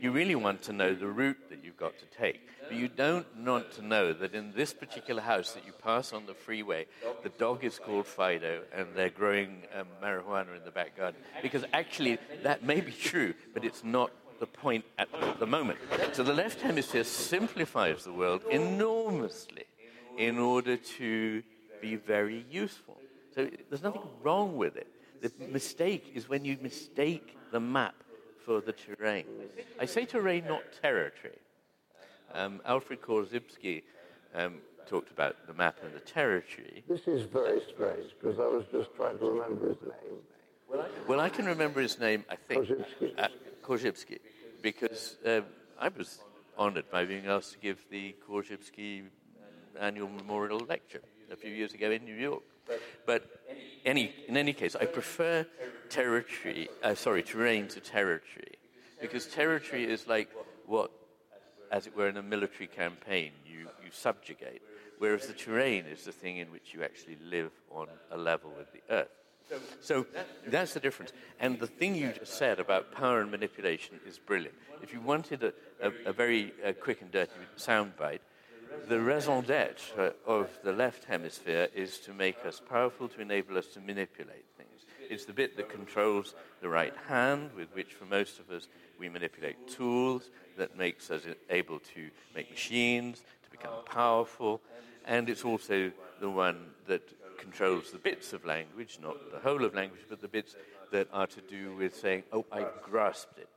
you 0.00 0.10
really 0.10 0.34
want 0.34 0.62
to 0.62 0.72
know 0.72 0.94
the 0.94 1.06
route 1.06 1.48
that 1.48 1.64
you've 1.64 1.76
got 1.76 1.94
to 1.98 2.04
take. 2.06 2.48
But 2.68 2.76
you 2.76 2.88
don't 2.88 3.26
want 3.44 3.70
to 3.72 3.82
know 3.82 4.12
that 4.12 4.34
in 4.34 4.52
this 4.52 4.72
particular 4.72 5.22
house 5.22 5.52
that 5.52 5.64
you 5.66 5.72
pass 5.72 6.12
on 6.12 6.26
the 6.26 6.34
freeway, 6.34 6.86
the 7.22 7.28
dog 7.28 7.64
is 7.64 7.78
called 7.78 8.06
Fido 8.06 8.62
and 8.74 8.88
they're 8.94 9.10
growing 9.10 9.62
um, 9.74 9.86
marijuana 10.02 10.56
in 10.56 10.64
the 10.64 10.70
back 10.70 10.96
garden. 10.96 11.20
Because 11.42 11.64
actually, 11.72 12.18
that 12.42 12.62
may 12.62 12.80
be 12.80 12.92
true, 12.92 13.34
but 13.54 13.64
it's 13.64 13.84
not 13.84 14.10
the 14.40 14.46
point 14.46 14.84
at 14.98 15.08
the 15.38 15.46
moment. 15.46 15.78
So 16.12 16.22
the 16.22 16.34
left 16.34 16.60
hemisphere 16.60 17.04
simplifies 17.04 18.04
the 18.04 18.12
world 18.12 18.42
enormously 18.50 19.64
in 20.18 20.38
order 20.38 20.76
to 20.76 21.42
be 21.80 21.96
very 21.96 22.44
useful. 22.50 22.98
So 23.34 23.48
there's 23.68 23.82
nothing 23.82 24.02
wrong 24.22 24.56
with 24.56 24.76
it. 24.76 24.88
The 25.22 25.32
mistake 25.46 26.12
is 26.14 26.28
when 26.28 26.44
you 26.44 26.58
mistake 26.60 27.36
the 27.52 27.60
map 27.60 27.94
for 28.44 28.60
the 28.60 28.72
terrain. 28.72 29.26
I 29.80 29.86
say 29.86 30.04
terrain, 30.04 30.46
not 30.46 30.62
territory. 30.80 31.38
Um, 32.34 32.60
Alfred 32.64 33.00
Korzybski 33.00 33.82
um, 34.34 34.58
talked 34.86 35.10
about 35.10 35.46
the 35.46 35.54
map 35.54 35.78
and 35.82 35.94
the 35.94 36.00
territory. 36.00 36.84
This 36.88 37.06
is 37.06 37.22
very 37.22 37.60
strange 37.72 38.10
because 38.20 38.38
I 38.38 38.46
was 38.46 38.64
just 38.70 38.94
trying 38.94 39.18
to 39.18 39.24
remember 39.30 39.68
his 39.68 39.82
name. 39.82 40.82
Well, 41.06 41.20
I 41.20 41.28
can 41.28 41.46
remember 41.46 41.80
his 41.80 41.98
name, 41.98 42.24
I 42.28 42.36
think. 42.36 42.66
Korzybski. 42.66 43.18
Uh, 43.18 43.28
Korzybski 43.64 44.18
because 44.62 45.16
uh, 45.24 45.40
I 45.78 45.88
was 45.88 46.18
honored 46.58 46.90
by 46.90 47.04
being 47.04 47.26
asked 47.26 47.52
to 47.52 47.58
give 47.58 47.84
the 47.90 48.14
Korzybski 48.28 49.04
annual 49.78 50.08
memorial 50.08 50.60
lecture 50.60 51.02
a 51.30 51.36
few 51.36 51.52
years 51.52 51.74
ago 51.74 51.90
in 51.90 52.04
New 52.04 52.14
York. 52.14 52.42
But 53.06 53.22
any, 53.84 54.12
in 54.26 54.36
any 54.36 54.52
case, 54.52 54.74
I 54.74 54.86
prefer 54.86 55.46
territory, 55.88 56.68
uh, 56.82 56.94
sorry, 56.94 57.22
terrain 57.22 57.68
to 57.68 57.80
territory, 57.80 58.54
because 59.00 59.26
territory 59.26 59.84
is 59.84 60.08
like 60.08 60.28
what, 60.66 60.90
as 61.70 61.86
it 61.86 61.96
were, 61.96 62.08
in 62.08 62.16
a 62.16 62.22
military 62.22 62.66
campaign, 62.66 63.32
you, 63.46 63.68
you 63.84 63.90
subjugate, 63.90 64.62
whereas 64.98 65.26
the 65.26 65.32
terrain 65.32 65.86
is 65.86 66.04
the 66.04 66.12
thing 66.12 66.38
in 66.38 66.50
which 66.50 66.72
you 66.74 66.82
actually 66.82 67.18
live 67.24 67.50
on 67.70 67.88
a 68.10 68.16
level 68.16 68.52
with 68.56 68.72
the 68.72 68.82
earth. 68.94 69.08
So 69.80 70.06
that's 70.46 70.74
the 70.74 70.80
difference. 70.80 71.12
And 71.38 71.60
the 71.60 71.68
thing 71.68 71.94
you 71.94 72.12
just 72.12 72.34
said 72.34 72.58
about 72.58 72.90
power 72.92 73.20
and 73.20 73.30
manipulation 73.30 74.00
is 74.06 74.18
brilliant. 74.18 74.56
If 74.82 74.92
you 74.92 75.00
wanted 75.00 75.44
a, 75.44 75.52
a, 75.80 75.92
a 76.06 76.12
very 76.12 76.52
uh, 76.64 76.72
quick 76.72 77.00
and 77.00 77.12
dirty 77.12 77.32
soundbite, 77.56 78.20
the 78.88 79.00
raison 79.00 79.44
d'etre 79.44 80.14
of 80.26 80.50
the 80.64 80.72
left 80.72 81.04
hemisphere 81.04 81.68
is 81.74 81.98
to 81.98 82.12
make 82.12 82.44
us 82.44 82.60
powerful, 82.68 83.08
to 83.08 83.20
enable 83.20 83.56
us 83.56 83.66
to 83.68 83.80
manipulate. 83.80 84.44
It's 85.10 85.24
the 85.24 85.32
bit 85.32 85.56
that 85.56 85.68
controls 85.68 86.34
the 86.60 86.68
right 86.68 86.94
hand, 87.08 87.50
with 87.56 87.68
which, 87.74 87.94
for 87.94 88.04
most 88.04 88.38
of 88.38 88.50
us, 88.50 88.68
we 88.98 89.08
manipulate 89.08 89.68
tools, 89.68 90.30
that 90.56 90.76
makes 90.76 91.10
us 91.10 91.22
able 91.50 91.78
to 91.94 92.10
make 92.34 92.50
machines, 92.50 93.22
to 93.44 93.50
become 93.50 93.74
powerful, 93.84 94.60
and 95.04 95.28
it's 95.28 95.44
also 95.44 95.92
the 96.20 96.30
one 96.30 96.70
that 96.86 97.02
controls 97.38 97.90
the 97.90 97.98
bits 97.98 98.32
of 98.32 98.44
language, 98.44 98.98
not 99.02 99.16
the 99.30 99.38
whole 99.38 99.64
of 99.64 99.74
language, 99.74 100.00
but 100.08 100.20
the 100.20 100.28
bits 100.28 100.56
that 100.90 101.08
are 101.12 101.26
to 101.26 101.40
do 101.42 101.74
with 101.76 101.94
saying, 101.94 102.22
oh, 102.32 102.44
I 102.50 102.66
grasped 102.82 103.38
it. 103.38 103.48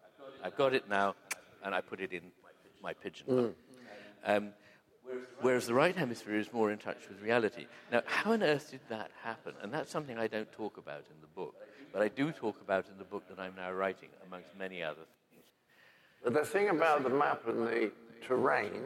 I've 0.43 0.55
got 0.55 0.73
it 0.73 0.89
now, 0.89 1.15
and 1.63 1.73
I 1.73 1.81
put 1.81 1.99
it 1.99 2.11
in 2.11 2.23
my 2.81 2.93
pigeon. 2.93 3.27
Mm. 3.27 3.53
Um, 4.25 4.49
whereas 5.41 5.67
the 5.67 5.73
right 5.73 5.95
hemisphere 5.95 6.37
is 6.37 6.51
more 6.53 6.71
in 6.71 6.77
touch 6.77 6.97
with 7.07 7.21
reality. 7.21 7.65
Now, 7.91 8.01
how 8.05 8.33
on 8.33 8.43
earth 8.43 8.71
did 8.71 8.81
that 8.89 9.11
happen? 9.23 9.53
And 9.61 9.73
that's 9.73 9.91
something 9.91 10.17
I 10.17 10.27
don't 10.27 10.51
talk 10.51 10.77
about 10.77 11.05
in 11.09 11.21
the 11.21 11.27
book, 11.27 11.55
but 11.93 12.01
I 12.01 12.07
do 12.07 12.31
talk 12.31 12.59
about 12.61 12.85
in 12.91 12.97
the 12.97 13.03
book 13.03 13.23
that 13.29 13.39
I'm 13.39 13.55
now 13.55 13.71
writing, 13.71 14.09
amongst 14.27 14.49
many 14.57 14.83
other 14.83 15.05
things. 15.31 15.45
But 16.23 16.33
the 16.33 16.45
thing 16.45 16.69
about 16.69 17.03
the 17.03 17.09
map 17.09 17.47
and 17.47 17.65
the 17.65 17.91
terrain 18.25 18.83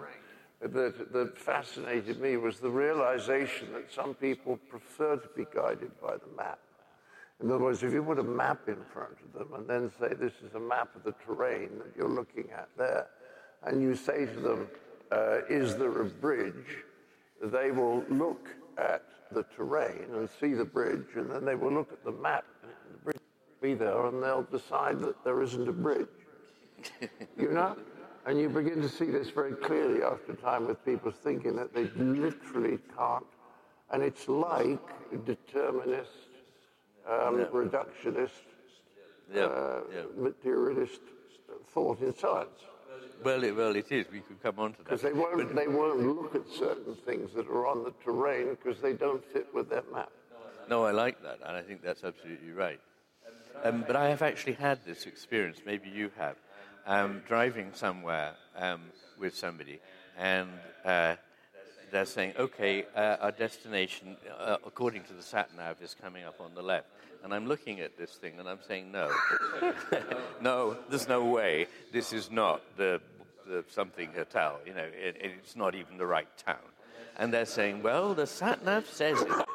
that, 0.61 1.11
that 1.11 1.37
fascinated 1.37 2.21
me 2.21 2.37
was 2.37 2.59
the 2.59 2.69
realization 2.69 3.73
that 3.73 3.91
some 3.91 4.13
people 4.13 4.57
prefer 4.69 5.17
to 5.17 5.29
be 5.35 5.45
guided 5.53 5.91
by 6.01 6.13
the 6.13 6.37
map. 6.37 6.59
In 7.41 7.51
other 7.51 7.63
words, 7.63 7.83
if 7.83 7.91
you 7.91 8.01
put 8.03 8.19
a 8.19 8.23
map 8.23 8.61
in 8.67 8.77
front 8.93 9.17
of 9.25 9.33
them 9.37 9.53
and 9.55 9.67
then 9.67 9.91
say, 9.99 10.15
this 10.15 10.33
is 10.45 10.53
a 10.55 10.59
map 10.59 10.95
of 10.95 11.03
the 11.03 11.13
terrain 11.25 11.69
that 11.79 11.91
you're 11.97 12.07
looking 12.07 12.49
at 12.51 12.69
there, 12.77 13.07
and 13.63 13.81
you 13.81 13.95
say 13.95 14.25
to 14.25 14.39
them, 14.39 14.67
uh, 15.13 15.41
is 15.49 15.75
there 15.75 16.01
a 16.01 16.05
bridge? 16.05 16.83
They 17.41 17.71
will 17.71 18.03
look 18.09 18.49
at 18.77 19.03
the 19.31 19.43
terrain 19.55 20.07
and 20.13 20.29
see 20.39 20.53
the 20.53 20.65
bridge, 20.65 21.15
and 21.15 21.29
then 21.29 21.45
they 21.45 21.55
will 21.55 21.71
look 21.71 21.91
at 21.91 22.03
the 22.03 22.11
map, 22.11 22.45
and 22.63 22.71
the 22.93 22.97
bridge 23.03 23.17
will 23.17 23.69
be 23.69 23.73
there, 23.75 24.05
and 24.07 24.23
they'll 24.23 24.47
decide 24.51 24.99
that 25.01 25.23
there 25.23 25.41
isn't 25.41 25.67
a 25.67 25.73
bridge. 25.73 26.07
you 27.37 27.51
know? 27.51 27.75
And 28.25 28.39
you 28.39 28.49
begin 28.49 28.81
to 28.81 28.89
see 28.89 29.05
this 29.05 29.29
very 29.29 29.53
clearly 29.53 30.01
after 30.01 30.33
time 30.33 30.67
with 30.67 30.83
people 30.85 31.11
thinking 31.11 31.55
that 31.57 31.73
they 31.73 31.85
literally 31.95 32.79
can't. 32.97 33.25
And 33.91 34.01
it's 34.01 34.27
like 34.29 34.79
determinist, 35.25 36.09
um, 37.07 37.39
yeah. 37.39 37.45
reductionist, 37.45 38.29
yeah. 39.33 39.43
Uh, 39.43 39.81
yeah. 39.93 40.03
materialist 40.17 41.01
thought 41.73 41.99
in 42.01 42.15
science. 42.15 42.61
Well, 43.23 43.43
it, 43.43 43.55
well, 43.55 43.75
it 43.75 43.91
is. 43.91 44.05
We 44.11 44.19
could 44.19 44.41
come 44.41 44.59
on 44.59 44.71
to 44.73 44.77
that. 44.77 44.83
Because 44.85 45.01
they 45.01 45.13
won't, 45.13 45.37
but, 45.37 45.55
they 45.55 45.67
won't 45.67 45.99
look 45.99 46.35
at 46.35 46.47
certain 46.47 46.95
things 47.05 47.33
that 47.35 47.47
are 47.47 47.67
on 47.67 47.83
the 47.83 47.93
terrain 48.03 48.49
because 48.49 48.81
they 48.81 48.93
don't 48.93 49.23
fit 49.31 49.47
with 49.53 49.69
their 49.69 49.83
map. 49.93 50.11
No, 50.69 50.85
I 50.85 50.91
like 50.91 51.21
that, 51.23 51.39
and 51.45 51.57
I 51.57 51.61
think 51.61 51.81
that's 51.83 52.03
absolutely 52.03 52.51
right. 52.51 52.79
Um, 53.63 53.83
but 53.85 53.95
I 53.95 54.09
have 54.09 54.21
actually 54.21 54.53
had 54.53 54.79
this 54.85 55.05
experience. 55.05 55.59
Maybe 55.65 55.89
you 55.89 56.11
have 56.17 56.35
um, 56.85 57.21
driving 57.27 57.71
somewhere 57.73 58.33
um, 58.57 58.81
with 59.19 59.35
somebody, 59.35 59.79
and 60.17 60.49
uh, 60.85 61.15
they're 61.91 62.05
saying, 62.05 62.33
okay, 62.37 62.85
uh, 62.95 63.17
our 63.21 63.31
destination, 63.31 64.17
uh, 64.39 64.57
according 64.65 65.03
to 65.03 65.13
the 65.13 65.21
sat 65.21 65.55
nav, 65.55 65.81
is 65.81 65.95
coming 66.01 66.23
up 66.23 66.41
on 66.41 66.55
the 66.55 66.61
left. 66.61 66.87
And 67.23 67.33
I'm 67.33 67.47
looking 67.47 67.79
at 67.79 67.97
this 67.97 68.15
thing 68.15 68.37
and 68.37 68.49
I'm 68.49 68.59
saying, 68.67 68.91
no, 68.91 69.09
no, 70.41 70.75
there's 70.89 71.07
no 71.07 71.23
way. 71.23 71.67
This 71.93 72.11
is 72.11 72.29
not 72.29 72.61
the, 72.75 72.99
the 73.47 73.63
something 73.69 74.09
hotel. 74.15 74.59
You 74.65 74.73
know, 74.73 74.83
it, 74.83 75.17
it's 75.19 75.55
not 75.55 75.75
even 75.75 75.97
the 75.97 76.05
right 76.05 76.27
town. 76.37 76.57
And 77.17 77.33
they're 77.33 77.45
saying, 77.45 77.83
well, 77.83 78.13
the 78.13 78.25
sat 78.25 78.63
nav 78.65 78.87
says 78.87 79.21
it. 79.21 79.45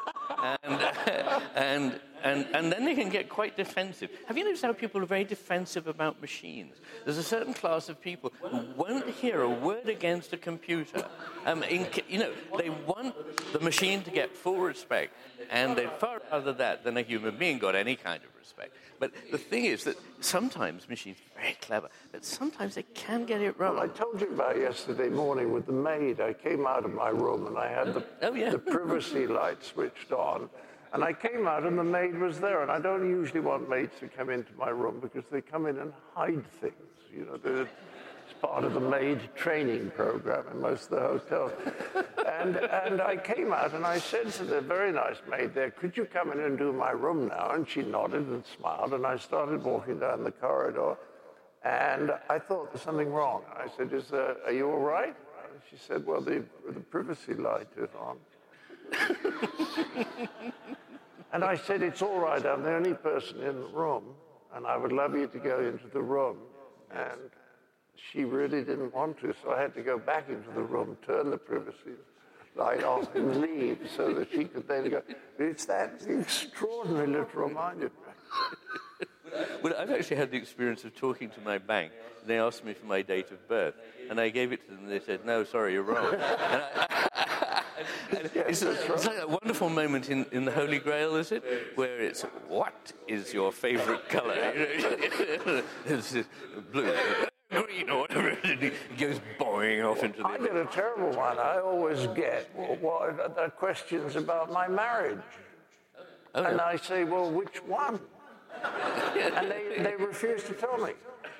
and, 0.63 1.41
and 1.55 1.99
and, 2.23 2.47
and 2.53 2.71
then 2.71 2.85
they 2.85 2.95
can 2.95 3.09
get 3.09 3.29
quite 3.29 3.55
defensive. 3.57 4.09
Have 4.27 4.37
you 4.37 4.43
noticed 4.43 4.63
how 4.63 4.73
people 4.73 5.01
are 5.01 5.05
very 5.05 5.23
defensive 5.23 5.87
about 5.87 6.21
machines? 6.21 6.75
There's 7.05 7.17
a 7.17 7.23
certain 7.23 7.53
class 7.53 7.89
of 7.89 8.01
people 8.01 8.31
who 8.41 8.65
won't 8.75 9.07
hear 9.09 9.41
a 9.41 9.49
word 9.49 9.87
against 9.89 10.33
a 10.33 10.37
computer. 10.37 11.05
Um, 11.45 11.63
in, 11.63 11.87
you 12.07 12.19
know, 12.19 12.33
they 12.57 12.69
want 12.69 13.15
the 13.53 13.59
machine 13.59 14.03
to 14.03 14.11
get 14.11 14.35
full 14.35 14.59
respect, 14.59 15.13
and 15.49 15.75
they'd 15.75 15.91
far 15.93 16.21
rather 16.31 16.53
that 16.53 16.83
than 16.83 16.97
a 16.97 17.01
human 17.01 17.37
being 17.37 17.57
got 17.59 17.75
any 17.75 17.95
kind 17.95 18.21
of 18.23 18.29
respect. 18.37 18.75
But 18.99 19.13
the 19.31 19.37
thing 19.37 19.65
is 19.65 19.85
that 19.85 19.97
sometimes 20.19 20.89
machines 20.89 21.17
are 21.19 21.41
very 21.41 21.57
clever, 21.61 21.89
but 22.11 22.25
sometimes 22.25 22.75
they 22.75 22.83
can 22.83 23.25
get 23.25 23.41
it 23.41 23.57
wrong. 23.57 23.75
Well, 23.75 23.83
I 23.83 23.87
told 23.87 24.19
you 24.19 24.27
about 24.27 24.57
yesterday 24.57 25.07
morning 25.09 25.53
with 25.53 25.65
the 25.65 25.71
maid. 25.71 26.19
I 26.19 26.33
came 26.33 26.67
out 26.67 26.83
of 26.83 26.93
my 26.93 27.09
room 27.09 27.47
and 27.47 27.57
I 27.57 27.69
had 27.69 27.93
the, 27.93 28.03
oh, 28.21 28.33
yeah. 28.33 28.49
the 28.49 28.59
privacy 28.59 29.25
light 29.25 29.63
switched 29.63 30.11
on. 30.11 30.49
And 30.91 31.03
I 31.03 31.13
came 31.13 31.47
out 31.47 31.63
and 31.63 31.77
the 31.77 31.83
maid 31.83 32.17
was 32.17 32.39
there. 32.39 32.61
And 32.61 32.71
I 32.71 32.79
don't 32.79 33.07
usually 33.09 33.41
want 33.41 33.69
maids 33.69 33.93
to 33.99 34.07
come 34.07 34.29
into 34.29 34.51
my 34.57 34.69
room 34.69 34.99
because 34.99 35.23
they 35.31 35.41
come 35.41 35.67
in 35.67 35.77
and 35.77 35.93
hide 36.15 36.45
things. 36.59 36.73
You 37.13 37.25
know, 37.25 37.39
it's 37.43 38.39
part 38.41 38.63
of 38.63 38.73
the 38.73 38.79
maid 38.79 39.19
training 39.35 39.91
program 39.91 40.45
in 40.51 40.61
most 40.61 40.91
of 40.91 40.91
the 40.91 40.99
hotels. 40.99 41.51
and, 42.39 42.57
and 42.57 43.01
I 43.01 43.17
came 43.17 43.53
out 43.53 43.73
and 43.73 43.85
I 43.85 43.99
said 43.99 44.31
to 44.33 44.43
the 44.45 44.61
very 44.61 44.91
nice 44.91 45.17
maid 45.29 45.53
there, 45.53 45.71
could 45.71 45.95
you 45.97 46.05
come 46.05 46.31
in 46.31 46.39
and 46.39 46.57
do 46.57 46.71
my 46.71 46.91
room 46.91 47.27
now? 47.27 47.51
And 47.51 47.67
she 47.67 47.81
nodded 47.81 48.27
and 48.27 48.43
smiled. 48.57 48.93
And 48.93 49.05
I 49.05 49.17
started 49.17 49.63
walking 49.63 49.99
down 49.99 50.23
the 50.23 50.31
corridor. 50.31 50.95
And 51.63 52.11
I 52.29 52.39
thought 52.39 52.71
there's 52.71 52.83
something 52.83 53.11
wrong. 53.11 53.43
I 53.55 53.67
said, 53.75 53.91
is 53.93 54.07
there, 54.07 54.37
are 54.45 54.51
you 54.51 54.69
all 54.69 54.79
right? 54.79 55.15
And 55.51 55.61
she 55.69 55.75
said, 55.77 56.05
well, 56.05 56.21
the, 56.21 56.43
the 56.67 56.79
privacy 56.79 57.33
light 57.33 57.67
is 57.77 57.89
on. 57.99 58.17
and 61.33 61.43
I 61.43 61.55
said, 61.55 61.81
It's 61.81 62.01
all 62.01 62.19
right, 62.19 62.45
I'm 62.45 62.63
the 62.63 62.73
only 62.73 62.93
person 62.93 63.41
in 63.41 63.59
the 63.59 63.67
room, 63.67 64.03
and 64.53 64.65
I 64.65 64.77
would 64.77 64.91
love 64.91 65.15
you 65.15 65.27
to 65.27 65.39
go 65.39 65.59
into 65.59 65.87
the 65.87 66.01
room. 66.01 66.37
And 66.91 67.19
she 67.95 68.23
really 68.23 68.63
didn't 68.63 68.93
want 68.93 69.19
to, 69.21 69.33
so 69.43 69.51
I 69.51 69.61
had 69.61 69.73
to 69.75 69.81
go 69.81 69.97
back 69.97 70.29
into 70.29 70.49
the 70.51 70.63
room, 70.63 70.97
turn 71.05 71.29
the 71.29 71.37
privacy 71.37 71.97
light 72.55 72.83
off, 72.83 73.13
and 73.15 73.41
leave 73.41 73.77
so 73.95 74.13
that 74.13 74.31
she 74.31 74.45
could 74.45 74.67
then 74.67 74.89
go. 74.89 75.01
It's 75.37 75.65
that 75.65 76.01
extraordinary 76.07 77.07
little 77.07 77.49
minded 77.49 77.91
well, 79.61 79.73
I've 79.77 79.91
actually 79.91 80.17
had 80.17 80.31
the 80.31 80.37
experience 80.37 80.83
of 80.83 80.95
talking 80.95 81.29
to 81.31 81.41
my 81.41 81.57
bank. 81.57 81.91
And 82.21 82.29
They 82.29 82.39
asked 82.39 82.63
me 82.63 82.73
for 82.73 82.85
my 82.85 83.01
date 83.01 83.31
of 83.31 83.47
birth, 83.47 83.75
and 84.09 84.19
I 84.19 84.29
gave 84.29 84.51
it 84.51 84.65
to 84.65 84.71
them. 84.71 84.83
and 84.83 84.91
They 84.91 84.99
said, 84.99 85.25
"No, 85.25 85.43
sorry, 85.43 85.73
you're 85.73 85.83
wrong." 85.83 86.15
It's, 88.11 88.61
it's, 88.61 89.05
like 89.05 89.21
a 89.21 89.27
wonderful 89.27 89.69
moment 89.69 90.09
in, 90.09 90.25
in 90.31 90.45
the 90.45 90.51
Holy 90.51 90.79
Grail, 90.79 91.15
is 91.15 91.31
it? 91.31 91.43
Where 91.75 91.99
it's, 91.99 92.23
what 92.47 92.93
is 93.07 93.33
your 93.33 93.51
favorite 93.51 94.09
color? 94.09 94.35
it's 95.85 96.15
blue, 96.71 96.93
green, 97.51 97.89
or 97.89 98.01
whatever. 98.01 98.37
It 98.43 98.73
goes 98.97 99.19
boing 99.39 99.83
off 99.89 100.03
into 100.03 100.19
the. 100.19 100.27
I 100.27 100.37
get 100.37 100.55
a 100.55 100.65
terrible 100.65 101.11
one. 101.11 101.37
I 101.37 101.59
always 101.59 102.07
get 102.07 102.49
well, 102.55 102.77
what, 102.81 103.35
the 103.35 103.49
questions 103.49 104.15
about 104.15 104.51
my 104.51 104.67
marriage. 104.67 105.19
Oh, 106.35 106.43
and 106.43 106.61
I 106.61 106.75
say, 106.75 107.03
well, 107.03 107.31
which 107.31 107.63
one? 107.65 107.99
and 108.63 109.51
they, 109.51 109.83
they 109.83 109.95
refuse 109.95 110.43
to 110.43 110.53
tell 110.53 110.77
me. 110.77 110.91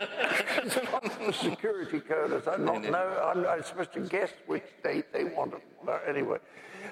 It's 0.02 0.76
the 0.76 1.34
security 1.34 2.00
code. 2.00 2.44
I 2.48 2.58
don't 2.58 2.90
know. 2.90 3.00
I'm, 3.24 3.46
I'm, 3.46 3.64
supposed 3.64 3.94
to 3.94 4.02
guess 4.02 4.32
which 4.48 4.64
date 4.84 5.12
they 5.14 5.26
want 5.26 5.54
it. 5.54 5.64
Anyway, 6.08 6.38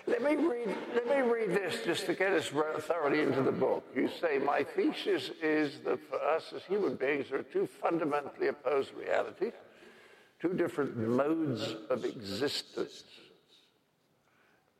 let 0.05 0.21
me 0.21 0.35
read. 0.35 0.75
Let 0.93 1.07
me 1.07 1.31
read 1.31 1.51
this 1.51 1.83
just 1.85 2.05
to 2.07 2.13
get 2.13 2.33
us 2.33 2.47
thoroughly 2.47 3.21
into 3.21 3.41
the 3.41 3.51
book. 3.51 3.85
You 3.95 4.09
say 4.21 4.37
my 4.39 4.63
thesis 4.63 5.31
is 5.41 5.79
that 5.85 5.99
for 6.09 6.21
us 6.21 6.53
as 6.55 6.63
human 6.63 6.95
beings, 6.95 7.27
there 7.29 7.39
are 7.39 7.43
two 7.43 7.67
fundamentally 7.67 8.47
opposed 8.47 8.93
realities, 8.93 9.53
two 10.41 10.53
different 10.53 10.97
modes 10.97 11.75
of 11.89 12.05
existence. 12.05 13.03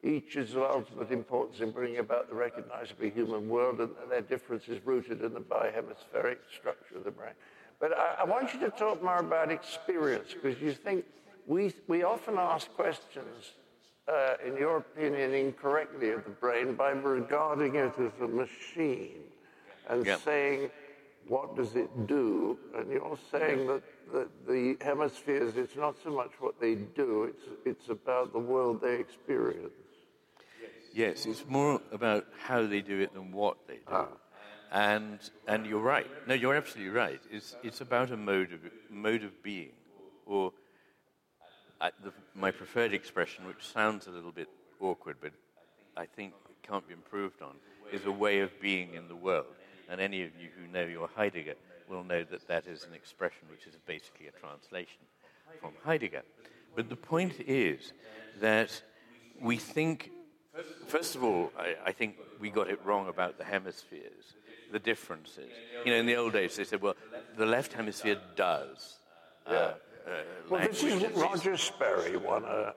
Each 0.04 0.36
is 0.36 0.56
of 0.56 0.62
ultimate 0.62 1.12
importance 1.12 1.60
in 1.60 1.72
bringing 1.72 1.98
about 1.98 2.30
the 2.30 2.36
recognizably 2.36 3.10
human 3.10 3.50
world, 3.50 3.82
and 3.82 3.90
their 4.10 4.22
difference 4.22 4.68
is 4.68 4.86
rooted 4.86 5.24
in 5.24 5.34
the 5.34 5.40
bihemispheric 5.40 6.38
structure 6.56 6.98
of 6.98 7.04
the 7.04 7.12
brain. 7.12 7.34
But 7.80 7.96
I, 7.96 8.22
I 8.22 8.24
want 8.26 8.54
you 8.54 8.60
to 8.62 8.70
talk 8.72 9.04
more 9.04 9.20
about 9.20 9.52
experience, 9.52 10.34
because 10.34 10.60
you 10.62 10.74
think 10.74 11.06
we, 11.46 11.74
we 11.88 12.04
often 12.04 12.38
ask 12.38 12.72
questions, 12.74 13.52
uh, 14.08 14.36
in 14.46 14.58
your 14.58 14.78
opinion, 14.78 15.34
incorrectly 15.34 16.12
of 16.12 16.24
the 16.24 16.32
brain 16.32 16.76
by 16.76 16.92
regarding 16.92 17.76
it 17.76 17.94
as 18.00 18.12
a 18.22 18.28
machine 18.28 19.24
and 19.90 20.06
yeah. 20.06 20.18
saying, 20.18 20.70
what 21.28 21.56
does 21.56 21.76
it 21.76 22.08
do? 22.08 22.58
And 22.76 22.90
you're 22.90 23.18
saying 23.32 23.68
that, 23.68 23.84
that 24.14 24.48
the 24.48 24.78
hemispheres, 24.82 25.58
it's 25.58 25.76
not 25.76 25.96
so 26.04 26.10
much 26.10 26.32
what 26.40 26.60
they 26.60 26.76
do, 26.76 27.26
it's, 27.26 27.44
it's 27.66 27.90
about 27.90 28.34
the 28.34 28.40
world 28.40 28.82
they 28.82 28.96
experience. 28.96 29.72
Yes, 30.94 31.26
it's 31.26 31.46
more 31.48 31.80
about 31.92 32.26
how 32.40 32.66
they 32.66 32.82
do 32.82 33.00
it 33.02 33.14
than 33.14 33.32
what 33.32 33.58
they 33.68 33.76
do. 33.76 33.82
Ah. 33.92 34.08
And, 34.72 35.20
and 35.48 35.66
you're 35.66 35.82
right. 35.82 36.08
No, 36.28 36.34
you're 36.34 36.56
absolutely 36.56 36.94
right. 36.94 37.22
It's, 37.32 37.56
it's 37.64 37.82
about 37.82 38.12
a 38.12 38.18
mode 38.18 38.52
of, 38.54 38.60
mode 38.90 39.24
of 39.24 39.42
being, 39.42 39.72
or 40.26 40.52
uh, 41.80 41.90
the, 42.04 42.12
my 42.36 42.52
preferred 42.52 42.94
expression, 42.94 43.48
which 43.48 43.66
sounds 43.66 44.08
a 44.08 44.12
little 44.12 44.32
bit 44.32 44.50
awkward, 44.80 45.18
but 45.22 45.32
I 45.96 46.06
think 46.06 46.34
it 46.50 46.68
can't 46.68 46.88
be 46.88 46.94
improved 46.94 47.42
on, 47.42 47.56
is 47.92 48.06
a 48.06 48.12
way 48.12 48.42
of 48.42 48.60
being 48.60 48.94
in 48.94 49.08
the 49.08 49.16
world. 49.16 49.46
And 49.90 50.02
any 50.02 50.24
of 50.24 50.32
you 50.40 50.50
who 50.60 50.72
know 50.72 50.84
your 50.84 51.10
Heidegger 51.16 51.56
will 51.90 52.04
know 52.04 52.24
that 52.26 52.48
that 52.48 52.68
is 52.68 52.84
an 52.84 52.94
expression 52.94 53.48
which 53.50 53.66
is 53.66 53.76
basically 53.86 54.28
a 54.28 54.32
translation 54.32 55.00
from 55.62 55.72
Heidegger. 55.86 56.24
But 56.76 56.90
the 56.90 56.98
point 56.98 57.36
is 57.40 57.94
that 58.42 58.82
we 59.42 59.56
think, 59.56 60.12
first 60.88 61.16
of 61.16 61.24
all, 61.24 61.52
I, 61.58 61.76
I 61.86 61.92
think 61.94 62.18
we 62.40 62.50
got 62.50 62.70
it 62.70 62.84
wrong 62.84 63.08
about 63.08 63.38
the 63.38 63.46
hemispheres 63.46 64.36
the 64.72 64.80
differences. 64.80 65.52
You 65.86 65.92
know, 65.92 65.98
in 65.98 66.06
the 66.06 66.16
old 66.16 66.34
days, 66.34 66.56
they 66.56 66.64
said, 66.64 66.82
well, 66.82 66.96
the 67.38 67.46
left 67.46 67.74
hemisphere 67.74 68.18
does. 68.36 68.98
Uh, 69.46 69.52
yeah. 69.52 69.58
Uh, 69.60 70.12
well, 70.50 70.68
this 70.68 70.84
is 70.84 71.04
Roger 71.16 71.58
Sperry 71.58 72.18
won 72.18 72.44
a 72.46 72.74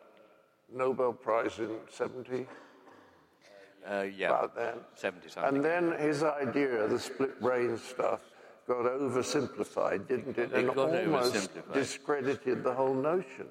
Nobel 0.73 1.13
Prize 1.13 1.59
in 1.59 1.77
70. 1.91 2.47
Uh, 3.89 4.03
yeah, 4.15 4.29
about 4.29 4.55
then. 4.55 4.75
70 4.95 5.29
something. 5.29 5.57
And 5.57 5.65
then 5.65 5.99
his 5.99 6.23
idea, 6.23 6.87
the 6.87 6.99
split 6.99 7.41
brain 7.41 7.79
stuff, 7.79 8.21
got 8.67 8.85
oversimplified, 8.85 10.07
didn't 10.07 10.39
it? 10.39 10.53
It 10.53 10.55
and 10.55 10.75
got 10.75 10.79
almost 10.79 11.51
discredited 11.73 12.63
the 12.63 12.75
whole 12.75 12.95
notion. 12.95 13.47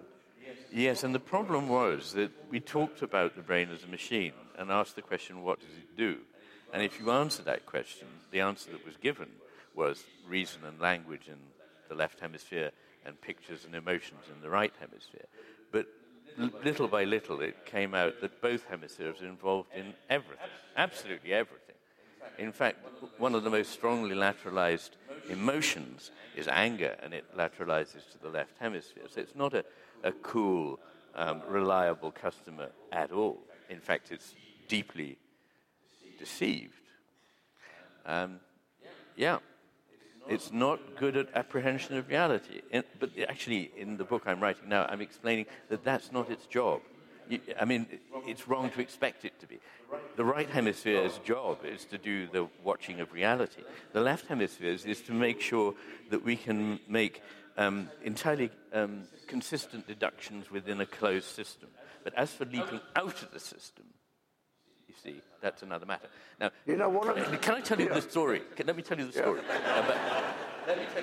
Yes, 0.71 1.03
and 1.03 1.15
the 1.15 1.19
problem 1.19 1.67
was 1.67 2.13
that 2.13 2.31
we 2.49 2.59
talked 2.59 3.01
about 3.01 3.35
the 3.35 3.41
brain 3.41 3.69
as 3.73 3.83
a 3.83 3.87
machine 3.87 4.33
and 4.57 4.71
asked 4.71 4.95
the 4.95 5.01
question, 5.01 5.41
what 5.41 5.59
does 5.59 5.69
it 5.69 5.97
do? 5.97 6.17
And 6.73 6.83
if 6.83 6.99
you 6.99 7.11
answer 7.11 7.41
that 7.43 7.65
question, 7.65 8.07
the 8.31 8.41
answer 8.41 8.71
that 8.71 8.85
was 8.85 8.95
given 8.97 9.29
was 9.75 10.03
reason 10.27 10.61
and 10.65 10.79
language 10.79 11.27
in 11.27 11.37
the 11.87 11.95
left 11.95 12.19
hemisphere 12.19 12.71
and 13.05 13.19
pictures 13.21 13.65
and 13.65 13.75
emotions 13.75 14.21
in 14.33 14.41
the 14.41 14.49
right 14.49 14.73
hemisphere. 14.79 15.25
But 15.71 15.87
little 16.63 16.87
by 16.87 17.05
little, 17.05 17.41
it 17.41 17.65
came 17.65 17.95
out 17.95 18.21
that 18.21 18.41
both 18.41 18.65
hemispheres 18.69 19.21
are 19.21 19.27
involved 19.27 19.69
in 19.75 19.93
everything, 20.09 20.45
absolutely 20.77 21.33
everything. 21.33 21.75
In 22.37 22.51
fact, 22.51 22.77
one 23.17 23.35
of 23.35 23.43
the 23.43 23.49
most 23.49 23.71
strongly 23.71 24.15
lateralized 24.15 24.91
emotions 25.29 26.11
is 26.37 26.47
anger, 26.47 26.95
and 27.01 27.13
it 27.13 27.25
lateralizes 27.37 28.09
to 28.11 28.17
the 28.21 28.29
left 28.29 28.57
hemisphere. 28.59 29.03
So 29.09 29.21
it's 29.21 29.35
not 29.35 29.53
a, 29.53 29.65
a 30.03 30.11
cool, 30.11 30.79
um, 31.15 31.41
reliable 31.49 32.11
customer 32.11 32.69
at 32.91 33.11
all. 33.11 33.39
In 33.69 33.79
fact, 33.79 34.11
it's 34.11 34.35
deeply 34.67 35.17
deceived. 36.19 36.73
Um, 38.05 38.39
yeah, 39.15 39.39
it's 40.27 40.51
not 40.51 40.79
good 40.97 41.17
at 41.17 41.27
apprehension 41.33 41.97
of 41.97 42.07
reality. 42.07 42.61
In, 42.71 42.83
but 42.99 43.09
actually, 43.27 43.71
in 43.75 43.97
the 43.97 44.03
book 44.03 44.23
I'm 44.27 44.39
writing 44.39 44.69
now, 44.69 44.85
I'm 44.87 45.01
explaining 45.01 45.47
that 45.69 45.83
that's 45.83 46.11
not 46.11 46.29
its 46.29 46.45
job. 46.45 46.81
I 47.59 47.65
mean, 47.65 47.85
it's 48.25 48.47
wrong 48.47 48.71
to 48.71 48.81
expect 48.81 49.23
it 49.25 49.39
to 49.39 49.47
be. 49.47 49.59
The 50.15 50.25
right 50.25 50.49
hemisphere's 50.49 51.17
job 51.19 51.59
is 51.63 51.85
to 51.85 51.97
do 51.97 52.27
the 52.27 52.47
watching 52.63 52.99
of 52.99 53.13
reality. 53.13 53.61
The 53.93 54.01
left 54.01 54.27
hemisphere's 54.27 54.85
is 54.85 55.01
to 55.01 55.13
make 55.13 55.39
sure 55.41 55.75
that 56.09 56.23
we 56.23 56.35
can 56.35 56.79
make 56.87 57.21
um, 57.57 57.89
entirely 58.03 58.49
um, 58.73 59.03
consistent 59.27 59.85
deductions 59.87 60.49
within 60.49 60.81
a 60.81 60.85
closed 60.85 61.27
system. 61.27 61.69
But 62.03 62.13
as 62.15 62.31
for 62.31 62.45
leaping 62.45 62.81
out 62.95 63.21
of 63.21 63.31
the 63.31 63.39
system, 63.39 63.85
you 64.87 64.95
see, 65.03 65.21
that's 65.41 65.63
another 65.63 65.85
matter. 65.85 66.07
Now, 66.39 66.51
you 66.65 66.77
know, 66.77 66.99
can, 66.99 67.19
I, 67.19 67.35
can 67.37 67.55
I 67.55 67.61
tell 67.61 67.79
you 67.79 67.87
yeah. 67.87 67.93
the 67.95 68.01
story? 68.01 68.41
Can, 68.55 68.67
let 68.67 68.75
me 68.75 68.83
tell 68.83 68.97
you 68.97 69.05
the 69.05 69.13
story. 69.13 69.41
Yeah. 69.47 69.85
About, 69.85 69.97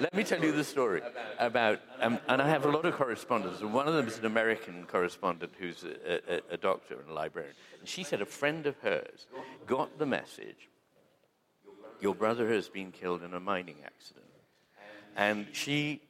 let 0.01 0.15
me 0.15 0.23
tell 0.23 0.43
you 0.43 0.53
the 0.53 0.63
story 0.63 1.03
about, 1.39 1.81
um, 2.01 2.21
and 2.29 2.41
I 2.41 2.49
have 2.49 2.65
a 2.65 2.71
lot 2.71 2.85
of 2.85 2.95
correspondents. 2.95 3.61
And 3.61 3.75
one 3.75 3.89
of 3.89 3.95
them 3.95 4.07
is 4.07 4.19
an 4.19 4.27
American 4.27 4.85
correspondent 4.87 5.53
who's 5.59 5.85
a, 5.85 6.37
a, 6.37 6.55
a 6.55 6.57
doctor 6.57 6.95
and 7.01 7.11
a 7.11 7.13
librarian. 7.13 7.55
And 7.81 7.89
she 7.89 8.05
said 8.05 8.21
a 8.21 8.27
friend 8.27 8.67
of 8.67 8.77
hers 8.79 9.27
got 9.67 9.99
the 9.99 10.07
message 10.07 10.69
your 12.01 12.15
brother 12.15 12.53
has 12.53 12.69
been 12.69 12.93
killed 12.93 13.23
in 13.23 13.35
a 13.35 13.41
mining 13.41 13.77
accident. 13.85 14.25
And 15.17 15.47
she 15.53 16.03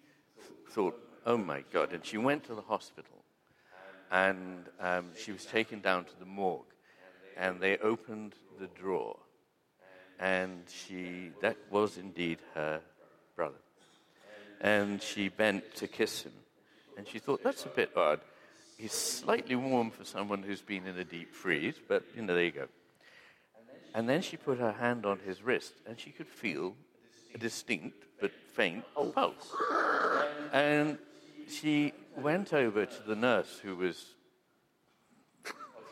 thought, 0.71 0.99
oh 1.25 1.37
my 1.37 1.63
God. 1.73 1.93
And 1.93 2.05
she 2.05 2.19
went 2.19 2.45
to 2.45 2.55
the 2.55 2.63
hospital. 2.63 3.25
And 4.11 4.67
um, 4.81 5.07
she 5.19 5.33
was 5.33 5.45
taken 5.45 5.81
down 5.81 6.05
to 6.05 6.19
the 6.19 6.27
morgue. 6.27 6.65
And 7.37 7.61
they 7.61 7.77
opened 7.79 8.35
the 8.59 8.69
drawer. 8.69 9.17
And 10.19 10.63
she, 10.69 11.31
that 11.43 11.57
was 11.71 11.99
indeed 11.99 12.39
her 12.55 12.81
brother. 13.35 13.55
And 14.61 15.03
she 15.03 15.29
bent 15.29 15.75
to 15.77 15.87
kiss 15.87 16.23
him. 16.23 16.33
And 16.97 17.07
she 17.07 17.19
thought, 17.19 17.43
that's 17.43 17.67
a 17.67 17.69
bit 17.69 17.91
odd. 17.97 18.21
He's 18.79 18.93
slightly 18.93 19.57
warm 19.57 19.91
for 19.91 20.05
someone 20.05 20.43
who's 20.43 20.63
been 20.63 20.87
in 20.87 20.99
a 20.99 21.05
deep 21.05 21.35
freeze, 21.35 21.77
but, 21.87 22.05
you 22.15 22.23
know, 22.23 22.35
there 22.35 22.45
you 22.45 22.51
go. 22.53 22.69
And 23.95 24.09
then 24.09 24.23
she 24.23 24.37
put 24.37 24.59
her 24.59 24.73
hand 24.73 25.07
on 25.07 25.19
his 25.21 25.43
wrist, 25.43 25.73
and 25.87 25.99
she 25.99 26.11
could 26.11 26.29
feel 26.29 26.75
a 27.35 27.39
distinct 27.39 28.05
but 28.21 28.33
faint 28.55 28.85
pulse. 29.15 29.55
And 30.53 30.99
she 31.49 31.93
went 32.17 32.53
over 32.53 32.87
to 32.87 33.03
the 33.07 33.17
nurse 33.17 33.59
who 33.63 33.77
was 33.77 34.15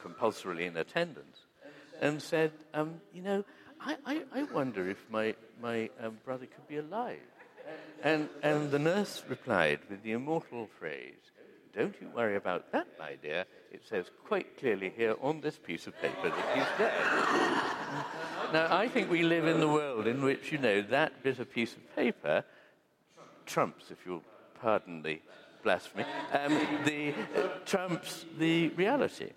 compulsorily 0.02 0.66
in 0.66 0.76
attendance 0.76 1.33
and 2.00 2.20
said, 2.20 2.52
um, 2.72 3.00
You 3.12 3.22
know, 3.22 3.44
I, 3.80 3.96
I, 4.06 4.22
I, 4.34 4.42
wonder 4.44 4.88
if 4.88 4.98
my, 5.10 5.34
my 5.60 5.90
um, 6.02 6.18
brother 6.24 6.46
could 6.46 6.66
be 6.68 6.78
alive. 6.78 7.18
And, 8.02 8.28
and 8.42 8.70
the 8.70 8.78
nurse 8.78 9.22
replied 9.28 9.80
with 9.88 10.02
the 10.02 10.12
immortal 10.12 10.68
phrase, 10.78 11.14
Don't 11.74 11.94
you 12.00 12.08
worry 12.14 12.36
about 12.36 12.70
that, 12.72 12.86
my 12.98 13.16
dear. 13.22 13.44
It 13.70 13.82
says 13.88 14.06
quite 14.26 14.58
clearly 14.58 14.92
here 14.96 15.16
on 15.20 15.40
this 15.40 15.58
piece 15.58 15.86
of 15.86 16.00
paper 16.00 16.30
that 16.30 16.56
he's 16.56 16.78
dead. 16.78 16.92
now, 18.52 18.76
I 18.76 18.88
think 18.88 19.10
we 19.10 19.22
live 19.22 19.46
in 19.46 19.60
the 19.60 19.68
world 19.68 20.06
in 20.06 20.22
which, 20.22 20.52
you 20.52 20.58
know, 20.58 20.82
that 20.82 21.22
bit 21.22 21.38
of 21.38 21.52
piece 21.52 21.74
of 21.74 21.96
paper 21.96 22.44
trumps, 23.46 23.90
if 23.90 23.98
you'll 24.06 24.22
pardon 24.60 25.02
the 25.02 25.20
blasphemy, 25.62 26.04
um, 26.32 26.52
the, 26.84 27.12
uh, 27.12 27.48
trumps 27.64 28.26
the 28.38 28.68
reality. 28.70 29.30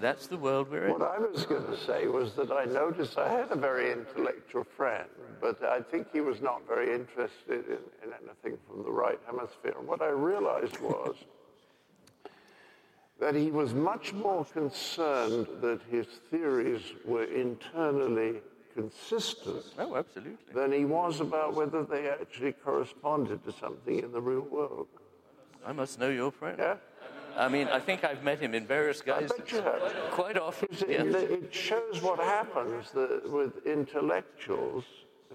That's 0.00 0.26
the 0.28 0.36
world 0.36 0.70
we're 0.70 0.86
in. 0.86 0.92
What 0.92 1.02
I 1.02 1.18
was 1.18 1.44
going 1.44 1.66
to 1.66 1.76
say 1.76 2.06
was 2.06 2.34
that 2.34 2.52
I 2.52 2.64
noticed 2.64 3.18
I 3.18 3.28
had 3.28 3.50
a 3.50 3.56
very 3.56 3.92
intellectual 3.92 4.64
friend, 4.64 5.08
but 5.40 5.62
I 5.64 5.80
think 5.80 6.08
he 6.12 6.20
was 6.20 6.40
not 6.40 6.66
very 6.68 6.94
interested 6.94 7.64
in, 7.66 7.78
in 8.04 8.12
anything 8.22 8.58
from 8.66 8.84
the 8.84 8.90
right 8.90 9.18
hemisphere. 9.26 9.74
And 9.78 9.88
what 9.88 10.00
I 10.00 10.10
realized 10.10 10.80
was 10.80 11.16
that 13.20 13.34
he 13.34 13.50
was 13.50 13.74
much 13.74 14.12
more 14.12 14.44
concerned 14.44 15.48
that 15.60 15.80
his 15.90 16.06
theories 16.30 16.82
were 17.04 17.24
internally 17.24 18.40
consistent 18.74 19.64
oh, 19.78 19.96
absolutely. 19.96 20.36
than 20.54 20.70
he 20.70 20.84
was 20.84 21.20
about 21.20 21.54
whether 21.54 21.82
they 21.82 22.08
actually 22.08 22.52
corresponded 22.52 23.44
to 23.44 23.52
something 23.52 23.98
in 23.98 24.12
the 24.12 24.20
real 24.20 24.42
world. 24.42 24.86
I 25.66 25.72
must 25.72 25.98
know 25.98 26.08
your 26.08 26.30
friend. 26.30 26.56
Yeah? 26.58 26.76
I 27.38 27.48
mean, 27.48 27.68
I 27.68 27.78
think 27.78 28.02
I've 28.02 28.24
met 28.24 28.40
him 28.40 28.52
in 28.52 28.66
various 28.66 29.00
guises. 29.00 29.30
I 29.32 29.36
bet 29.38 29.52
you 29.52 29.62
have. 29.62 29.80
Quite 30.10 30.36
often. 30.36 30.68
It, 30.72 30.88
yes. 30.88 31.14
it 31.14 31.54
shows 31.54 32.02
what 32.02 32.18
happens 32.18 32.92
with 32.94 33.64
intellectuals 33.64 34.84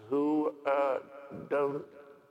who 0.10 0.54
uh, 0.66 0.98
don't 1.50 1.84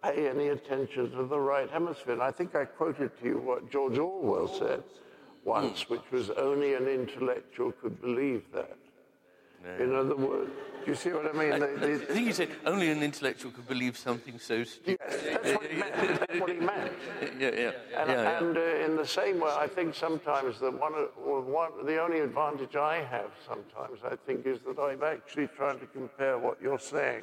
pay 0.03 0.29
any 0.29 0.49
attention 0.49 1.11
to 1.13 1.25
the 1.25 1.39
right 1.39 1.71
hemisphere. 1.71 2.13
And 2.13 2.23
I 2.23 2.31
think 2.31 2.55
I 2.55 2.67
quoted 2.67 3.19
to 3.21 3.27
you 3.27 3.39
what 3.39 3.71
George 3.71 3.99
Orwell 3.99 4.49
said 4.49 4.83
once, 5.45 5.89
which 5.89 6.11
was 6.11 6.29
only 6.31 6.75
an 6.75 6.87
intellectual 6.87 7.73
could 7.73 8.01
believe 8.01 8.43
that. 8.53 8.77
In 9.79 9.95
other 9.95 10.17
words, 10.17 10.51
do 10.85 10.91
you 10.91 10.97
see 10.97 11.11
what 11.11 11.27
I 11.33 11.39
mean? 11.39 11.53
I, 11.53 11.59
They- 11.61 11.75
they- 11.77 11.95
I 11.95 12.07
think 12.15 12.27
you 12.27 12.33
said 12.33 12.51
only 12.67 12.91
an 12.91 13.03
intellectual 13.03 13.53
could 13.53 13.69
believe 13.69 13.97
something 13.97 14.39
so 14.39 14.65
stupid. 14.65 14.99
yes, 15.01 15.23
that's 15.43 15.53
what 15.57 15.67
he 15.71 15.77
meant. 15.79 15.95
That's 16.21 16.41
what 16.41 16.51
he 16.51 16.57
meant. 16.59 16.93
Yeah, 17.39 17.51
yeah, 17.55 17.71
And, 18.01 18.11
yeah, 18.11 18.23
yeah. 18.23 18.39
and 18.39 18.57
uh, 18.57 18.61
in 18.87 18.97
the 18.97 19.07
same 19.07 19.41
way, 19.41 19.51
I 19.57 19.67
think 19.67 19.95
sometimes 19.95 20.59
that 20.61 20.73
one, 20.73 20.93
one, 21.53 21.87
the 21.87 22.01
only 22.01 22.21
advantage 22.21 22.77
I 22.77 23.03
have 23.03 23.31
sometimes, 23.47 23.99
I 24.05 24.17
think, 24.27 24.47
is 24.47 24.61
that 24.67 24.79
I'm 24.79 25.03
actually 25.03 25.49
trying 25.49 25.79
to 25.81 25.87
compare 25.87 26.39
what 26.39 26.61
you're 26.63 26.79
saying 26.79 27.23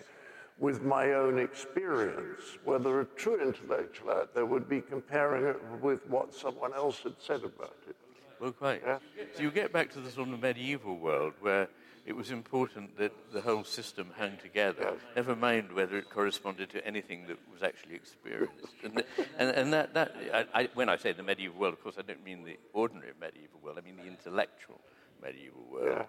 with 0.58 0.82
my 0.82 1.14
own 1.14 1.40
experience. 1.40 2.44
Whether 2.66 3.02
a 3.02 3.06
true 3.06 3.40
intellectual 3.42 4.12
out 4.12 4.34
there 4.34 4.46
would 4.46 4.68
be 4.68 4.82
comparing 4.82 5.46
it 5.46 5.58
with 5.82 6.06
what 6.08 6.34
someone 6.34 6.74
else 6.74 7.00
had 7.04 7.16
said 7.20 7.44
about 7.44 7.76
it. 7.88 7.96
Well, 8.42 8.52
quite. 8.54 8.82
Yeah. 8.86 9.00
So 9.36 9.44
you 9.44 9.52
get 9.52 9.72
back 9.72 9.90
to 9.94 10.00
the 10.00 10.10
sort 10.12 10.30
of 10.30 10.42
medieval 10.42 10.98
world 10.98 11.34
where 11.42 11.68
it 12.10 12.16
was 12.16 12.32
important 12.32 12.98
that 12.98 13.12
the 13.32 13.40
whole 13.40 13.64
system 13.64 14.12
hung 14.18 14.36
together, 14.42 14.96
never 15.16 15.36
mind 15.36 15.72
whether 15.72 15.96
it 15.96 16.10
corresponded 16.10 16.68
to 16.72 16.86
anything 16.86 17.28
that 17.28 17.38
was 17.54 17.62
actually 17.62 17.94
experienced. 17.94 18.74
and, 18.84 19.04
and, 19.38 19.50
and 19.52 19.72
that, 19.72 19.94
that 19.94 20.16
I, 20.34 20.62
I, 20.62 20.70
when 20.74 20.90
I 20.90 20.98
say 20.98 21.12
the 21.14 21.22
medieval 21.22 21.60
world, 21.60 21.74
of 21.76 21.84
course, 21.84 21.98
I 22.00 22.02
don't 22.02 22.26
mean 22.26 22.44
the 22.44 22.58
ordinary 22.74 23.14
medieval 23.22 23.60
world, 23.64 23.78
I 23.78 23.86
mean 23.86 23.98
the 23.98 24.08
intellectual 24.08 24.82
medieval 25.22 25.64
world. 25.72 26.06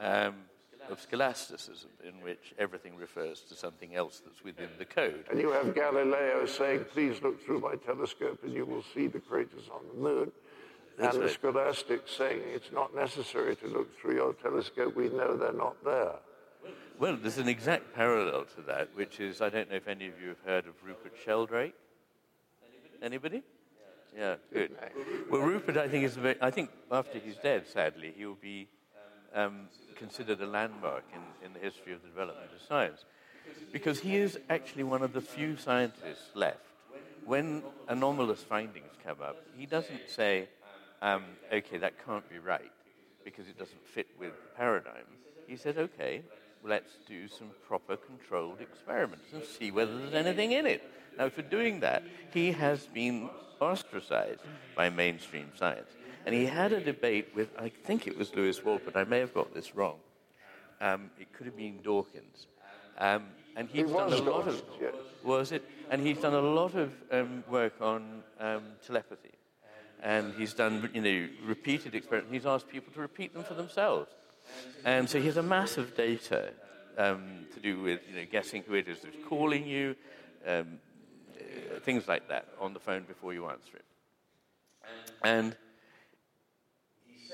Um, 0.00 0.34
of 0.90 1.00
scholasticism, 1.00 1.90
in 2.06 2.22
which 2.22 2.52
everything 2.58 2.94
refers 2.96 3.40
to 3.40 3.56
something 3.56 3.96
else 3.96 4.20
that's 4.24 4.44
within 4.44 4.68
the 4.78 4.84
code. 4.84 5.24
And 5.30 5.40
you 5.40 5.50
have 5.50 5.74
Galileo 5.74 6.46
saying, 6.46 6.84
please 6.92 7.22
look 7.22 7.42
through 7.44 7.60
my 7.60 7.74
telescope 7.76 8.40
and 8.44 8.52
you 8.52 8.66
will 8.66 8.84
see 8.94 9.06
the 9.06 9.18
craters 9.18 9.68
on 9.72 9.80
the 9.88 10.00
moon. 10.00 10.32
And 10.98 11.22
the 11.22 11.28
scholastics 11.28 12.12
saying 12.12 12.42
it's 12.46 12.70
not 12.72 12.94
necessary 12.94 13.56
to 13.56 13.66
look 13.66 13.98
through 13.98 14.14
your 14.14 14.32
telescope, 14.34 14.94
we 14.94 15.08
know 15.08 15.36
they're 15.36 15.52
not 15.52 15.82
there. 15.84 16.14
Well, 16.98 17.16
there's 17.20 17.38
an 17.38 17.48
exact 17.48 17.94
parallel 17.94 18.44
to 18.54 18.62
that, 18.68 18.90
which 18.94 19.18
is 19.18 19.40
I 19.40 19.48
don't 19.48 19.68
know 19.68 19.76
if 19.76 19.88
any 19.88 20.06
of 20.06 20.20
you 20.22 20.28
have 20.28 20.40
heard 20.44 20.66
of 20.66 20.74
Rupert 20.84 21.14
Sheldrake. 21.24 21.74
Anybody? 23.02 23.42
Yeah, 24.16 24.36
good. 24.52 24.70
Well, 25.28 25.40
Rupert, 25.40 25.76
I 25.76 25.88
think 25.88 26.04
is 26.04 26.16
a 26.16 26.20
very, 26.20 26.36
I 26.40 26.50
think 26.52 26.70
after 26.92 27.18
he's 27.18 27.36
dead, 27.36 27.66
sadly, 27.66 28.14
he 28.16 28.24
will 28.24 28.38
be 28.40 28.68
um, 29.34 29.68
considered 29.96 30.40
a 30.40 30.46
landmark 30.46 31.02
in, 31.12 31.46
in 31.46 31.52
the 31.52 31.58
history 31.58 31.92
of 31.92 32.02
the 32.02 32.08
development 32.08 32.50
of 32.54 32.62
science, 32.62 33.04
because 33.72 33.98
he 33.98 34.16
is 34.16 34.38
actually 34.48 34.84
one 34.84 35.02
of 35.02 35.12
the 35.12 35.20
few 35.20 35.56
scientists 35.56 36.30
left. 36.34 36.60
When 37.26 37.64
anomalous 37.88 38.42
findings 38.44 38.92
come 39.04 39.16
up, 39.20 39.36
he 39.56 39.66
doesn't 39.66 40.08
say, 40.08 40.48
um, 41.04 41.24
"Okay, 41.52 41.78
that 41.78 42.04
can't 42.04 42.28
be 42.28 42.38
right," 42.38 42.72
because 43.24 43.46
it 43.46 43.56
doesn't 43.58 43.84
fit 43.86 44.08
with 44.18 44.32
the 44.32 44.56
paradigm. 44.56 45.08
He 45.46 45.56
said, 45.56 45.78
"Okay, 45.78 46.22
let's 46.64 46.96
do 47.06 47.28
some 47.28 47.50
proper 47.68 47.96
controlled 47.96 48.60
experiments 48.60 49.26
and 49.32 49.44
see 49.44 49.70
whether 49.70 49.96
there's 49.98 50.14
anything 50.14 50.52
in 50.52 50.66
it. 50.66 50.82
Now, 51.18 51.28
for 51.28 51.42
doing 51.42 51.80
that, 51.80 52.02
he 52.32 52.52
has 52.52 52.86
been 52.86 53.28
ostracized 53.60 54.40
by 54.74 54.90
mainstream 54.90 55.52
science. 55.54 55.90
And 56.26 56.34
he 56.34 56.46
had 56.46 56.72
a 56.72 56.80
debate 56.80 57.28
with, 57.34 57.48
I 57.58 57.68
think 57.68 58.06
it 58.06 58.16
was 58.16 58.34
Lewis 58.34 58.58
Wolpert, 58.60 58.96
I 58.96 59.04
may 59.04 59.20
have 59.20 59.34
got 59.34 59.54
this 59.54 59.76
wrong. 59.76 59.98
Um, 60.80 61.10
it 61.20 61.32
could 61.32 61.46
have 61.46 61.56
been 61.56 61.80
Dawkins. 61.82 62.46
Um, 62.98 63.26
and 63.56 63.68
he's 63.68 63.86
He 63.86 63.92
done 63.92 64.12
a 64.12 64.16
lot 64.16 64.48
of, 64.48 64.62
yes. 64.80 64.94
was 65.22 65.52
it? 65.52 65.62
And 65.90 66.04
he's 66.04 66.18
done 66.18 66.34
a 66.34 66.40
lot 66.40 66.74
of 66.74 66.92
um, 67.12 67.44
work 67.48 67.74
on 67.80 68.22
um, 68.40 68.62
telepathy. 68.84 69.32
And 70.04 70.34
he's 70.34 70.52
done, 70.52 70.90
you 70.92 71.00
know, 71.00 71.28
repeated 71.44 71.94
experiments. 71.94 72.30
He's 72.30 72.46
asked 72.46 72.68
people 72.68 72.92
to 72.92 73.00
repeat 73.00 73.32
them 73.32 73.42
for 73.42 73.54
themselves. 73.54 74.10
And 74.84 75.08
so 75.08 75.18
he 75.18 75.26
has 75.26 75.38
a 75.38 75.42
massive 75.42 75.96
data 75.96 76.52
um, 76.98 77.46
to 77.54 77.60
do 77.60 77.80
with, 77.80 78.00
you 78.08 78.16
know, 78.16 78.26
guessing 78.30 78.62
who 78.66 78.74
it 78.74 78.86
is 78.86 79.00
that's 79.00 79.16
calling 79.26 79.66
you, 79.66 79.96
um, 80.46 80.78
uh, 81.34 81.80
things 81.80 82.06
like 82.06 82.28
that 82.28 82.48
on 82.60 82.74
the 82.74 82.80
phone 82.80 83.04
before 83.04 83.32
you 83.32 83.48
answer 83.48 83.76
it. 83.76 83.84
And 85.22 85.56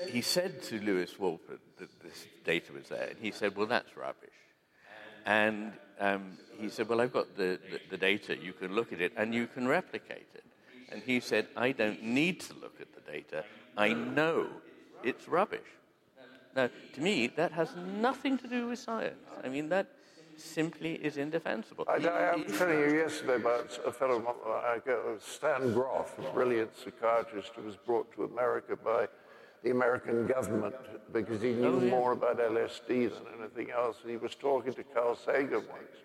he 0.07 0.21
said 0.21 0.63
to 0.63 0.79
Lewis 0.79 1.15
Wolpert 1.19 1.59
that 1.77 2.01
this 2.01 2.25
data 2.45 2.73
was 2.73 2.87
there, 2.87 3.07
and 3.09 3.19
he 3.19 3.31
said, 3.31 3.55
"Well, 3.55 3.67
that's 3.67 3.95
rubbish." 3.97 4.29
And 5.25 5.73
um, 5.99 6.37
he 6.57 6.69
said, 6.69 6.87
"Well, 6.87 7.01
I've 7.01 7.13
got 7.13 7.35
the, 7.35 7.59
the, 7.69 7.79
the 7.91 7.97
data. 7.97 8.35
You 8.37 8.53
can 8.53 8.73
look 8.73 8.93
at 8.93 9.01
it 9.01 9.13
and 9.17 9.33
you 9.33 9.47
can 9.47 9.67
replicate 9.67 10.29
it." 10.33 10.43
And 10.91 11.01
he 11.03 11.19
said, 11.19 11.47
"I 11.55 11.71
don't 11.71 12.03
need 12.03 12.39
to 12.41 12.53
look 12.55 12.79
at 12.81 12.93
the 12.93 13.01
data. 13.11 13.43
I 13.77 13.93
know 13.93 14.47
it's 15.03 15.27
rubbish." 15.27 15.69
Now, 16.55 16.69
to 16.93 17.01
me, 17.01 17.27
that 17.27 17.51
has 17.53 17.69
nothing 17.75 18.37
to 18.39 18.47
do 18.47 18.67
with 18.67 18.79
science. 18.79 19.25
I 19.43 19.47
mean, 19.47 19.69
that 19.69 19.87
simply 20.35 20.95
is 20.95 21.15
indefensible. 21.17 21.85
I, 21.87 21.95
I 21.95 22.35
was 22.35 22.57
telling 22.57 22.79
you 22.79 22.97
yesterday 22.97 23.35
about 23.35 23.79
a 23.85 23.91
fellow, 23.91 24.21
Stan 25.19 25.73
Grof, 25.73 26.17
a 26.19 26.33
brilliant 26.33 26.75
psychiatrist 26.75 27.51
who 27.55 27.61
was 27.63 27.75
brought 27.77 28.11
to 28.15 28.23
America 28.25 28.75
by 28.75 29.07
the 29.63 29.69
American 29.71 30.27
government 30.27 30.75
because 31.13 31.41
he 31.41 31.53
knew 31.53 31.75
Oh, 31.75 31.83
yeah. 31.83 31.89
more 31.91 32.11
about 32.13 32.39
LSD 32.39 32.87
than 33.13 33.23
anything 33.39 33.71
else. 33.71 33.97
And 34.01 34.09
he 34.11 34.17
was 34.17 34.35
talking 34.35 34.73
to 34.73 34.83
Carl 34.83 35.15
Sagan 35.15 35.63
once 35.69 35.97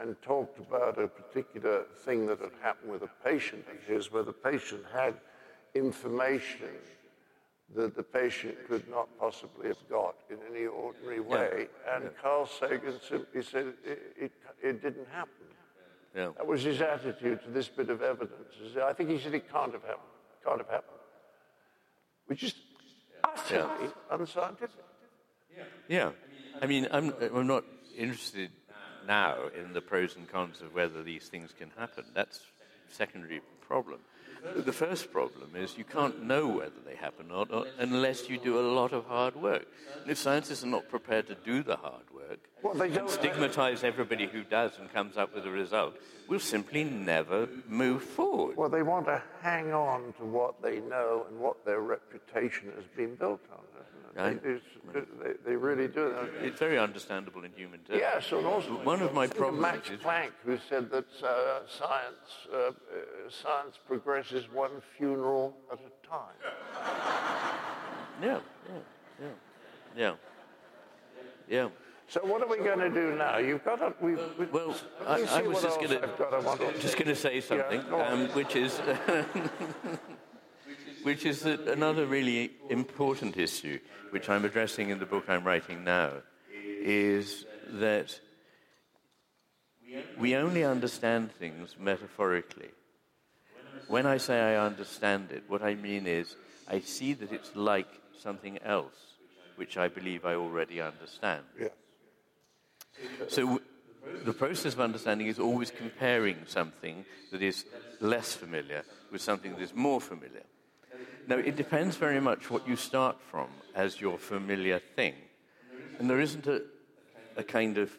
and 0.00 0.20
talked 0.22 0.58
about 0.58 0.98
a 0.98 1.08
particular 1.08 1.84
thing 2.04 2.26
that 2.26 2.40
had 2.40 2.52
happened 2.62 2.92
with 2.92 3.02
a 3.02 3.10
patient 3.24 3.64
of 3.70 3.82
his 3.86 4.12
where 4.12 4.22
the 4.22 4.32
patient 4.32 4.82
had 4.92 5.14
information 5.74 6.68
that 7.74 7.94
the 7.94 8.02
patient 8.02 8.56
could 8.66 8.88
not 8.88 9.08
possibly 9.18 9.68
have 9.68 9.88
got 9.90 10.14
in 10.30 10.38
any 10.50 10.66
ordinary 10.66 11.20
way. 11.20 11.66
And 11.92 12.10
Carl 12.22 12.46
Sagan 12.46 12.94
simply 13.06 13.42
said 13.42 13.74
it, 13.84 14.14
it, 14.18 14.32
it 14.62 14.82
didn't 14.82 15.08
happen. 15.08 15.32
Yeah. 16.14 16.30
That 16.36 16.46
was 16.46 16.62
his 16.62 16.80
attitude 16.80 17.42
to 17.44 17.50
this 17.50 17.68
bit 17.68 17.90
of 17.90 18.02
evidence. 18.02 18.54
I 18.82 18.92
think 18.94 19.10
he 19.10 19.18
said 19.18 19.34
it 19.34 19.52
can't 19.52 19.72
have 19.72 19.82
happened. 19.82 20.08
Can't 20.44 20.58
have 20.58 20.70
happened. 20.70 20.96
Which 22.26 22.42
is 22.42 22.54
utterly 23.22 23.90
unscientific. 24.10 24.84
Yeah. 25.88 26.12
I 26.60 26.66
mean, 26.66 26.88
I'm, 26.90 27.12
I'm 27.34 27.46
not 27.46 27.64
interested 27.96 28.50
now 29.08 29.36
in 29.58 29.72
the 29.72 29.80
pros 29.80 30.14
and 30.14 30.28
cons 30.28 30.60
of 30.60 30.74
whether 30.74 31.02
these 31.02 31.26
things 31.28 31.52
can 31.58 31.70
happen. 31.76 32.04
That's 32.14 32.40
secondary 32.90 33.40
problem. 33.66 33.98
The 34.54 34.72
first 34.72 35.12
problem 35.12 35.56
is 35.56 35.76
you 35.76 35.82
can't 35.82 36.22
know 36.22 36.46
whether 36.46 36.78
they 36.86 36.94
happen 36.94 37.32
or 37.32 37.44
not 37.50 37.66
unless 37.78 38.28
you 38.28 38.38
do 38.38 38.60
a 38.60 38.62
lot 38.72 38.92
of 38.92 39.06
hard 39.06 39.34
work. 39.34 39.66
And 40.02 40.10
if 40.12 40.16
scientists 40.18 40.62
are 40.62 40.68
not 40.68 40.88
prepared 40.88 41.26
to 41.26 41.34
do 41.34 41.64
the 41.64 41.74
hard 41.76 42.04
work 42.14 42.38
Well, 42.62 42.74
they 42.74 42.86
and 42.86 42.94
don't- 42.94 43.10
stigmatize 43.10 43.82
everybody 43.82 44.26
who 44.28 44.44
does 44.44 44.78
and 44.78 44.92
comes 44.92 45.16
up 45.16 45.34
with 45.34 45.44
a 45.44 45.50
result, 45.50 45.96
we'll 46.28 46.38
simply 46.38 46.84
never 46.84 47.48
move 47.66 48.04
forward. 48.04 48.56
Well, 48.56 48.68
they 48.68 48.84
want 48.84 49.06
to 49.06 49.20
hang 49.42 49.72
on 49.72 50.12
to 50.18 50.24
what 50.24 50.62
they 50.62 50.78
know 50.80 51.26
and 51.28 51.40
what 51.40 51.64
their 51.64 51.80
reputation 51.80 52.70
has 52.76 52.84
been 52.96 53.16
built 53.16 53.40
on. 53.50 53.58
Right. 54.16 54.42
They, 54.42 54.58
they, 54.94 55.32
they 55.44 55.56
really 55.56 55.86
do. 55.88 56.14
It's 56.42 56.58
very 56.58 56.78
understandable 56.78 57.44
in 57.44 57.52
human 57.52 57.80
terms. 57.80 58.00
Yes, 58.00 58.32
and 58.32 58.46
also 58.46 58.70
One 58.82 59.02
of 59.02 59.12
my 59.14 59.26
think 59.26 59.38
problems 59.38 59.62
Max 59.62 59.90
is- 59.90 60.00
Planck, 60.00 60.30
who 60.44 60.58
said 60.68 60.90
that 60.90 61.04
uh, 61.22 61.60
science 61.68 62.48
uh, 62.52 62.56
uh, 62.56 62.72
science 63.28 63.78
progresses 63.86 64.48
one 64.52 64.70
funeral 64.96 65.56
at 65.72 65.78
a 65.78 66.06
time. 66.08 66.34
Yeah, 68.20 68.40
yeah, 68.68 68.78
yeah, 69.22 69.28
yeah. 69.96 70.14
Yeah. 71.48 71.68
So 72.08 72.20
what 72.24 72.42
are 72.42 72.48
we 72.48 72.56
going 72.56 72.80
to 72.80 72.90
do 72.90 73.14
now? 73.14 73.36
You've 73.38 73.64
got 73.64 73.76
to. 73.76 73.92
We've, 74.00 74.18
we 74.36 74.46
Well, 74.46 74.74
I, 75.06 75.22
I 75.22 75.42
was 75.42 75.62
just 75.62 75.78
going 75.78 76.02
I've 76.02 76.18
got. 76.18 76.34
I 76.34 76.40
want 76.40 76.60
to 76.60 76.72
just 76.80 76.96
going 76.96 77.06
to 77.08 77.14
say 77.14 77.40
something, 77.40 77.82
go 77.88 78.00
on. 78.00 78.12
um, 78.22 78.28
which 78.30 78.56
is 78.56 78.80
which 81.02 81.24
is 81.24 81.40
that 81.40 81.66
another 81.66 82.06
really 82.06 82.50
important 82.68 83.36
issue, 83.36 83.78
which 84.10 84.28
I'm 84.28 84.44
addressing 84.44 84.90
in 84.90 84.98
the 84.98 85.06
book 85.06 85.24
I'm 85.28 85.44
writing 85.44 85.84
now, 85.84 86.12
is 86.82 87.44
that 87.72 88.20
we 90.18 90.34
only 90.34 90.64
understand 90.64 91.32
things 91.32 91.76
metaphorically. 91.78 92.70
When 93.86 94.06
I 94.06 94.18
say 94.18 94.40
I 94.40 94.66
understand 94.66 95.30
it, 95.32 95.44
what 95.48 95.62
I 95.62 95.74
mean 95.74 96.06
is 96.06 96.36
I 96.68 96.80
see 96.80 97.14
that 97.14 97.32
it's 97.32 97.54
like 97.54 97.88
something 98.18 98.58
else, 98.58 99.14
which 99.56 99.78
I 99.78 99.88
believe 99.88 100.24
I 100.24 100.34
already 100.34 100.80
understand. 100.80 101.44
Yeah. 101.58 101.68
So 103.28 103.42
w- 103.42 103.60
the 104.24 104.32
process 104.32 104.74
of 104.74 104.80
understanding 104.80 105.28
is 105.28 105.38
always 105.38 105.70
comparing 105.70 106.38
something 106.46 107.04
that 107.30 107.42
is 107.42 107.64
less 108.00 108.34
familiar 108.34 108.84
with 109.10 109.22
something 109.22 109.52
that 109.54 109.62
is 109.62 109.74
more 109.74 110.00
familiar. 110.00 110.44
Now, 111.26 111.36
it 111.36 111.56
depends 111.56 111.96
very 111.96 112.20
much 112.20 112.50
what 112.50 112.66
you 112.66 112.76
start 112.76 113.20
from 113.20 113.48
as 113.74 114.00
your 114.00 114.18
familiar 114.18 114.78
thing. 114.78 115.14
And 115.98 116.08
there 116.08 116.20
isn't 116.20 116.46
a, 116.46 116.62
a 117.36 117.42
kind 117.42 117.76
of 117.76 117.90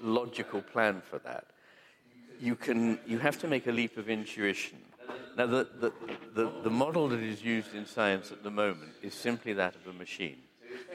logical 0.00 0.62
plan 0.62 1.02
for 1.02 1.18
that. 1.20 1.46
You, 2.40 2.56
can, 2.56 2.98
you 3.06 3.18
have 3.18 3.38
to 3.40 3.48
make 3.48 3.66
a 3.66 3.72
leap 3.72 3.96
of 3.96 4.08
intuition. 4.08 4.78
Now, 5.36 5.46
the, 5.46 5.68
the, 5.78 5.92
the, 6.34 6.52
the 6.62 6.70
model 6.70 7.08
that 7.08 7.20
is 7.20 7.42
used 7.42 7.74
in 7.74 7.86
science 7.86 8.30
at 8.32 8.42
the 8.42 8.50
moment 8.50 8.92
is 9.02 9.14
simply 9.14 9.52
that 9.54 9.74
of 9.74 9.86
a 9.86 9.92
machine. 9.92 10.38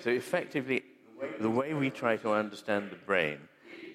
So, 0.02 0.10
effectively, 0.10 0.84
the 1.40 1.50
way 1.50 1.74
we 1.74 1.90
try 1.90 2.18
to 2.18 2.34
understand 2.34 2.90
the 2.90 2.96
brain 2.96 3.40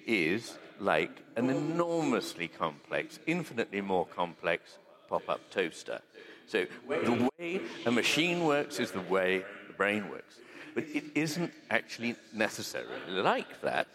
is 0.05 0.57
like 0.79 1.23
an 1.35 1.49
enormously 1.49 2.47
complex, 2.47 3.19
infinitely 3.25 3.81
more 3.81 4.05
complex 4.05 4.77
pop 5.09 5.27
up 5.29 5.49
toaster. 5.49 6.01
So, 6.47 6.65
the 6.87 7.29
way 7.37 7.61
a 7.85 7.91
machine 7.91 8.45
works 8.45 8.79
is 8.79 8.91
the 8.91 9.01
way 9.01 9.43
the 9.67 9.73
brain 9.73 10.09
works. 10.09 10.35
But 10.73 10.85
it 10.93 11.05
isn't 11.15 11.51
actually 11.69 12.15
necessarily 12.33 12.99
like 13.07 13.61
that. 13.61 13.87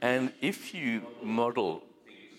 And 0.00 0.32
if 0.40 0.74
you 0.74 1.06
model 1.22 1.82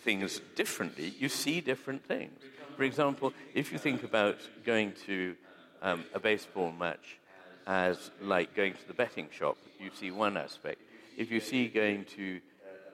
things 0.01 0.41
differently, 0.55 1.13
you 1.17 1.29
see 1.29 1.61
different 1.61 2.05
things. 2.05 2.39
For 2.75 2.83
example, 2.83 3.33
if 3.53 3.71
you 3.71 3.77
think 3.77 4.03
about 4.03 4.37
going 4.65 4.93
to 5.05 5.35
um, 5.81 6.03
a 6.13 6.19
baseball 6.19 6.71
match 6.71 7.17
as 7.65 8.11
like 8.21 8.55
going 8.55 8.73
to 8.73 8.87
the 8.87 8.93
betting 8.93 9.29
shop, 9.31 9.57
you 9.79 9.89
see 9.93 10.11
one 10.11 10.37
aspect. 10.37 10.81
If 11.17 11.31
you 11.31 11.39
see 11.39 11.67
going 11.67 12.05
to 12.15 12.41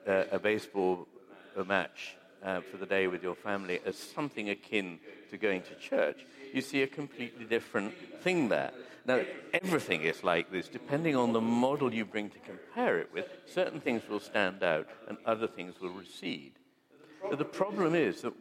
uh, 0.06 0.24
a 0.32 0.38
baseball 0.38 1.06
a 1.56 1.64
match 1.64 2.16
uh, 2.42 2.60
for 2.60 2.76
the 2.76 2.86
day 2.86 3.06
with 3.06 3.22
your 3.22 3.34
family 3.34 3.80
as 3.84 3.96
something 3.96 4.50
akin 4.50 4.98
to 5.30 5.36
going 5.36 5.62
to 5.62 5.74
church, 5.76 6.24
you 6.52 6.60
see 6.60 6.82
a 6.82 6.86
completely 6.86 7.44
different 7.44 7.94
thing 8.22 8.48
there. 8.48 8.72
Now, 9.06 9.20
everything 9.52 10.02
is 10.02 10.22
like 10.22 10.50
this. 10.50 10.68
Depending 10.68 11.16
on 11.16 11.32
the 11.32 11.40
model 11.40 11.92
you 11.92 12.04
bring 12.04 12.30
to 12.30 12.38
compare 12.38 12.98
it 12.98 13.10
with, 13.12 13.26
certain 13.46 13.80
things 13.80 14.02
will 14.08 14.20
stand 14.20 14.62
out 14.62 14.86
and 15.08 15.16
other 15.24 15.46
things 15.46 15.80
will 15.80 15.90
recede. 15.90 16.52
But 17.28 17.38
the 17.38 17.44
problem 17.44 17.94
is 17.94 18.22
that 18.22 18.34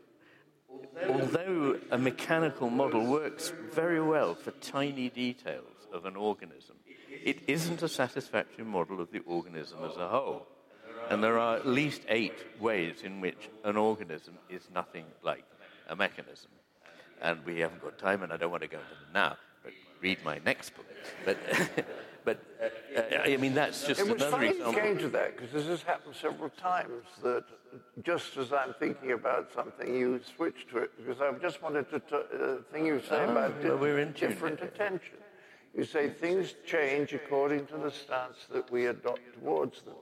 although 1.08 1.80
a 1.92 1.98
mechanical 1.98 2.70
model 2.70 3.06
works 3.06 3.54
very 3.72 4.02
well 4.02 4.36
for 4.36 4.52
tiny 4.52 5.10
details 5.10 5.88
of 5.94 6.06
an 6.06 6.16
organism, 6.16 6.76
it 7.10 7.40
isn't 7.48 7.82
a 7.82 7.90
satisfactory 7.90 8.66
model 8.66 9.02
of 9.02 9.12
the 9.12 9.20
organism 9.20 9.80
as 9.84 9.98
a 9.98 10.08
whole. 10.08 10.48
And 11.10 11.24
there 11.24 11.40
are 11.40 11.56
at 11.58 11.66
least 11.66 12.02
eight 12.08 12.38
ways 12.60 13.02
in 13.04 13.20
which 13.20 13.50
an 13.64 13.78
organism 13.78 14.36
is 14.50 14.62
nothing 14.74 15.06
like 15.24 15.44
a 15.90 15.96
mechanism. 15.96 16.52
And 17.22 17.44
we 17.46 17.60
haven't 17.60 17.82
got 17.82 17.98
time, 17.98 18.24
and 18.24 18.32
I 18.32 18.38
don't 18.38 18.52
want 18.52 18.62
to 18.64 18.70
go 18.70 18.78
into 18.78 18.90
them 18.92 19.14
now, 19.14 19.38
but 19.64 19.74
read 20.02 20.24
my 20.24 20.40
next 20.46 20.76
book. 20.76 20.86
But, 21.26 21.38
but 22.24 22.40
uh, 22.96 23.02
I 23.26 23.38
mean, 23.38 23.54
that's 23.56 23.86
just 23.86 24.00
It 24.00 24.08
was 24.08 24.22
another 24.22 24.44
example. 24.44 24.74
came 24.74 24.98
to 25.00 25.10
that 25.10 25.36
because 25.36 25.52
this 25.52 25.66
has 25.66 25.82
happened 25.82 26.16
several 26.16 26.50
times. 26.50 27.06
That 27.24 27.44
just 28.04 28.38
as 28.38 28.54
I'm 28.54 28.74
thinking 28.80 29.12
about 29.12 29.52
something, 29.54 29.94
you 29.94 30.22
switch 30.36 30.68
to 30.72 30.78
it 30.78 30.92
because 30.98 31.20
I 31.22 31.32
just 31.40 31.62
wanted 31.62 31.90
to 31.90 32.00
t- 32.00 32.16
uh, 32.16 32.20
the 32.38 32.64
thing 32.72 32.86
you 32.86 33.02
say 33.02 33.26
Ah, 33.28 33.32
about 33.32 33.64
well, 33.64 33.78
we're 33.78 34.00
in 34.00 34.12
different 34.14 34.62
attention. 34.62 35.18
You 35.76 35.84
say 35.86 36.10
things 36.10 36.56
change 36.66 37.14
according 37.14 37.68
to 37.68 37.78
the 37.78 37.92
stance 37.92 38.38
that 38.52 38.72
we 38.72 38.86
adopt 38.88 39.22
towards 39.40 39.82
them. 39.82 39.96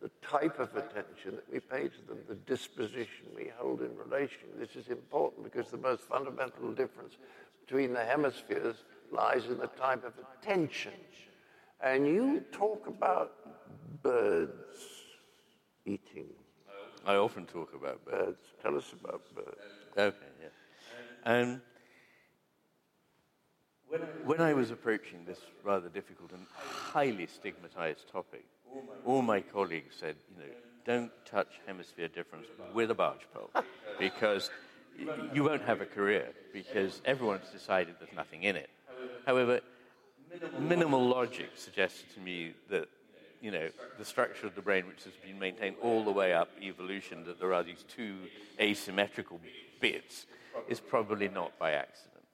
The 0.00 0.10
type 0.22 0.58
of 0.60 0.74
attention 0.76 1.32
that 1.32 1.52
we 1.52 1.60
pay 1.60 1.88
to 1.88 2.06
them, 2.06 2.18
the 2.28 2.34
disposition 2.34 3.26
we 3.34 3.50
hold 3.56 3.80
in 3.80 3.90
relation. 3.96 4.48
This 4.58 4.76
is 4.76 4.88
important 4.88 5.44
because 5.44 5.70
the 5.70 5.76
most 5.76 6.02
fundamental 6.02 6.72
difference 6.72 7.16
between 7.66 7.92
the 7.92 8.04
hemispheres 8.04 8.76
lies 9.10 9.46
in 9.46 9.58
the 9.58 9.66
type 9.66 10.04
of 10.04 10.12
attention. 10.40 10.92
And 11.80 12.06
you 12.06 12.44
talk 12.52 12.86
about 12.86 13.32
birds 14.02 14.52
eating. 15.84 16.26
I 17.04 17.16
often 17.16 17.46
talk 17.46 17.74
about 17.74 18.04
birds. 18.04 18.26
Birds. 18.26 18.38
Tell 18.62 18.76
us 18.76 18.92
about 18.92 19.22
birds. 19.34 19.56
Okay, 19.96 20.16
yeah. 20.42 20.48
Um, 21.24 21.62
when, 23.88 24.00
when 24.24 24.40
I 24.40 24.52
was 24.52 24.70
approaching 24.70 25.24
this 25.24 25.38
rather 25.64 25.88
difficult 25.88 26.32
and 26.32 26.46
highly 26.52 27.26
stigmatized 27.26 28.08
topic, 28.12 28.44
all 29.04 29.22
my 29.22 29.40
colleagues 29.40 29.96
said, 29.98 30.16
you 30.30 30.42
know, 30.42 30.50
don't 30.84 31.10
touch 31.24 31.60
hemisphere 31.66 32.08
difference 32.08 32.46
with 32.72 32.90
a 32.90 32.94
barge 32.94 33.26
pole 33.32 33.50
because 33.98 34.50
you 35.32 35.44
won't 35.44 35.62
have 35.62 35.80
a 35.80 35.86
career 35.86 36.28
because 36.52 37.00
everyone's 37.04 37.48
decided 37.50 37.94
there's 38.00 38.14
nothing 38.16 38.42
in 38.42 38.56
it. 38.56 38.70
However, 39.26 39.60
minimal 40.58 41.06
logic 41.06 41.50
suggested 41.56 42.12
to 42.14 42.20
me 42.20 42.54
that 42.70 42.88
you 43.40 43.50
know 43.50 43.68
the 43.98 44.04
structure 44.04 44.46
of 44.46 44.54
the 44.54 44.62
brain, 44.62 44.86
which 44.86 45.04
has 45.04 45.12
been 45.24 45.38
maintained 45.38 45.76
all 45.82 46.04
the 46.04 46.10
way 46.10 46.32
up 46.32 46.50
evolution, 46.60 47.24
that 47.24 47.38
there 47.38 47.54
are 47.54 47.62
these 47.62 47.84
two 47.88 48.16
asymmetrical 48.60 49.40
bits, 49.80 50.26
is 50.68 50.80
probably 50.80 51.28
not 51.28 51.58
by 51.58 51.72
accident. 51.72 52.24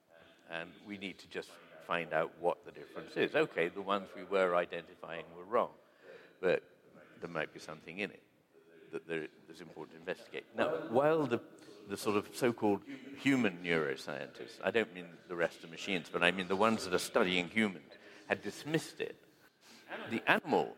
And 0.51 0.69
we 0.87 0.97
need 0.97 1.19
to 1.19 1.27
just 1.27 1.49
find 1.85 2.13
out 2.13 2.31
what 2.39 2.65
the 2.65 2.71
difference 2.71 3.15
is. 3.15 3.35
Okay, 3.35 3.67
the 3.67 3.81
ones 3.81 4.07
we 4.15 4.23
were 4.23 4.55
identifying 4.55 5.25
were 5.37 5.43
wrong, 5.43 5.69
but 6.41 6.63
there 7.21 7.29
might 7.29 7.53
be 7.53 7.59
something 7.59 7.99
in 7.99 8.11
it 8.11 8.21
that 8.91 9.07
there 9.07 9.27
is 9.51 9.61
important 9.61 9.95
to 9.95 9.99
investigate. 9.99 10.45
Now, 10.57 10.69
while 10.89 11.25
the 11.25 11.39
the 11.87 11.97
sort 11.97 12.17
of 12.17 12.27
so-called 12.33 12.81
human 13.21 13.59
neuroscientists, 13.63 14.59
I 14.63 14.71
don't 14.71 14.93
mean 14.93 15.05
the 15.27 15.35
rest 15.35 15.63
of 15.63 15.69
machines, 15.69 16.09
but 16.11 16.23
I 16.23 16.31
mean 16.31 16.47
the 16.47 16.55
ones 16.55 16.83
that 16.85 16.93
are 16.93 16.99
studying 16.99 17.47
humans, 17.47 17.93
had 18.27 18.41
dismissed 18.41 18.99
it. 18.99 19.15
The 20.09 20.21
animal 20.27 20.75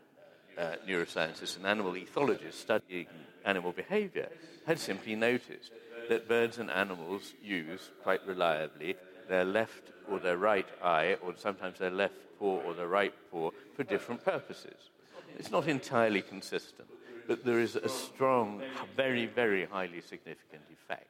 uh, 0.58 0.76
neuroscientists 0.88 1.56
and 1.56 1.66
animal 1.66 1.94
ethologists 1.94 2.54
studying 2.56 3.08
animal 3.46 3.72
behavior 3.72 4.30
had 4.66 4.80
simply 4.80 5.16
noticed 5.16 5.72
that 6.10 6.28
birds 6.28 6.58
and 6.58 6.70
animals 6.70 7.34
use 7.42 7.90
quite 8.04 8.26
reliably 8.28 8.96
their 9.30 9.46
left 9.46 9.92
or 10.10 10.20
their 10.20 10.38
right 10.38 10.68
eye, 10.82 11.18
or 11.22 11.34
sometimes 11.38 11.80
their 11.80 11.92
left 11.92 12.16
paw 12.40 12.60
or 12.66 12.74
their 12.74 12.88
right 12.88 13.14
paw, 13.32 13.52
for 13.76 13.84
different 13.84 14.24
purposes. 14.24 14.90
It's 15.38 15.52
not 15.52 15.68
entirely 15.68 16.22
consistent, 16.22 16.90
but 17.28 17.46
there 17.46 17.60
is 17.60 17.76
a 17.76 17.90
strong, 17.90 18.62
very, 18.96 19.28
very 19.28 19.66
highly 19.66 20.02
significant 20.02 20.64
effect. 20.72 21.08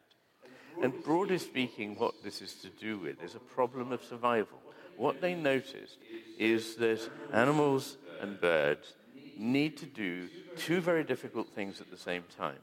And 0.81 1.03
broadly 1.03 1.37
speaking, 1.37 1.95
what 1.95 2.13
this 2.23 2.41
is 2.41 2.53
to 2.55 2.69
do 2.69 2.99
with 2.99 3.23
is 3.23 3.35
a 3.35 3.39
problem 3.39 3.91
of 3.91 4.03
survival. 4.03 4.59
What 4.97 5.21
they 5.21 5.33
noticed 5.33 5.97
is 6.37 6.75
that 6.75 7.09
animals 7.31 7.97
and 8.19 8.39
birds 8.39 8.93
need 9.37 9.77
to 9.77 9.85
do 9.85 10.27
two 10.57 10.81
very 10.81 11.03
difficult 11.03 11.47
things 11.53 11.79
at 11.79 11.89
the 11.89 11.97
same 11.97 12.23
time. 12.37 12.59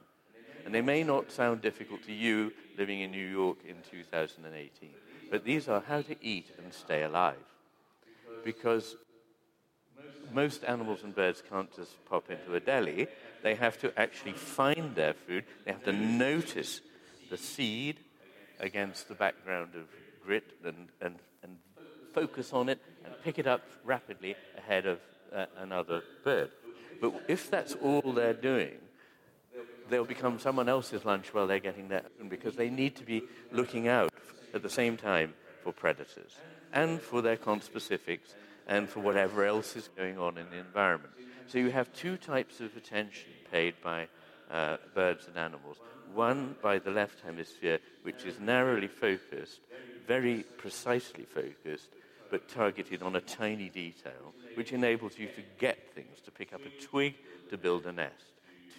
And 0.64 0.74
they 0.74 0.80
may 0.82 1.02
not 1.02 1.32
sound 1.32 1.62
difficult 1.62 2.02
to 2.04 2.12
you 2.12 2.52
living 2.76 3.00
in 3.00 3.10
New 3.10 3.26
York 3.26 3.58
in 3.66 3.76
2018, 3.90 4.90
but 5.30 5.44
these 5.44 5.68
are 5.68 5.82
how 5.86 6.02
to 6.02 6.16
eat 6.24 6.50
and 6.62 6.72
stay 6.72 7.02
alive. 7.02 7.36
Because 8.44 8.96
most 10.34 10.64
animals 10.64 11.04
and 11.04 11.14
birds 11.14 11.42
can't 11.48 11.74
just 11.74 12.04
pop 12.06 12.30
into 12.30 12.54
a 12.54 12.60
deli. 12.60 13.06
They 13.42 13.54
have 13.54 13.78
to 13.80 13.98
actually 13.98 14.32
find 14.32 14.94
their 14.94 15.14
food. 15.14 15.44
They 15.64 15.72
have 15.72 15.84
to 15.84 15.92
notice 15.92 16.80
the 17.30 17.36
seed 17.36 18.00
against 18.60 19.08
the 19.08 19.14
background 19.14 19.74
of 19.74 19.86
grit 20.24 20.44
and, 20.64 20.88
and, 21.00 21.16
and 21.42 21.56
focus 22.12 22.52
on 22.52 22.68
it 22.68 22.80
and 23.04 23.14
pick 23.22 23.38
it 23.38 23.46
up 23.46 23.62
rapidly 23.84 24.36
ahead 24.56 24.86
of 24.86 24.98
uh, 25.34 25.46
another 25.58 26.02
bird. 26.24 26.50
But 27.00 27.24
if 27.28 27.50
that's 27.50 27.74
all 27.74 28.12
they're 28.12 28.32
doing, 28.32 28.78
they'll 29.90 30.04
become 30.04 30.38
someone 30.38 30.68
else's 30.68 31.04
lunch 31.04 31.32
while 31.34 31.46
they're 31.46 31.58
getting 31.58 31.88
their 31.88 32.04
own 32.20 32.28
because 32.28 32.56
they 32.56 32.70
need 32.70 32.96
to 32.96 33.04
be 33.04 33.22
looking 33.52 33.88
out 33.88 34.12
at 34.52 34.62
the 34.62 34.70
same 34.70 34.96
time 34.96 35.34
for 35.62 35.72
predators 35.72 36.36
and 36.72 37.00
for 37.00 37.22
their 37.22 37.36
conspecifics 37.36 38.34
and 38.66 38.88
for 38.88 39.00
whatever 39.00 39.44
else 39.44 39.76
is 39.76 39.88
going 39.96 40.18
on 40.18 40.38
in 40.38 40.48
the 40.50 40.58
environment. 40.58 41.12
So 41.46 41.58
you 41.58 41.70
have 41.70 41.92
two 41.92 42.16
types 42.16 42.60
of 42.60 42.76
attention 42.76 43.30
paid 43.50 43.74
by 43.82 44.08
uh, 44.50 44.78
birds 44.94 45.26
and 45.26 45.36
animals. 45.36 45.76
One 46.14 46.56
by 46.62 46.78
the 46.78 46.90
left 46.90 47.20
hemisphere, 47.20 47.80
which 48.02 48.24
is 48.24 48.38
narrowly 48.40 48.88
focused, 48.88 49.60
very 50.06 50.44
precisely 50.58 51.24
focused, 51.24 51.90
but 52.30 52.48
targeted 52.48 53.02
on 53.02 53.16
a 53.16 53.20
tiny 53.20 53.68
detail, 53.68 54.34
which 54.54 54.72
enables 54.72 55.18
you 55.18 55.26
to 55.28 55.42
get 55.58 55.94
things, 55.94 56.20
to 56.24 56.30
pick 56.30 56.52
up 56.52 56.60
a 56.64 56.82
twig, 56.82 57.14
to 57.50 57.58
build 57.58 57.86
a 57.86 57.92
nest, 57.92 58.24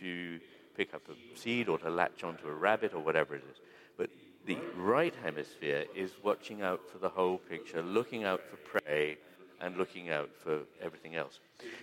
to 0.02 0.40
pick 0.76 0.94
up 0.94 1.04
a 1.10 1.38
seed 1.38 1.70
or 1.70 1.78
to 1.78 1.90
latch 1.90 2.24
onto 2.24 2.48
a 2.48 2.54
rabbit 2.54 2.94
or 2.94 3.00
whatever 3.00 3.36
it 3.36 3.44
is. 3.50 3.58
But 3.98 4.10
the 4.46 4.58
right 4.76 5.14
hemisphere 5.24 5.86
is 5.96 6.12
watching 6.24 6.62
out 6.62 6.90
for 6.90 6.98
the 6.98 7.10
whole 7.10 7.38
picture, 7.38 7.82
looking 7.82 8.24
out 8.24 8.42
for 8.50 8.80
prey, 8.80 9.18
and 9.62 9.78
looking 9.78 10.10
out 10.10 10.30
for 10.44 10.60
everything 10.82 11.16
else. 11.16 11.40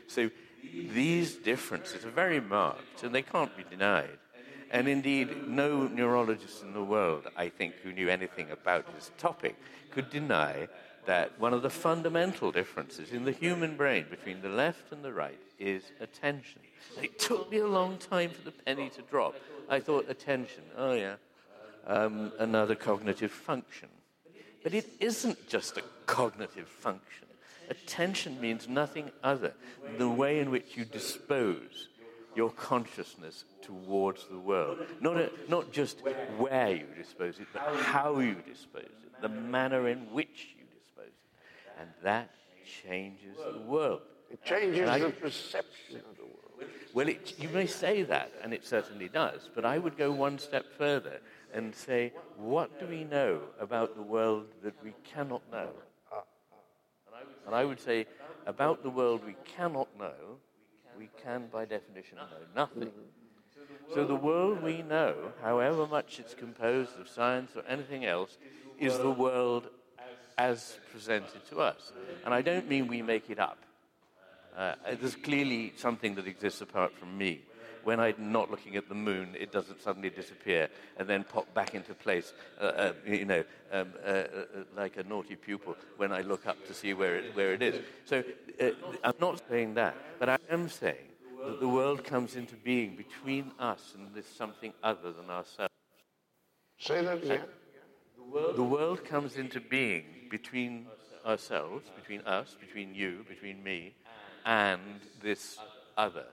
So 0.07 0.31
these 0.63 1.35
differences 1.35 2.05
are 2.05 2.11
very 2.11 2.41
marked, 2.41 3.03
and 3.03 3.15
they 3.15 3.23
can't 3.23 3.57
be 3.57 3.65
denied. 3.65 4.19
And 4.71 4.89
indeed, 4.89 5.49
no 5.49 5.87
neurologist 5.87 6.63
in 6.63 6.73
the 6.73 6.83
world, 6.83 7.27
I 7.37 7.51
think, 7.51 7.75
who 7.83 7.93
knew 7.93 8.09
anything 8.09 8.51
about 8.51 8.95
this 8.95 9.11
topic 9.19 9.57
could 9.91 10.09
deny 10.09 10.69
that 11.05 11.39
one 11.39 11.53
of 11.53 11.63
the 11.63 11.71
fundamental 11.71 12.53
differences 12.53 13.13
in 13.13 13.25
the 13.25 13.33
human 13.33 13.77
brain 13.77 14.07
between 14.09 14.41
the 14.41 14.49
left 14.49 14.93
and 14.93 15.05
the 15.05 15.13
right 15.13 15.39
is 15.59 15.83
attention. 16.01 16.61
It 17.03 17.19
took 17.19 17.51
me 17.51 17.59
a 17.59 17.67
long 17.67 17.99
time 17.99 18.31
for 18.31 18.43
the 18.43 18.53
penny 18.53 18.89
to 18.91 19.03
drop. 19.03 19.35
I 19.69 19.81
thought 19.81 20.09
attention, 20.09 20.63
oh 20.77 20.93
yeah, 20.93 21.17
um, 21.87 22.33
another 22.39 22.75
cognitive 22.75 23.33
function. 23.33 23.89
But 24.63 24.75
it 24.75 24.89
isn't 25.01 25.49
just 25.49 25.77
a 25.77 25.83
cognitive 26.07 26.69
function. 26.69 27.27
Attention 27.71 28.41
means 28.41 28.69
nothing 28.69 29.11
other 29.23 29.55
than 29.85 29.99
the 29.99 30.09
way 30.09 30.41
in 30.41 30.51
which 30.51 30.77
you 30.77 30.85
dispose 30.85 31.89
your 32.35 32.51
consciousness 32.51 33.45
towards 33.61 34.27
the 34.27 34.39
world. 34.39 34.79
Not, 35.01 35.17
a, 35.17 35.31
not 35.49 35.73
just 35.73 36.01
where 36.39 36.71
you 36.71 36.87
dispose 36.97 37.39
it, 37.39 37.47
but 37.53 37.63
how 37.77 38.19
you 38.19 38.37
dispose 38.47 38.85
it, 38.85 39.23
the 39.23 39.29
manner 39.29 39.89
in 39.89 39.99
which 40.13 40.55
you 40.59 40.65
dispose 40.79 41.07
it. 41.07 41.81
And 41.81 41.91
that 42.03 42.31
changes 42.85 43.37
the 43.37 43.61
world. 43.61 44.01
It 44.31 44.43
changes 44.45 44.89
I, 44.89 44.99
the 44.99 45.11
perception 45.11 45.97
of 45.97 46.17
the 46.17 46.25
world. 46.25 46.71
Well, 46.95 47.09
it, 47.09 47.35
you 47.39 47.49
may 47.51 47.67
say 47.67 48.03
that, 48.03 48.33
and 48.43 48.55
it 48.55 48.67
certainly 48.67 49.09
does, 49.09 49.49
but 49.55 49.65
I 49.65 49.79
would 49.79 49.97
go 49.97 50.11
one 50.13 50.39
step 50.39 50.67
further 50.79 51.21
and 51.53 51.75
say, 51.75 52.13
what 52.37 52.81
do 52.81 52.87
we 52.87 53.05
know 53.05 53.41
about 53.61 53.95
the 53.95 54.03
world 54.03 54.47
that 54.63 54.75
we 54.83 54.95
cannot 55.05 55.43
know? 55.51 55.69
And 57.47 57.55
I 57.55 57.65
would 57.65 57.81
say, 57.81 58.07
about 58.47 58.83
the 58.83 58.91
world 58.91 59.23
we 59.25 59.37
cannot 59.57 59.89
know, 59.99 60.39
we 60.99 61.09
can 61.23 61.49
by 61.53 61.65
definition 61.65 62.19
know 62.19 62.25
nothing. 62.55 62.93
So 63.95 64.05
the 64.05 64.17
world 64.17 64.63
we 64.63 64.83
know, 64.83 65.33
however 65.43 65.87
much 65.87 66.19
it's 66.19 66.35
composed 66.35 66.99
of 66.99 67.09
science 67.09 67.53
or 67.57 67.63
anything 67.69 68.05
else, 68.05 68.39
is 68.79 68.99
the 68.99 69.11
world 69.11 69.69
as 70.39 70.79
presented 70.91 71.47
to 71.51 71.61
us. 71.61 71.93
And 72.25 72.33
I 72.33 72.43
don't 72.43 72.69
mean 72.69 72.87
we 72.89 73.03
make 73.03 73.31
it 73.31 73.39
up. 73.39 73.59
Uh, 74.57 74.75
there's 75.01 75.17
clearly 75.17 75.73
something 75.77 76.15
that 76.15 76.27
exists 76.27 76.61
apart 76.61 76.93
from 76.99 77.17
me 77.17 77.43
when 77.85 78.01
I'm 78.01 78.33
not 78.33 78.51
looking 78.51 78.77
at 78.77 78.89
the 78.89 78.95
moon, 78.95 79.37
it 79.39 79.53
doesn't 79.53 79.83
suddenly 79.83 80.11
disappear 80.11 80.69
and 80.99 81.09
then 81.09 81.25
pop 81.25 81.53
back 81.55 81.75
into 81.75 81.95
place, 81.95 82.33
uh, 82.61 82.65
uh, 82.65 82.93
you 83.07 83.25
know, 83.25 83.45
um, 83.73 83.93
uh, 84.05 84.09
uh 84.09 84.25
like 84.77 84.97
a 84.97 85.03
naughty 85.03 85.37
pupil 85.37 85.77
when 85.97 86.13
I 86.13 86.21
look 86.23 86.47
up 86.47 86.67
to 86.67 86.75
see 86.75 86.95
where 86.95 87.17
it, 87.17 87.37
where 87.37 87.53
it 87.53 87.63
is. 87.63 87.81
So 88.05 88.23
uh, 88.61 88.71
I'm 89.03 89.15
not 89.21 89.43
saying 89.49 89.75
that, 89.75 89.97
but 90.19 90.29
I 90.29 90.39
am 90.51 90.69
saying 90.69 91.09
that 91.45 91.61
the 91.61 91.69
world 91.69 92.05
comes 92.05 92.37
into 92.37 92.55
being 92.57 92.97
between 92.97 93.53
us 93.59 93.95
and 93.97 94.15
this 94.15 94.27
something 94.27 94.73
other 94.83 95.13
than 95.13 95.31
ourselves. 95.31 95.73
Say 96.79 97.05
that 97.05 97.23
again. 97.23 97.43
The 98.57 98.63
world 98.63 99.05
comes 99.05 99.37
into 99.37 99.61
being 99.61 100.05
between 100.31 100.87
ourselves, 101.27 101.91
between 101.95 102.23
us, 102.23 102.57
between 102.59 102.95
you, 102.95 103.25
between 103.29 103.63
me, 103.63 103.95
and 104.45 104.81
this 105.23 105.59
other 105.97 106.27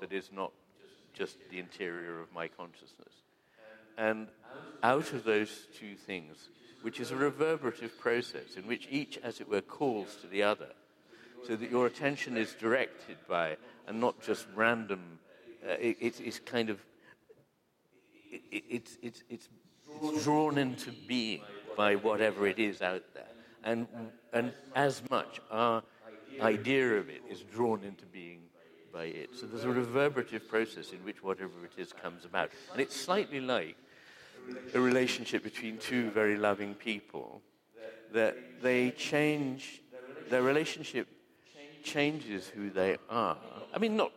that 0.00 0.12
is 0.12 0.30
not 0.32 0.52
just 1.14 1.36
the 1.50 1.58
interior 1.58 2.20
of 2.20 2.32
my 2.32 2.48
consciousness. 2.48 3.14
And 3.96 4.28
out 4.82 5.12
of 5.12 5.24
those 5.24 5.68
two 5.78 5.94
things, 5.94 6.48
which 6.82 7.00
is 7.00 7.10
a 7.10 7.16
reverberative 7.16 7.98
process 7.98 8.56
in 8.56 8.66
which 8.66 8.86
each, 8.90 9.18
as 9.22 9.40
it 9.40 9.48
were, 9.48 9.62
calls 9.62 10.16
to 10.16 10.26
the 10.26 10.42
other, 10.42 10.68
so 11.46 11.56
that 11.56 11.70
your 11.70 11.86
attention 11.86 12.36
is 12.36 12.54
directed 12.54 13.16
by, 13.28 13.56
and 13.86 14.00
not 14.00 14.20
just 14.22 14.46
random 14.54 15.18
uh, 15.66 15.72
it, 15.80 15.96
it's, 16.00 16.20
it's 16.20 16.38
kind 16.38 16.68
of 16.68 16.78
it, 18.30 18.64
it's, 18.68 18.98
it's, 19.02 19.22
it's 19.30 19.48
drawn 20.22 20.58
into 20.58 20.90
being 21.06 21.40
by 21.76 21.96
whatever 21.96 22.46
it 22.46 22.58
is 22.58 22.82
out 22.82 23.02
there. 23.14 23.24
And, 23.62 23.86
and 24.32 24.52
as 24.74 25.02
much, 25.10 25.40
our 25.50 25.82
idea 26.40 26.96
of 26.96 27.08
it 27.08 27.22
is 27.30 27.40
drawn 27.40 27.82
into 27.82 28.04
being 28.06 28.40
by 28.94 29.06
it. 29.06 29.30
So 29.34 29.46
there's 29.46 29.64
a 29.64 29.68
reverberative 29.68 30.48
process 30.48 30.92
in 30.92 30.98
which 30.98 31.22
whatever 31.22 31.52
it 31.64 31.80
is 31.80 31.92
comes 31.92 32.24
about. 32.24 32.50
And 32.72 32.80
it's 32.80 32.94
slightly 32.94 33.40
like 33.40 33.76
a 34.72 34.80
relationship 34.80 35.42
between 35.42 35.78
two 35.78 36.10
very 36.10 36.36
loving 36.36 36.74
people 36.74 37.42
that 38.12 38.62
they 38.62 38.92
change, 38.92 39.82
their 40.30 40.42
relationship 40.42 41.08
changes 41.82 42.46
who 42.46 42.70
they 42.70 42.96
are. 43.10 43.36
I 43.74 43.78
mean, 43.78 43.96
not 43.96 44.12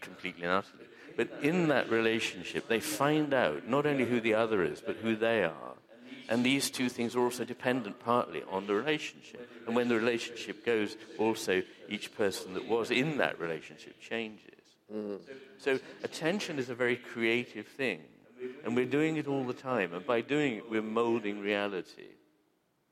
completely 0.00 0.44
and 0.44 0.52
utterly, 0.52 0.86
but 1.16 1.28
in 1.42 1.68
that 1.68 1.90
relationship, 1.90 2.66
they 2.66 2.80
find 2.80 3.34
out 3.34 3.68
not 3.68 3.84
only 3.84 4.06
who 4.06 4.20
the 4.20 4.34
other 4.34 4.64
is, 4.64 4.80
but 4.80 4.96
who 4.96 5.14
they 5.14 5.44
are. 5.44 5.74
And 6.28 6.44
these 6.44 6.70
two 6.70 6.88
things 6.88 7.14
are 7.14 7.20
also 7.20 7.44
dependent 7.44 8.00
partly 8.00 8.42
on 8.50 8.66
the 8.66 8.74
relationship. 8.74 9.48
And 9.66 9.76
when 9.76 9.88
the 9.88 9.96
relationship 9.96 10.64
goes, 10.64 10.96
also 11.18 11.62
each 11.88 12.14
person 12.16 12.54
that 12.54 12.66
was 12.66 12.90
in 12.90 13.18
that 13.18 13.38
relationship 13.38 14.00
changes. 14.00 14.50
Mm. 14.92 15.20
So 15.58 15.78
attention 16.02 16.58
is 16.58 16.70
a 16.70 16.74
very 16.74 16.96
creative 16.96 17.66
thing. 17.66 18.00
And 18.64 18.74
we're 18.76 18.84
doing 18.84 19.16
it 19.16 19.26
all 19.26 19.44
the 19.44 19.54
time. 19.54 19.94
And 19.94 20.06
by 20.06 20.20
doing 20.20 20.56
it, 20.56 20.70
we're 20.70 20.82
molding 20.82 21.40
reality. 21.40 22.08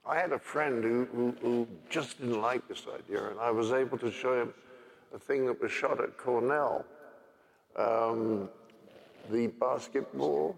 I 0.05 0.19
had 0.19 0.33
a 0.33 0.39
friend 0.39 0.83
who, 0.83 1.05
who, 1.07 1.35
who 1.41 1.69
just 1.89 2.19
didn't 2.19 2.41
like 2.41 2.67
this 2.67 2.87
idea, 2.93 3.31
and 3.31 3.39
I 3.39 3.53
was 3.53 3.71
able 3.71 3.99
to 3.99 4.11
show 4.11 4.43
him 4.43 4.53
a 5.15 5.19
thing 5.19 5.47
that 5.47 5.61
was 5.61 5.71
shot 5.71 6.03
at 6.03 6.17
Cornell. 6.19 6.85
Um, 7.77 8.49
the 9.31 9.47
basketball 9.47 10.57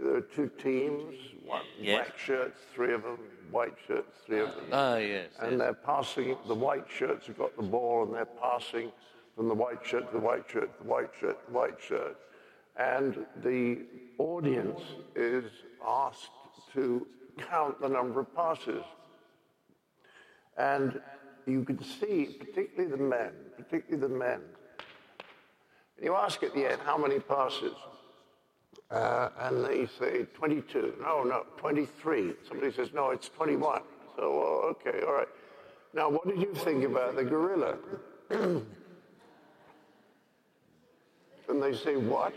there 0.00 0.16
are 0.16 0.20
two 0.20 0.50
teams, 0.62 1.14
one 1.44 1.62
yes. 1.78 2.06
black 2.06 2.18
shirts, 2.18 2.60
three 2.74 2.94
of 2.94 3.02
them, 3.02 3.18
white 3.50 3.74
shirts, 3.86 4.18
three 4.26 4.40
of 4.40 4.48
them. 4.54 4.64
Ah, 4.72 4.96
yes. 4.96 5.28
And 5.40 5.52
yes. 5.52 5.58
they're 5.60 5.74
passing, 5.74 6.36
the 6.46 6.54
white 6.54 6.86
shirts 6.88 7.26
have 7.26 7.38
got 7.38 7.56
the 7.56 7.62
ball 7.62 8.04
and 8.04 8.14
they're 8.14 8.24
passing 8.24 8.90
from 9.36 9.48
the 9.48 9.54
white 9.54 9.84
shirt 9.84 10.06
to 10.10 10.18
the 10.18 10.24
white 10.24 10.48
shirt, 10.48 10.70
the 10.80 10.88
white 10.88 11.10
shirt, 11.18 11.38
the 11.46 11.52
white 11.52 11.80
shirt. 11.80 12.16
And 12.76 13.26
the 13.42 13.82
audience 14.18 14.80
is 15.14 15.44
asked 15.86 16.30
to 16.74 17.06
count 17.38 17.80
the 17.80 17.88
number 17.88 18.20
of 18.20 18.34
passes. 18.34 18.82
And 20.56 21.00
you 21.46 21.64
can 21.64 21.82
see, 21.82 22.36
particularly 22.38 22.90
the 22.90 23.02
men, 23.02 23.32
particularly 23.56 24.00
the 24.00 24.14
men, 24.14 24.40
you 26.02 26.14
ask 26.14 26.42
at 26.42 26.54
the 26.54 26.70
end 26.70 26.80
how 26.84 26.98
many 26.98 27.20
passes. 27.20 27.74
Uh, 28.94 29.28
and 29.40 29.64
they 29.64 29.86
say 29.98 30.24
22. 30.34 30.94
No, 31.00 31.24
no, 31.24 31.44
23. 31.56 32.32
Somebody 32.46 32.72
says, 32.72 32.90
no, 32.94 33.10
it's 33.10 33.28
21. 33.28 33.82
So, 34.14 34.22
oh, 34.22 34.76
okay, 34.86 35.04
all 35.04 35.14
right. 35.14 35.26
Now, 35.94 36.08
what 36.08 36.28
did 36.28 36.40
you 36.40 36.54
think 36.54 36.84
about 36.84 37.16
the 37.16 37.24
gorilla? 37.24 37.76
and 38.30 38.64
they 41.48 41.74
say, 41.74 41.96
what? 41.96 42.34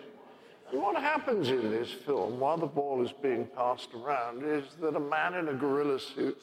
And 0.72 0.82
what 0.82 0.96
happens 0.96 1.50
in 1.50 1.70
this 1.70 1.92
film 1.92 2.40
while 2.40 2.58
the 2.58 2.66
ball 2.66 3.06
is 3.06 3.12
being 3.12 3.46
passed 3.56 3.90
around 3.94 4.44
is 4.44 4.64
that 4.82 4.96
a 4.96 5.00
man 5.00 5.36
in 5.36 5.50
a 5.50 5.54
gorilla 5.54 6.00
suit 6.00 6.42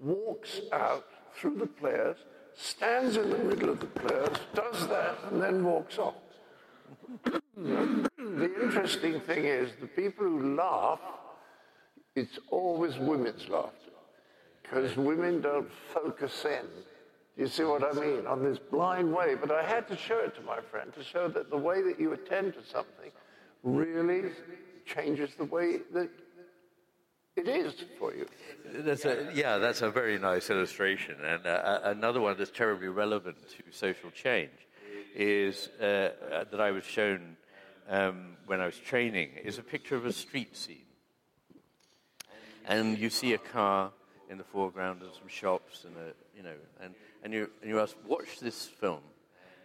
walks 0.00 0.60
out 0.72 1.06
through 1.34 1.58
the 1.58 1.66
players, 1.66 2.16
stands 2.56 3.16
in 3.16 3.30
the 3.30 3.38
middle 3.38 3.70
of 3.70 3.78
the 3.78 3.86
players, 3.86 4.38
does 4.54 4.88
that, 4.88 5.16
and 5.30 5.40
then 5.40 5.62
walks 5.62 5.98
off 5.98 6.16
the 7.56 8.52
interesting 8.62 9.20
thing 9.20 9.44
is 9.44 9.70
the 9.80 9.86
people 9.86 10.24
who 10.24 10.56
laugh, 10.56 11.00
it's 12.14 12.38
always 12.50 12.98
women's 12.98 13.48
laughter. 13.48 13.72
Because 14.62 14.96
women 14.96 15.40
don't 15.40 15.70
focus 15.94 16.44
in. 16.44 16.66
Do 17.36 17.42
You 17.42 17.46
see 17.46 17.64
what 17.64 17.82
I 17.84 17.92
mean? 17.92 18.26
On 18.26 18.42
this 18.42 18.58
blind 18.58 19.14
way. 19.14 19.34
But 19.34 19.50
I 19.50 19.62
had 19.62 19.86
to 19.88 19.96
show 19.96 20.18
it 20.18 20.34
to 20.36 20.42
my 20.42 20.60
friend 20.60 20.92
to 20.94 21.04
show 21.04 21.28
that 21.28 21.50
the 21.50 21.56
way 21.56 21.82
that 21.82 22.00
you 22.00 22.12
attend 22.12 22.54
to 22.54 22.64
something 22.64 23.12
really 23.62 24.30
changes 24.84 25.30
the 25.38 25.44
way 25.44 25.78
that 25.92 26.10
it 27.36 27.48
is 27.48 27.74
for 27.98 28.14
you. 28.14 28.26
That's 28.64 29.04
a, 29.04 29.30
yeah, 29.34 29.58
that's 29.58 29.82
a 29.82 29.90
very 29.90 30.18
nice 30.18 30.50
illustration. 30.50 31.16
And 31.24 31.46
uh, 31.46 31.80
another 31.84 32.20
one 32.20 32.36
that's 32.38 32.50
terribly 32.50 32.88
relevant 32.88 33.36
to 33.50 33.62
social 33.70 34.10
change 34.10 34.50
is 35.14 35.68
uh, 35.80 35.84
uh, 35.84 36.44
that 36.50 36.60
I 36.60 36.70
was 36.70 36.84
shown 36.84 37.36
um, 37.88 38.36
when 38.46 38.60
I 38.60 38.66
was 38.66 38.78
training 38.78 39.30
is 39.44 39.58
a 39.58 39.62
picture 39.62 39.96
of 39.96 40.06
a 40.06 40.12
street 40.12 40.56
scene. 40.56 40.82
And 42.66 42.98
you 42.98 43.10
see 43.10 43.32
a 43.32 43.38
car 43.38 43.92
in 44.28 44.38
the 44.38 44.44
foreground 44.44 45.02
and 45.02 45.12
some 45.12 45.28
shops 45.28 45.84
and 45.84 45.94
a, 45.96 46.12
you 46.36 46.42
know, 46.42 46.56
and, 46.80 46.94
and 47.22 47.32
you 47.32 47.50
and 47.62 47.70
you 47.70 47.80
ask, 47.80 47.94
watch 48.06 48.40
this 48.40 48.66
film, 48.66 49.00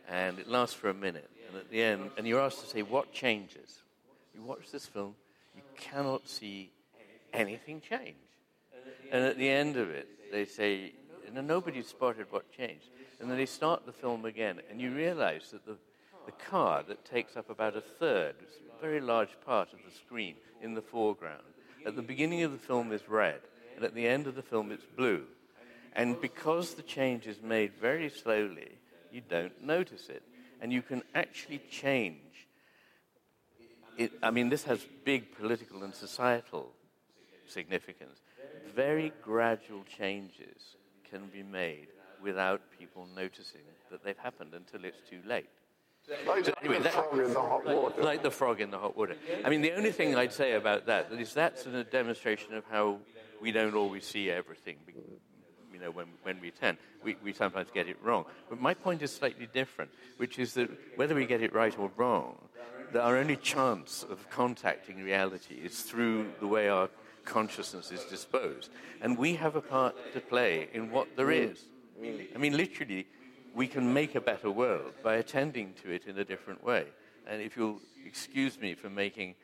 and 0.07 0.38
it 0.38 0.47
lasts 0.47 0.76
for 0.76 0.89
a 0.89 0.93
minute, 0.93 1.30
and 1.47 1.57
at 1.57 1.69
the 1.72 1.82
end, 1.82 2.11
and 2.17 2.28
you're 2.28 2.39
asked 2.39 2.61
to 2.61 2.67
say 2.67 2.84
what 2.84 3.11
changes. 3.11 3.82
You 4.36 4.43
watch 4.43 4.72
this 4.72 4.86
film, 4.86 5.15
you 5.55 5.63
cannot 5.78 6.28
see 6.28 6.72
anything 7.34 7.82
change, 7.82 8.15
and 9.11 9.24
at 9.24 9.38
the 9.38 9.49
end 9.49 9.78
of 9.78 9.89
it, 9.89 10.07
they 10.32 10.45
say, 10.45 10.93
nobody 11.34 11.82
spotted 11.82 12.28
what 12.30 12.51
changed. 12.51 12.86
And 13.19 13.30
then 13.30 13.38
they 13.38 13.45
start 13.45 13.86
the 13.86 13.91
film 13.91 14.26
again, 14.26 14.59
and 14.69 14.82
you 14.82 14.91
realize 14.91 15.51
that 15.51 15.65
the, 15.65 15.78
the 16.26 16.32
car 16.32 16.84
that 16.88 17.05
takes 17.05 17.36
up 17.36 17.49
about 17.49 17.76
a 17.76 17.82
third, 17.82 18.36
a 18.78 18.82
very 18.82 19.01
large 19.01 19.36
part 19.45 19.74
of 19.74 19.80
the 19.86 19.91
screen 19.91 20.36
in 20.61 20.74
the 20.74 20.82
foreground, 20.82 21.43
at 21.86 21.95
the 21.95 22.01
beginning 22.01 22.43
of 22.43 22.51
the 22.51 22.57
film 22.57 22.91
is 22.91 23.07
red, 23.09 23.39
and 23.76 23.84
at 23.84 23.95
the 23.95 24.07
end 24.07 24.28
of 24.28 24.36
the 24.36 24.41
film 24.41 24.72
it's 24.72 24.86
blue. 24.95 25.24
And 25.93 26.19
because 26.22 26.74
the 26.74 26.84
change 26.84 27.28
is 27.28 27.41
made 27.41 27.74
very 27.80 28.09
slowly, 28.09 28.78
you 29.11 29.22
don't 29.28 29.61
notice 29.63 30.09
it. 30.09 30.24
And 30.61 30.72
you 30.72 30.82
can 30.82 31.03
actually 31.15 31.61
change 31.69 32.47
it. 33.97 34.11
I 34.22 34.32
mean, 34.32 34.49
this 34.49 34.63
has 34.65 34.86
big 35.03 35.36
political 35.36 35.84
and 35.84 35.93
societal 35.93 36.72
significance. 37.47 38.19
Very 38.74 39.11
gradual 39.22 39.84
changes 39.97 40.78
can 41.09 41.28
be 41.28 41.43
made 41.43 41.88
without 42.22 42.61
people 42.78 43.07
noticing 43.15 43.61
that 43.89 44.03
they've 44.03 44.17
happened 44.17 44.53
until 44.53 44.86
it's 44.86 45.01
too 45.09 45.19
late. 45.26 45.49
Like, 46.28 46.54
anyway, 46.62 46.78
the 46.78 46.84
that, 46.84 46.93
frog 46.93 47.20
in 47.20 47.34
the 47.34 47.39
hot 47.39 47.66
water. 47.66 48.04
Like 48.04 48.24
the 48.24 48.32
frog 48.32 48.62
in 48.62 48.72
the 48.72 48.78
hot 48.78 48.97
water. 48.97 49.16
I 49.45 49.49
mean, 49.49 49.62
the 49.62 49.74
only 49.74 49.91
thing 49.91 50.16
I'd 50.16 50.34
say 50.34 50.54
about 50.54 50.88
that 50.88 51.12
is 51.12 51.34
that's 51.34 51.66
a 51.66 51.84
demonstration 51.84 52.54
of 52.54 52.64
how 52.70 52.97
we 53.41 53.52
don't 53.52 53.76
always 53.76 54.06
see 54.06 54.30
everything. 54.30 54.78
You 55.74 55.80
know, 55.80 55.91
when, 55.91 56.08
when 56.24 56.39
we 56.41 56.49
attend, 56.49 56.78
we, 57.04 57.16
we 57.24 57.34
sometimes 57.34 57.70
get 57.74 57.88
it 57.88 57.97
wrong. 58.04 58.26
But 58.49 58.60
my 58.60 58.74
point 58.74 59.02
is 59.02 59.12
slightly 59.12 59.47
different, 59.52 59.91
which 60.18 60.38
is 60.38 60.54
that 60.56 60.70
whether 60.95 61.16
we 61.16 61.26
get 61.26 61.41
it 61.41 61.54
right 61.54 61.78
or 61.78 61.91
wrong, 61.95 62.36
our 62.99 63.18
only 63.18 63.38
chance 63.38 64.04
of 64.10 64.30
contacting 64.30 65.04
reality 65.04 65.56
is 65.56 65.82
through 65.82 66.32
the 66.39 66.47
way 66.47 66.68
our 66.68 66.89
consciousness 67.26 67.91
is 67.91 68.04
disposed. 68.06 68.70
And 69.02 69.18
we 69.18 69.36
have 69.36 69.56
a 69.56 69.62
part 69.62 69.95
to 70.14 70.20
play 70.20 70.68
in 70.74 70.91
what 70.91 71.16
there 71.16 71.28
mm. 71.28 71.52
is. 71.52 71.66
I 72.36 72.38
mean, 72.38 72.58
literally, 72.58 73.08
we 73.54 73.68
can 73.68 73.93
make 73.93 74.16
a 74.16 74.22
better 74.22 74.49
world 74.49 74.93
by 75.04 75.16
attending 75.16 75.74
to 75.84 75.91
it 75.91 76.06
in 76.06 76.18
a 76.18 76.24
different 76.24 76.64
way. 76.64 76.86
And 77.28 77.41
if 77.41 77.56
you'll 77.56 77.82
excuse 78.06 78.60
me 78.60 78.74
for 78.74 78.89
making 78.89 79.36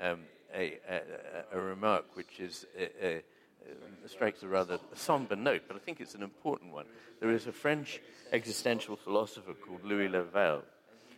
um, 0.00 0.20
a, 0.54 0.78
a, 0.88 1.00
a, 1.58 1.60
remark 1.60 2.04
which 2.14 2.40
is 2.40 2.66
a, 2.78 3.22
strikes 4.06 4.42
a 4.42 4.48
rather 4.48 4.78
somber 4.94 5.36
note, 5.36 5.62
but 5.66 5.76
I 5.76 5.80
think 5.80 6.00
it's 6.00 6.14
an 6.14 6.22
important 6.22 6.72
one. 6.72 6.86
There 7.20 7.30
is 7.30 7.46
a 7.46 7.52
French 7.52 8.00
existential 8.32 8.96
philosopher 8.96 9.54
called 9.54 9.84
Louis 9.84 10.08
Lavelle, 10.08 10.62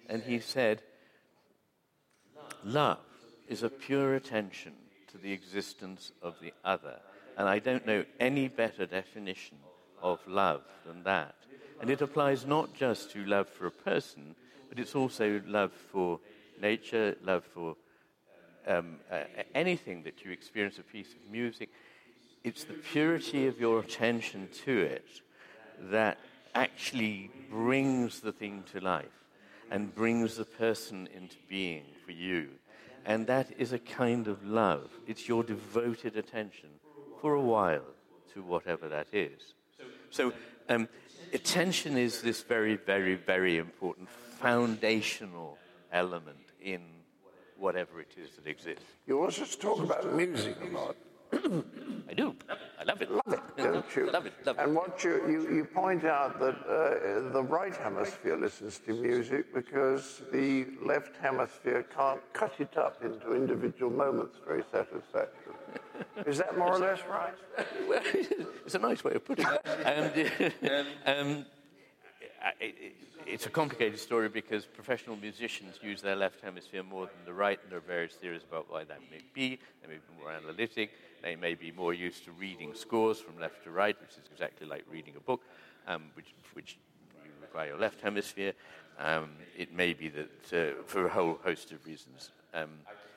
and 0.09 0.23
he 0.23 0.41
said, 0.41 0.83
Love 2.65 2.99
is 3.49 3.63
a 3.63 3.69
pure 3.69 4.15
attention 4.15 4.73
to 5.09 5.19
the 5.19 5.33
existence 5.33 6.13
of 6.23 6.35
the 6.41 6.53
other. 6.65 6.99
And 7.37 7.49
I 7.49 7.59
don't 7.59 7.87
know 7.87 8.05
any 8.19 8.49
better 8.49 8.87
definition 8.87 9.59
of 10.03 10.21
love 10.27 10.63
than 10.87 11.05
that. 11.05 11.35
And 11.81 11.91
it 11.91 12.03
applies 12.03 12.45
not 12.45 12.75
just 12.75 13.11
to 13.13 13.25
love 13.25 13.49
for 13.49 13.67
a 13.67 13.71
person, 13.71 14.35
but 14.69 14.79
it's 14.79 14.95
also 14.95 15.41
love 15.47 15.73
for 15.73 16.21
nature, 16.61 17.17
love 17.23 17.45
for 17.45 17.77
um, 18.67 18.97
uh, 19.11 19.25
anything 19.55 20.03
that 20.03 20.25
you 20.25 20.31
experience, 20.31 20.79
a 20.79 20.83
piece 20.83 21.13
of 21.15 21.31
music. 21.31 21.71
It's 22.45 22.65
the 22.65 22.75
purity 22.75 23.47
of 23.47 23.61
your 23.61 23.81
attention 23.81 24.49
to 24.65 24.81
it 24.81 25.07
that 25.91 26.19
actually 26.55 27.31
brings 27.51 28.21
the 28.21 28.33
thing 28.33 28.65
to 28.73 28.81
life 28.81 29.07
and 29.71 29.95
brings 29.95 30.37
the 30.37 30.45
person 30.45 31.09
into 31.15 31.37
being 31.49 31.85
for 32.05 32.13
you. 32.13 32.49
And 33.05 33.27
that 33.27 33.49
is 33.59 33.73
a 33.73 33.79
kind 33.79 34.29
of 34.29 34.45
love. 34.45 34.91
It's 35.07 35.29
your 35.29 35.43
devoted 35.43 36.17
attention 36.17 36.69
for 37.21 37.35
a 37.35 37.41
while 37.41 37.95
to 38.35 38.43
whatever 38.43 38.89
that 38.89 39.09
is. 39.13 39.55
So, 40.11 40.33
um, 40.69 40.89
attention 41.33 41.97
is 41.97 42.23
this 42.23 42.43
very, 42.43 42.77
very, 42.77 43.15
very 43.15 43.59
important 43.59 44.09
foundational 44.09 45.59
element 45.93 46.39
in 46.61 46.81
whatever 47.57 48.01
it 48.01 48.15
is 48.17 48.31
that 48.37 48.47
exists. 48.47 48.85
You 49.07 49.23
also 49.23 49.45
talk 49.45 49.81
about 49.81 50.13
music 50.15 50.57
a 50.63 50.77
lot. 50.77 50.97
I 51.33 52.15
do. 52.15 52.35
I 52.81 52.85
love 52.85 53.03
it. 53.03 53.11
Love 53.11 53.23
it, 53.29 53.41
don't 53.57 53.97
you? 53.97 54.11
love 54.11 54.27
it. 54.27 54.33
Love 54.47 54.59
it. 54.59 54.63
And 54.63 54.75
what 54.75 55.05
you, 55.05 55.23
you, 55.29 55.57
you 55.57 55.65
point 55.65 56.05
out 56.05 56.39
that 56.41 56.57
uh, 56.67 57.33
the 57.33 57.43
right 57.43 57.77
hemisphere 57.77 58.37
listens 58.37 58.79
to 58.87 58.95
music 58.95 59.53
because 59.55 60.23
the 60.33 60.67
left 60.83 61.17
hemisphere 61.17 61.85
can't 61.95 62.21
cut 62.33 62.53
it 62.59 62.77
up 62.77 63.03
into 63.05 63.35
individual 63.35 63.91
moments 63.91 64.39
very 64.47 64.65
satisfactorily. 64.73 65.59
Is 66.27 66.39
that 66.39 66.57
more 66.57 66.77
or 66.77 66.79
less 66.79 67.01
right? 67.11 67.35
well, 67.89 68.01
it's 68.65 68.75
a 68.75 68.79
nice 68.79 69.05
way 69.05 69.13
of 69.15 69.25
putting 69.25 69.47
it. 69.47 70.55
And, 70.65 70.89
um, 71.07 71.47
I- 72.43 72.93
it's 73.27 73.45
a 73.45 73.51
complicated 73.51 73.99
story 73.99 74.31
because 74.31 74.65
professional 74.65 75.15
musicians 75.17 75.79
use 75.83 76.01
their 76.01 76.17
left 76.17 76.41
hemisphere 76.41 76.83
more 76.83 77.05
than 77.07 77.25
the 77.27 77.33
right, 77.33 77.59
and 77.63 77.71
there 77.71 77.79
are 77.79 77.83
various 77.83 78.15
theories 78.15 78.43
about 78.49 78.71
why 78.71 78.85
that 78.85 79.01
may 79.11 79.21
be. 79.35 79.59
They 79.83 79.89
may 79.89 79.97
be 79.97 80.23
more 80.23 80.33
analytic. 80.33 80.93
They 81.23 81.37
may 81.37 81.55
be 81.55 81.73
more 81.73 81.95
used 81.95 82.25
to 82.25 82.33
reading 82.33 82.75
scores 82.75 83.21
from 83.21 83.39
left 83.41 83.65
to 83.65 83.71
right, 83.71 83.97
which 84.01 84.13
is 84.13 84.31
exactly 84.31 84.67
like 84.67 84.85
reading 84.91 85.15
a 85.17 85.21
book, 85.21 85.43
um, 85.87 86.05
which, 86.15 86.35
which 86.53 86.79
you 87.25 87.31
require 87.41 87.69
your 87.69 87.79
left 87.79 88.01
hemisphere. 88.01 88.53
Um, 88.99 89.31
it 89.57 89.73
may 89.73 89.93
be 89.93 90.09
that, 90.11 90.53
uh, 90.53 90.83
for 90.87 91.07
a 91.07 91.09
whole 91.09 91.39
host 91.43 91.73
of 91.73 91.85
reasons, 91.87 92.31
um, 92.55 92.71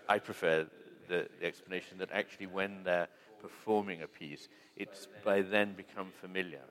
I 0.07 0.19
prefer 0.19 0.67
the, 1.07 1.27
the 1.39 1.45
explanation 1.45 1.97
that 1.99 2.09
actually 2.11 2.47
when 2.47 2.83
they're 2.83 3.07
performing 3.41 4.01
a 4.01 4.07
piece, 4.07 4.47
it's 4.77 5.07
by 5.23 5.41
then 5.41 5.73
become 5.73 6.11
familiar. 6.21 6.61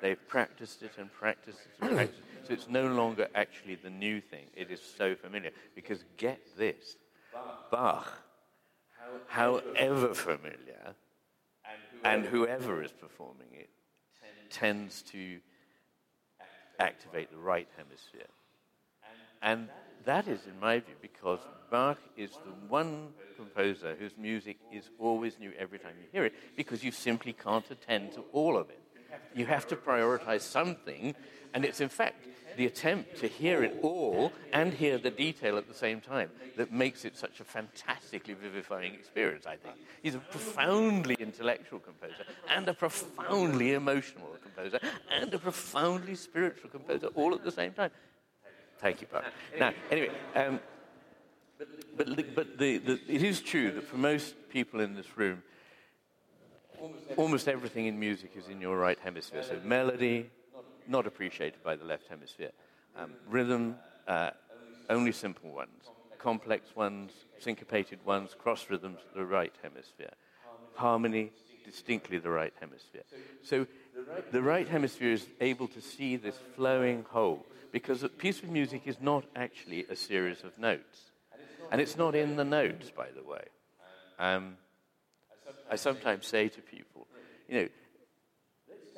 They've 0.00 0.28
practiced 0.28 0.82
it 0.82 0.92
and 0.98 1.12
practiced 1.12 1.60
it 1.60 1.70
and 1.80 1.90
practiced 1.96 2.18
it. 2.18 2.46
So 2.46 2.52
it's 2.54 2.68
no 2.68 2.88
longer 2.88 3.28
actually 3.34 3.76
the 3.76 3.90
new 3.90 4.20
thing. 4.20 4.46
It 4.56 4.70
is 4.70 4.80
so 4.80 5.14
familiar. 5.14 5.50
Because 5.74 6.04
get 6.16 6.40
this 6.56 6.96
Bach, 7.70 8.12
however 9.26 10.14
familiar, 10.14 10.94
and 12.04 12.24
whoever 12.24 12.82
is 12.82 12.92
performing 12.92 13.48
it, 13.52 13.70
tends 14.50 15.02
to 15.02 15.38
activate 16.78 17.30
the 17.30 17.38
right 17.38 17.68
hemisphere. 17.76 18.28
And 19.40 19.68
that 20.04 20.26
is, 20.28 20.46
in 20.46 20.58
my 20.60 20.80
view, 20.80 20.94
because 21.00 21.40
Bach 21.70 21.98
is 22.16 22.38
the 22.44 22.52
one 22.68 23.08
composer 23.36 23.96
whose 23.98 24.16
music 24.16 24.58
is 24.70 24.90
always 24.98 25.38
new 25.38 25.52
every 25.58 25.78
time 25.78 25.94
you 26.00 26.08
hear 26.12 26.24
it, 26.24 26.34
because 26.56 26.84
you 26.84 26.92
simply 26.92 27.32
can't 27.32 27.70
attend 27.70 28.12
to 28.12 28.24
all 28.32 28.56
of 28.56 28.68
it. 28.70 28.80
You 29.34 29.46
have 29.46 29.66
to 29.68 29.76
prioritize 29.76 30.42
something, 30.42 31.14
and 31.54 31.64
it's 31.64 31.80
in 31.80 31.88
fact 31.88 32.26
the 32.56 32.66
attempt 32.66 33.18
to 33.18 33.28
hear 33.28 33.62
it 33.62 33.78
all 33.82 34.32
and 34.52 34.72
hear 34.72 34.98
the 34.98 35.10
detail 35.10 35.56
at 35.56 35.68
the 35.68 35.74
same 35.74 36.00
time 36.00 36.30
that 36.56 36.72
makes 36.72 37.04
it 37.04 37.16
such 37.16 37.40
a 37.40 37.44
fantastically 37.44 38.34
vivifying 38.34 38.94
experience, 38.94 39.46
I 39.46 39.56
think. 39.56 39.76
He's 40.02 40.14
a 40.14 40.18
profoundly 40.18 41.16
intellectual 41.18 41.78
composer, 41.78 42.24
and 42.48 42.68
a 42.68 42.74
profoundly 42.74 43.72
emotional 43.72 44.36
composer, 44.42 44.78
and 45.10 45.32
a 45.32 45.38
profoundly 45.38 46.14
spiritual 46.14 46.70
composer 46.70 47.08
all 47.14 47.34
at 47.34 47.44
the 47.44 47.52
same 47.52 47.72
time. 47.72 47.90
Thank 48.78 49.00
you, 49.00 49.06
Bob. 49.10 49.24
Now, 49.58 49.72
anyway, 49.90 50.10
um, 50.34 50.60
but, 51.96 52.34
but, 52.34 52.58
the, 52.58 52.78
the, 52.78 53.00
it 53.06 53.22
is 53.22 53.40
true 53.40 53.70
that 53.72 53.84
for 53.84 53.96
most 53.96 54.34
people 54.50 54.80
in 54.80 54.94
this 54.94 55.16
room, 55.16 55.42
almost 57.16 57.48
everything 57.48 57.86
in 57.86 57.98
music 57.98 58.32
is 58.36 58.48
in 58.48 58.60
your 58.60 58.76
right 58.76 58.98
hemisphere. 58.98 59.42
So 59.42 59.58
melody, 59.64 60.30
not 60.86 61.06
appreciated 61.06 61.62
by 61.62 61.76
the 61.76 61.84
left 61.84 62.08
hemisphere. 62.08 62.50
Um, 62.96 63.10
rhythm, 63.28 63.76
uh, 64.06 64.30
only 64.88 65.12
simple 65.12 65.50
ones. 65.50 65.90
Complex 66.18 66.74
ones, 66.76 67.12
syncopated 67.38 68.04
ones, 68.04 68.34
cross 68.38 68.66
rhythms, 68.68 69.00
the 69.14 69.24
right 69.24 69.52
hemisphere. 69.62 70.12
Harmony, 70.74 71.32
distinctly 71.64 72.18
the 72.18 72.30
right 72.30 72.52
hemisphere. 72.60 73.04
So 73.42 73.66
the 74.30 74.42
right 74.42 74.68
hemisphere 74.68 75.12
is 75.12 75.26
able 75.40 75.68
to 75.68 75.80
see 75.80 76.16
this 76.16 76.36
flowing 76.54 77.04
whole 77.10 77.46
because 77.72 78.02
a 78.02 78.08
piece 78.08 78.42
of 78.42 78.50
music 78.50 78.82
is 78.86 79.00
not 79.00 79.24
actually 79.34 79.86
a 79.88 79.96
series 79.96 80.42
of 80.44 80.56
notes. 80.58 81.10
And 81.70 81.80
it's 81.80 81.96
not 81.96 82.14
in 82.14 82.36
the 82.36 82.44
notes, 82.44 82.90
by 82.90 83.08
the 83.16 83.22
way. 83.22 83.44
Um, 84.18 84.56
I 85.70 85.76
sometimes 85.76 86.26
say 86.26 86.48
to 86.48 86.60
people, 86.60 87.06
you 87.48 87.54
know, 87.62 87.68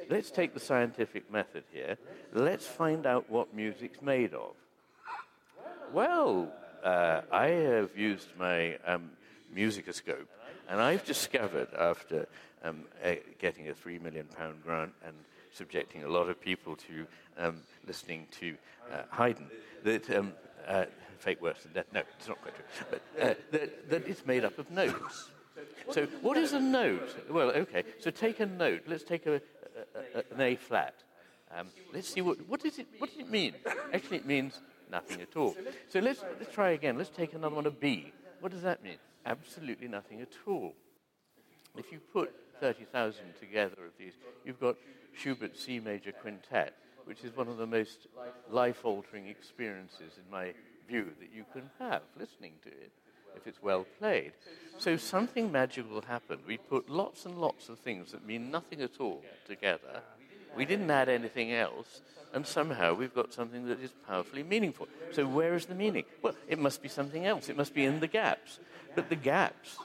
let's 0.09 0.31
take 0.31 0.55
the 0.55 0.61
scientific 0.61 1.31
method 1.31 1.65
here. 1.73 1.97
Let's 2.33 2.67
find 2.67 3.07
out 3.07 3.31
what 3.31 3.55
music's 3.55 4.03
made 4.03 4.35
of. 4.35 4.55
Well, 5.93 6.53
uh, 6.83 7.23
I 7.31 7.47
have 7.47 7.97
used 7.97 8.29
my 8.39 8.77
um, 8.87 9.11
musicoscope, 9.55 10.29
and 10.69 10.81
I've 10.81 11.05
discovered 11.05 11.69
after 11.79 12.27
um, 12.63 12.85
getting 13.39 13.69
a 13.69 13.75
three 13.75 13.99
million 13.99 14.27
pound 14.27 14.63
grant 14.65 14.93
and 15.07 15.15
subjecting 15.53 16.05
a 16.05 16.09
lot 16.09 16.29
of 16.29 16.41
people 16.41 16.77
to 16.77 17.07
um, 17.39 17.61
listening 17.87 18.27
to 18.41 18.57
uh, 18.93 19.03
Haydn 19.11 19.47
that 19.85 20.11
um, 20.17 20.33
uh, 20.67 20.85
fate 21.19 21.41
worse 21.41 21.63
than 21.63 21.73
death. 21.73 21.87
No, 21.93 22.03
it's 22.19 22.29
not 22.29 22.41
quite 22.43 22.55
true. 22.55 22.87
But 22.91 23.03
uh, 23.21 23.35
that, 23.53 23.91
that 23.91 24.09
it's 24.09 24.27
made 24.27 24.45
up 24.45 24.59
of 24.59 24.71
notes. 24.71 25.31
So, 25.91 26.07
what 26.23 26.37
is 26.37 26.53
a 26.53 26.61
note? 26.61 27.31
Well, 27.31 27.51
okay. 27.51 27.85
So, 28.01 28.11
take 28.11 28.41
a 28.41 28.47
note. 28.47 28.83
Let's 28.87 29.05
take 29.05 29.27
a, 29.27 29.41
an 29.95 30.41
A 30.41 30.57
flat. 30.57 30.95
Um, 31.57 31.69
let's 31.93 32.09
see 32.09 32.21
what 32.21 32.39
what 32.49 32.61
does 32.61 32.79
it 32.79 32.87
what 32.99 33.11
does 33.11 33.19
it 33.19 33.31
mean? 33.31 33.55
Actually, 33.93 34.19
it 34.19 34.27
means 34.27 34.61
nothing 34.91 35.21
at 35.21 35.37
all. 35.37 35.57
So 35.89 36.01
let's 36.01 36.23
let's 36.39 36.53
try 36.53 36.71
again. 36.71 36.99
Let's 36.99 37.11
take 37.11 37.35
another 37.35 37.55
one, 37.55 37.67
a 37.67 37.71
B. 37.71 38.13
What 38.41 38.53
does 38.53 38.63
that 38.63 38.83
mean? 38.83 38.99
Absolutely 39.25 39.89
nothing 39.89 40.21
at 40.21 40.33
all. 40.47 40.75
If 41.77 41.93
you 41.93 42.01
put 42.13 42.35
thirty 42.61 42.85
thousand 42.85 43.35
together 43.39 43.85
of 43.87 43.93
these, 43.99 44.15
you've 44.45 44.61
got 44.61 44.77
Schubert's 45.17 45.65
C 45.65 45.81
major 45.81 46.13
quintet, 46.13 46.75
which 47.05 47.25
is 47.25 47.37
one 47.37 47.49
of 47.49 47.57
the 47.57 47.67
most 47.67 48.09
life-altering 48.51 49.29
experiences, 49.29 50.19
in 50.19 50.31
my 50.31 50.55
view, 50.89 51.11
that 51.21 51.31
you 51.33 51.45
can 51.53 51.71
have 51.79 52.03
listening 52.19 52.53
to 52.63 52.69
it 52.69 52.93
if 53.37 53.47
it's 53.47 53.63
well 53.63 53.87
played. 53.99 54.33
So 54.79 54.97
something 54.97 55.53
magical 55.53 56.01
happened. 56.03 56.43
We 56.47 56.59
put 56.59 56.89
lots 56.89 57.27
and 57.27 57.39
lots 57.39 57.69
of 57.69 57.79
things 57.79 58.13
that 58.13 58.27
mean 58.27 58.51
nothing 58.51 58.83
at 58.83 59.01
all 59.01 59.23
together. 59.47 60.03
We 60.57 60.65
didn't 60.65 60.91
add 60.91 61.09
anything 61.09 61.53
else, 61.53 62.01
and 62.33 62.47
somehow 62.47 62.95
we've 62.95 63.15
got 63.15 63.33
something 63.33 63.67
that 63.69 63.81
is 63.81 63.93
powerfully 64.07 64.43
meaningful. 64.43 64.89
So 65.13 65.27
where 65.27 65.55
is 65.55 65.67
the 65.67 65.75
meaning? 65.75 66.05
Well, 66.23 66.35
it 66.49 66.59
must 66.59 66.83
be 66.83 66.89
something 66.89 67.25
else. 67.25 67.49
It 67.49 67.57
must 67.57 67.75
be 67.75 67.85
in 67.85 68.01
the 68.01 68.09
gaps. 68.09 68.59
But 68.95 69.09
the 69.09 69.17
gaps 69.17 69.79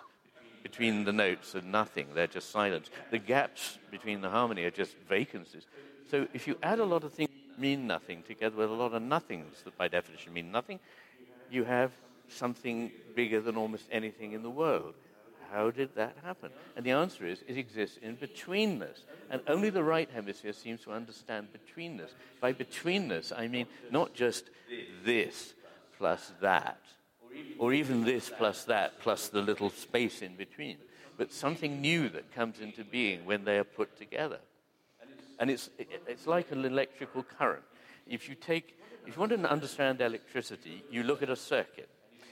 between 0.63 1.05
the 1.05 1.13
notes 1.13 1.55
are 1.55 1.61
nothing. 1.61 2.07
They're 2.13 2.27
just 2.27 2.51
silence. 2.51 2.89
The 3.11 3.17
gaps 3.17 3.77
between 3.91 4.21
the 4.21 4.29
harmony 4.29 4.63
are 4.63 4.71
just 4.71 4.95
vacancies. 5.07 5.65
So 6.09 6.27
if 6.33 6.47
you 6.47 6.57
add 6.61 6.79
a 6.79 6.85
lot 6.85 7.03
of 7.03 7.13
things 7.13 7.29
that 7.29 7.61
mean 7.61 7.87
nothing 7.87 8.23
together 8.23 8.57
with 8.57 8.69
a 8.69 8.73
lot 8.73 8.93
of 8.93 9.01
nothings 9.01 9.61
that 9.63 9.77
by 9.77 9.87
definition 9.87 10.33
mean 10.33 10.51
nothing, 10.51 10.79
you 11.49 11.63
have 11.63 11.91
something 12.31 12.91
bigger 13.15 13.41
than 13.41 13.57
almost 13.57 13.85
anything 13.91 14.33
in 14.33 14.43
the 14.43 14.49
world. 14.49 14.93
How 15.51 15.71
did 15.71 15.95
that 15.95 16.15
happen? 16.23 16.51
And 16.75 16.85
the 16.85 16.91
answer 16.91 17.25
is 17.25 17.43
it 17.47 17.57
exists 17.57 17.97
in 18.01 18.17
betweenness. 18.17 18.99
And 19.31 19.41
only 19.47 19.69
the 19.69 19.83
right 19.83 20.09
hemisphere 20.13 20.53
seems 20.53 20.81
to 20.81 20.91
understand 20.91 21.47
betweenness. 21.53 22.09
By 22.39 22.53
betweenness, 22.53 23.33
I 23.35 23.47
mean 23.47 23.65
not 23.91 24.13
just 24.13 24.45
this 25.03 25.53
plus 25.97 26.31
that, 26.41 26.79
or 27.57 27.73
even 27.73 28.05
this 28.05 28.31
plus 28.35 28.63
that 28.65 28.99
plus 28.99 29.27
the 29.27 29.41
little 29.41 29.69
space 29.69 30.21
in 30.21 30.35
between, 30.35 30.77
but 31.17 31.33
something 31.33 31.81
new 31.81 32.09
that 32.09 32.33
comes 32.33 32.59
into 32.59 32.83
being 32.83 33.25
when 33.25 33.43
they 33.43 33.57
are 33.57 33.63
put 33.63 33.97
together. 33.97 34.39
And 35.39 35.49
it's, 35.49 35.69
it's 35.77 36.27
like 36.27 36.51
an 36.51 36.63
electrical 36.63 37.23
current. 37.23 37.63
If 38.07 38.29
you 38.29 38.35
take, 38.35 38.77
if 39.05 39.15
you 39.15 39.19
want 39.19 39.31
to 39.31 39.49
understand 39.49 40.01
electricity, 40.01 40.83
you 40.91 41.03
look 41.03 41.23
at 41.23 41.29
a 41.29 41.35
circuit 41.35 41.89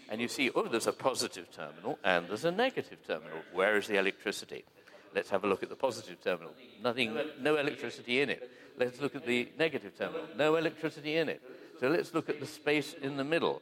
and 0.09 0.21
you 0.21 0.27
see, 0.27 0.49
oh, 0.55 0.67
there's 0.67 0.87
a 0.87 0.93
positive 0.93 1.51
terminal 1.51 1.99
and 2.03 2.27
there's 2.27 2.45
a 2.45 2.51
negative 2.51 2.99
terminal. 3.05 3.39
Where 3.53 3.77
is 3.77 3.87
the 3.87 3.97
electricity? 3.97 4.63
Let's 5.13 5.29
have 5.29 5.43
a 5.43 5.47
look 5.47 5.63
at 5.63 5.69
the 5.69 5.75
positive 5.75 6.21
terminal. 6.23 6.53
Nothing, 6.83 7.17
no 7.39 7.57
electricity 7.57 8.21
in 8.21 8.29
it. 8.29 8.49
Let's 8.77 9.01
look 9.01 9.15
at 9.15 9.25
the 9.25 9.49
negative 9.57 9.97
terminal. 9.97 10.27
No 10.37 10.55
electricity 10.55 11.17
in 11.17 11.29
it. 11.29 11.41
So 11.79 11.89
let's 11.89 12.13
look 12.13 12.29
at 12.29 12.39
the 12.39 12.45
space 12.45 12.95
in 13.01 13.17
the 13.17 13.23
middle 13.23 13.61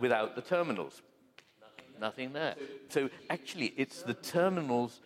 without 0.00 0.34
the 0.34 0.42
terminals. 0.42 1.02
Nothing 2.00 2.32
there. 2.32 2.56
So 2.88 3.10
actually, 3.30 3.74
it's 3.76 4.02
the 4.02 4.14
terminals 4.14 5.00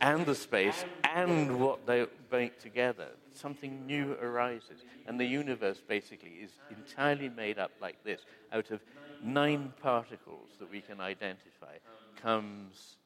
and 0.00 0.26
the 0.26 0.34
space 0.34 0.84
and 1.02 1.58
what 1.58 1.86
they 1.86 2.06
make 2.30 2.60
together. 2.60 3.08
Something 3.32 3.86
new 3.86 4.16
arises. 4.20 4.84
And 5.06 5.18
the 5.18 5.24
universe 5.24 5.80
basically 5.86 6.30
is 6.42 6.50
entirely 6.70 7.28
made 7.28 7.58
up 7.58 7.72
like 7.80 8.02
this 8.04 8.20
out 8.52 8.70
of 8.70 8.80
nine 9.22 9.72
particles 9.82 10.50
that 10.58 10.70
we 10.70 10.80
can 10.80 11.00
identify 11.00 11.76
comes 12.20 12.96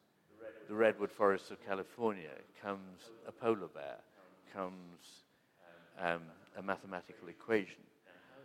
the 0.68 0.74
redwood 0.74 1.10
forests 1.10 1.50
of 1.50 1.64
California, 1.66 2.30
comes 2.62 3.10
a 3.26 3.32
polar 3.32 3.68
bear, 3.74 3.96
comes 4.54 5.24
um, 6.00 6.22
a 6.56 6.62
mathematical 6.62 7.28
equation. 7.28 7.82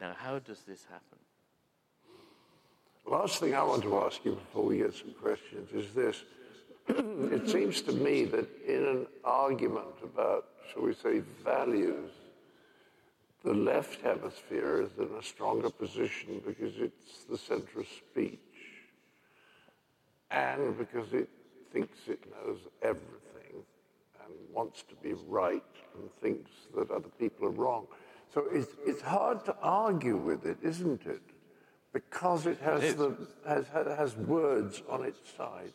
Now, 0.02 0.14
how 0.18 0.39
does 0.39 0.61
this 0.61 0.85
happen? 0.85 1.18
Last 3.06 3.39
thing 3.39 3.56
I 3.56 3.64
want 3.64 3.84
to 3.84 3.98
ask 3.99 4.23
you 4.26 4.34
before 4.34 4.65
we 4.65 4.77
get 4.80 4.94
some 4.94 5.14
questions 5.22 5.72
is 5.72 5.94
this. 5.94 6.23
it 6.89 7.49
seems 7.49 7.81
to 7.84 7.94
me 7.94 8.26
that 8.26 8.48
in 8.68 8.85
an 8.85 9.07
argument 9.23 9.95
about, 10.03 10.45
shall 10.72 10.84
we 10.84 10.94
say, 10.94 11.22
values, 11.44 12.11
the 13.48 13.53
left 13.53 14.02
hemisphere 14.02 14.82
is 14.82 14.90
in 14.99 15.15
a 15.18 15.24
stronger 15.24 15.69
position 15.69 16.41
because 16.45 16.74
it's 16.80 17.24
the 17.30 17.38
center 17.38 17.80
of 17.80 17.88
speech 17.88 18.40
and 20.30 20.78
because 20.78 21.14
it 21.14 21.30
thinks 21.72 21.98
it 22.10 22.19
knows 22.30 22.60
everything 22.82 23.64
and 24.22 24.34
wants 24.52 24.84
to 24.84 24.95
be 24.95 25.14
right 25.30 25.64
and 25.95 26.11
thinks 26.22 26.52
that 26.76 26.91
other 26.91 27.07
people 27.18 27.48
are 27.48 27.52
wrong. 27.52 27.88
So 28.34 28.48
it's, 28.52 28.74
it's 28.86 29.02
hard 29.02 29.45
to 29.45 29.56
argue 29.61 30.18
with 30.18 30.45
it, 30.45 30.57
isn't 30.61 31.06
it? 31.06 31.22
Because 31.94 32.48
it 32.48 32.60
has, 32.60 32.84
it 32.84 32.98
the, 32.98 33.15
has, 33.48 33.65
has 33.68 34.18
words 34.18 34.84
on 34.90 35.06
its 35.06 35.19
side. 35.38 35.72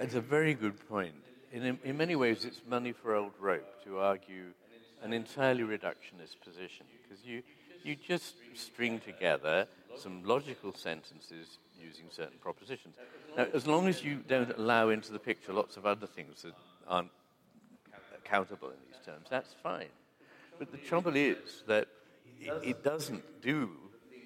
It's 0.00 0.14
a 0.14 0.22
very 0.22 0.54
good 0.54 0.88
point. 0.88 1.16
In, 1.52 1.78
in 1.84 1.98
many 1.98 2.16
ways, 2.16 2.46
it's 2.46 2.62
money 2.66 2.92
for 2.92 3.14
old 3.14 3.32
rope 3.38 3.84
to 3.84 3.98
argue 3.98 4.54
an 5.02 5.12
entirely 5.12 5.62
reductionist 5.62 6.40
position 6.44 6.86
because 7.02 7.24
you, 7.24 7.42
you 7.84 7.96
just 7.96 8.36
string 8.54 9.00
together 9.00 9.66
some 9.96 10.24
logical 10.24 10.72
sentences 10.72 11.58
using 11.78 12.06
certain 12.10 12.38
propositions. 12.40 12.94
Now, 13.36 13.46
as 13.52 13.66
long 13.66 13.88
as 13.88 14.04
you 14.04 14.20
don't 14.26 14.56
allow 14.56 14.88
into 14.88 15.12
the 15.12 15.18
picture 15.18 15.52
lots 15.52 15.76
of 15.76 15.86
other 15.86 16.06
things 16.06 16.42
that 16.42 16.54
aren't 16.86 17.10
accountable 18.16 18.68
in 18.68 18.76
these 18.86 19.04
terms, 19.04 19.26
that's 19.28 19.54
fine. 19.62 19.88
But 20.58 20.70
the 20.70 20.78
trouble 20.78 21.16
is 21.16 21.64
that 21.66 21.88
it, 22.40 22.82
doesn't 22.84 23.42
do 23.42 23.70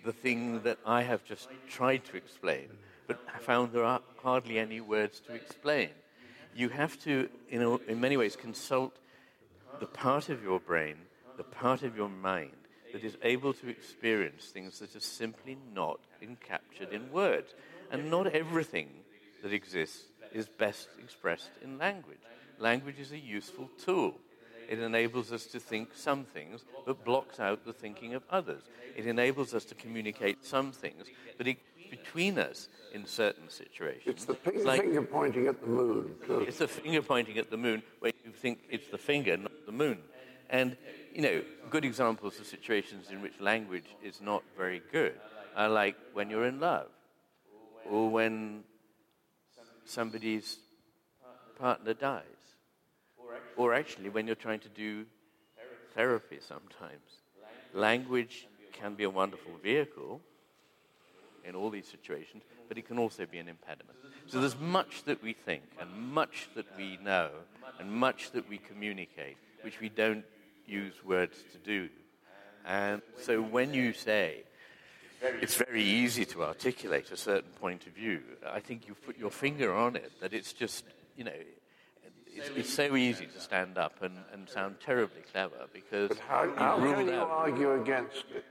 the 0.05 0.13
thing 0.13 0.63
that 0.63 0.79
I 0.85 1.03
have 1.03 1.25
just 1.25 1.49
tried 1.69 2.05
to 2.07 2.17
explain, 2.17 2.69
but 3.07 3.19
I 3.35 3.39
found 3.39 3.73
there 3.73 3.85
are 3.85 4.01
hardly 4.23 4.59
any 4.59 4.81
words 4.81 5.21
to 5.21 5.35
explain. 5.35 5.91
You 6.55 6.69
have 6.71 6.99
to, 7.01 7.29
in, 7.49 7.79
in 7.87 8.01
many 8.01 8.17
ways, 8.17 8.37
consult 8.37 8.97
the 9.81 9.87
part 9.87 10.29
of 10.29 10.43
your 10.43 10.61
brain, 10.61 10.97
the 11.37 11.45
part 11.45 11.83
of 11.83 11.97
your 11.97 12.09
mind 12.09 12.53
that 12.93 13.05
is 13.05 13.17
able 13.23 13.53
to 13.53 13.69
experience 13.69 14.47
things 14.47 14.79
that 14.79 14.97
are 14.97 15.01
simply 15.01 15.59
not 15.75 16.01
captured 16.47 16.93
in 16.93 17.11
words. 17.13 17.55
And 17.91 18.11
not 18.11 18.27
everything 18.29 18.89
that 19.43 19.53
exists 19.53 20.05
is 20.33 20.49
best 20.49 20.89
expressed 21.03 21.51
in 21.63 21.79
language. 21.79 22.19
Language 22.59 22.99
is 22.99 23.13
a 23.13 23.19
useful 23.19 23.71
tool. 23.85 24.15
It 24.69 24.81
enables 24.81 25.31
us 25.31 25.47
to 25.47 25.61
think 25.61 25.91
some 25.95 26.25
things, 26.25 26.65
but 26.85 27.05
blocks 27.05 27.39
out 27.39 27.65
the 27.65 27.73
thinking 27.73 28.15
of 28.15 28.25
others. 28.31 28.63
It 28.97 29.07
enables 29.07 29.55
us 29.55 29.65
to 29.67 29.75
communicate 29.75 30.45
some 30.45 30.73
things, 30.73 31.07
but 31.39 31.47
it, 31.47 31.59
between 31.91 32.39
us 32.39 32.69
in 32.93 33.07
certain 33.07 33.49
situations. 33.49 34.03
It's 34.07 34.25
the 34.25 34.35
finger, 34.35 34.65
like, 34.65 34.81
finger 34.81 35.03
pointing 35.03 35.47
at 35.47 35.61
the 35.61 35.67
moon. 35.67 36.15
It's 36.29 36.59
the 36.59 36.69
finger 36.69 37.03
pointing 37.03 37.39
at 37.39 37.51
the 37.51 37.57
moon 37.57 37.83
where 38.01 38.13
you 38.27 38.33
think 38.33 38.59
it's 38.69 38.89
the 38.89 38.99
finger, 38.99 39.37
not 39.37 39.53
the 39.65 39.73
moon. 39.73 39.99
And, 40.51 40.77
you 41.15 41.23
know, 41.23 41.43
good 41.71 41.85
examples 41.85 42.39
of 42.41 42.47
situations 42.47 43.11
in 43.11 43.23
which 43.23 43.41
language 43.41 43.87
is 44.03 44.21
not 44.21 44.43
very 44.57 44.83
good 44.93 45.15
are 45.55 45.69
like 45.69 45.97
when 46.13 46.29
you're 46.29 46.47
in 46.47 46.61
love 46.61 46.89
or 47.89 48.11
when 48.11 48.65
somebody's 49.85 50.59
partner 51.59 51.95
dies 51.95 52.23
or 53.57 53.75
actually 53.75 54.09
when 54.11 54.27
you're 54.27 54.37
trying 54.37 54.61
to 54.61 54.69
do 54.69 55.07
therapy 55.95 56.39
sometimes. 56.47 57.23
Language 57.73 58.49
can 58.73 58.95
be 58.95 59.05
a 59.05 59.11
wonderful 59.11 59.53
vehicle 59.63 60.21
in 61.47 61.55
all 61.55 61.71
these 61.71 61.87
situations, 61.87 62.43
but 62.69 62.77
it 62.79 62.87
can 62.87 62.99
also 62.99 63.27
be 63.27 63.39
an 63.39 63.49
impediment. 63.49 63.99
So 64.27 64.41
there's 64.41 64.59
much 64.59 65.05
that 65.05 65.23
we 65.23 65.33
think 65.33 65.63
and 65.81 65.91
much 66.13 66.49
that 66.55 66.67
we 66.77 66.99
know 67.03 67.31
and 67.79 67.91
much 67.91 68.33
that 68.33 68.49
we 68.49 68.59
communicate 68.59 69.37
which 69.63 69.81
we 69.81 69.89
don't 69.89 70.25
use 70.67 70.95
words 71.05 71.39
to 71.53 71.59
do. 71.59 71.89
And 72.65 73.03
so 73.21 73.41
when 73.41 73.73
you 73.73 73.93
say 73.93 74.43
it's 75.23 75.57
very 75.57 75.83
easy 75.83 76.25
to 76.27 76.43
articulate 76.43 77.11
a 77.11 77.17
certain 77.17 77.51
point 77.61 77.87
of 77.87 77.93
view, 77.93 78.21
I 78.49 78.61
think 78.61 78.89
you've 78.89 79.05
put 79.05 79.17
your 79.17 79.31
finger 79.31 79.73
on 79.73 79.97
it, 79.97 80.11
that 80.21 80.33
it's 80.33 80.53
just, 80.53 80.85
you 81.17 81.25
know, 81.25 81.33
it's, 82.27 82.51
it's 82.55 82.75
so 82.75 82.97
easy 82.97 83.27
to 83.27 83.41
stand 83.41 83.79
up 83.79 84.03
and, 84.03 84.17
and 84.33 84.49
sound 84.49 84.77
terribly 84.85 85.23
clever 85.33 85.67
because. 85.73 86.09
But 86.09 86.19
how, 86.19 86.53
how 86.57 86.79
can 86.79 87.07
you 87.07 87.15
argue 87.15 87.81
against 87.81 88.25
it? 88.35 88.45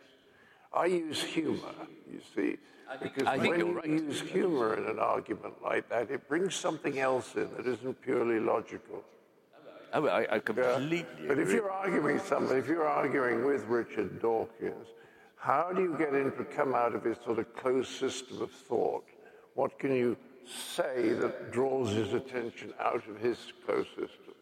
I 0.75 0.85
use 0.87 1.23
humor, 1.23 1.73
you 2.11 2.19
see, 2.35 2.57
because 3.01 3.27
I 3.27 3.37
when 3.37 3.59
you 3.59 3.71
right. 3.71 3.85
use 3.85 4.21
humor 4.21 4.75
in 4.75 4.85
an 4.85 4.99
argument 4.99 5.55
like 5.63 5.89
that, 5.89 6.11
it 6.11 6.27
brings 6.27 6.55
something 6.55 6.99
else 6.99 7.35
in 7.35 7.49
that 7.55 7.65
isn't 7.65 8.01
purely 8.01 8.39
logical. 8.39 9.03
Oh, 9.93 10.07
I, 10.07 10.35
I 10.35 10.39
completely 10.39 11.05
yeah. 11.21 11.27
But 11.27 11.39
if 11.39 11.51
you're 11.51 11.71
arguing 11.71 12.19
something, 12.19 12.57
if 12.57 12.67
you're 12.67 12.87
arguing 12.87 13.45
with 13.45 13.63
Richard 13.65 14.21
Dawkins, 14.21 14.87
how 15.37 15.71
do 15.73 15.81
you 15.81 15.95
get 15.97 16.13
him 16.13 16.33
to 16.37 16.43
come 16.43 16.75
out 16.75 16.93
of 16.93 17.03
his 17.03 17.17
sort 17.23 17.39
of 17.39 17.55
closed 17.55 17.89
system 17.89 18.41
of 18.41 18.51
thought? 18.51 19.05
What 19.53 19.79
can 19.79 19.95
you 19.95 20.17
say 20.45 21.13
that 21.13 21.51
draws 21.51 21.91
his 21.91 22.13
attention 22.13 22.73
out 22.79 23.07
of 23.07 23.19
his 23.19 23.37
closed 23.65 23.89
system? 23.89 24.33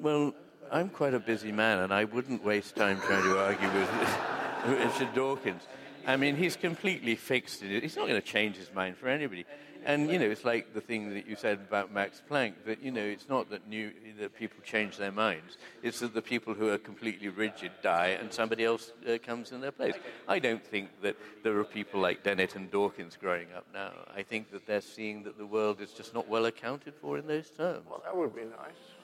Well, 0.00 0.34
I'm 0.70 0.88
quite 0.88 1.14
a 1.14 1.20
busy 1.20 1.52
man, 1.52 1.80
and 1.80 1.92
I 1.92 2.04
wouldn't 2.04 2.42
waste 2.42 2.76
time 2.76 3.00
trying 3.00 3.24
to 3.24 3.38
argue 3.38 3.68
with 3.68 4.37
Richard 4.78 5.14
Dawkins. 5.14 5.62
I 6.06 6.16
mean, 6.16 6.36
he's 6.36 6.56
completely 6.56 7.16
fixed 7.16 7.62
in 7.62 7.70
it. 7.70 7.82
He's 7.82 7.96
not 7.96 8.08
going 8.08 8.20
to 8.20 8.26
change 8.26 8.56
his 8.56 8.72
mind 8.72 8.96
for 8.96 9.08
anybody. 9.08 9.44
And 9.84 10.10
you 10.10 10.18
know, 10.18 10.26
it's 10.26 10.44
like 10.44 10.74
the 10.74 10.80
thing 10.80 11.14
that 11.14 11.26
you 11.26 11.36
said 11.36 11.60
about 11.60 11.92
Max 11.92 12.20
Planck 12.28 12.54
that 12.66 12.82
you 12.82 12.90
know, 12.90 13.02
it's 13.02 13.28
not 13.28 13.48
that 13.50 13.68
new 13.68 13.92
that 14.18 14.36
people 14.36 14.58
change 14.64 14.96
their 14.96 15.12
minds. 15.12 15.56
It's 15.82 16.00
that 16.00 16.14
the 16.14 16.22
people 16.22 16.52
who 16.52 16.68
are 16.68 16.78
completely 16.78 17.28
rigid 17.28 17.72
die, 17.80 18.18
and 18.20 18.32
somebody 18.32 18.64
else 18.64 18.92
uh, 19.08 19.18
comes 19.24 19.52
in 19.52 19.60
their 19.60 19.72
place. 19.72 19.94
I 20.26 20.40
don't 20.40 20.64
think 20.64 20.90
that 21.02 21.16
there 21.42 21.56
are 21.58 21.64
people 21.64 22.00
like 22.00 22.22
Dennett 22.22 22.56
and 22.56 22.70
Dawkins 22.70 23.16
growing 23.16 23.46
up 23.56 23.66
now. 23.72 23.92
I 24.14 24.22
think 24.22 24.50
that 24.50 24.66
they're 24.66 24.80
seeing 24.80 25.22
that 25.24 25.38
the 25.38 25.46
world 25.46 25.80
is 25.80 25.92
just 25.92 26.12
not 26.12 26.28
well 26.28 26.46
accounted 26.46 26.94
for 27.00 27.16
in 27.16 27.26
those 27.26 27.48
terms. 27.50 27.86
Well, 27.88 28.02
that 28.04 28.16
would 28.16 28.34
be 28.34 28.42
nice. 28.42 28.97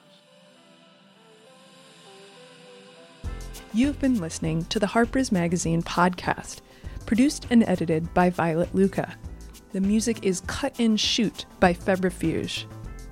You've 3.74 3.98
been 3.98 4.20
listening 4.20 4.66
to 4.66 4.78
the 4.78 4.86
Harper's 4.86 5.32
Magazine 5.32 5.82
podcast, 5.82 6.60
produced 7.06 7.48
and 7.50 7.64
edited 7.64 8.14
by 8.14 8.30
Violet 8.30 8.72
Lucca. 8.72 9.16
The 9.72 9.80
music 9.80 10.20
is 10.22 10.44
Cut 10.46 10.78
and 10.78 11.00
Shoot 11.00 11.46
by 11.58 11.74
Febrifuge. 11.74 12.66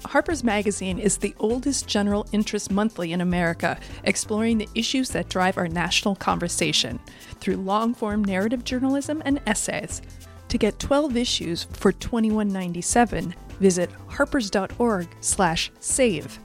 Harper's 0.04 0.44
Magazine 0.44 1.00
is 1.00 1.16
the 1.16 1.34
oldest 1.40 1.88
general 1.88 2.28
interest 2.30 2.70
monthly 2.70 3.12
in 3.12 3.20
America, 3.20 3.76
exploring 4.04 4.58
the 4.58 4.68
issues 4.72 5.08
that 5.08 5.28
drive 5.28 5.58
our 5.58 5.66
national 5.66 6.14
conversation 6.14 7.00
through 7.40 7.56
long 7.56 7.92
form 7.92 8.22
narrative 8.22 8.62
journalism 8.62 9.20
and 9.24 9.40
essays. 9.48 10.00
To 10.46 10.58
get 10.58 10.78
12 10.78 11.16
issues 11.16 11.64
for 11.64 11.92
$21.97, 11.92 13.34
visit 13.58 13.90
harpers.org/save. 14.06 16.38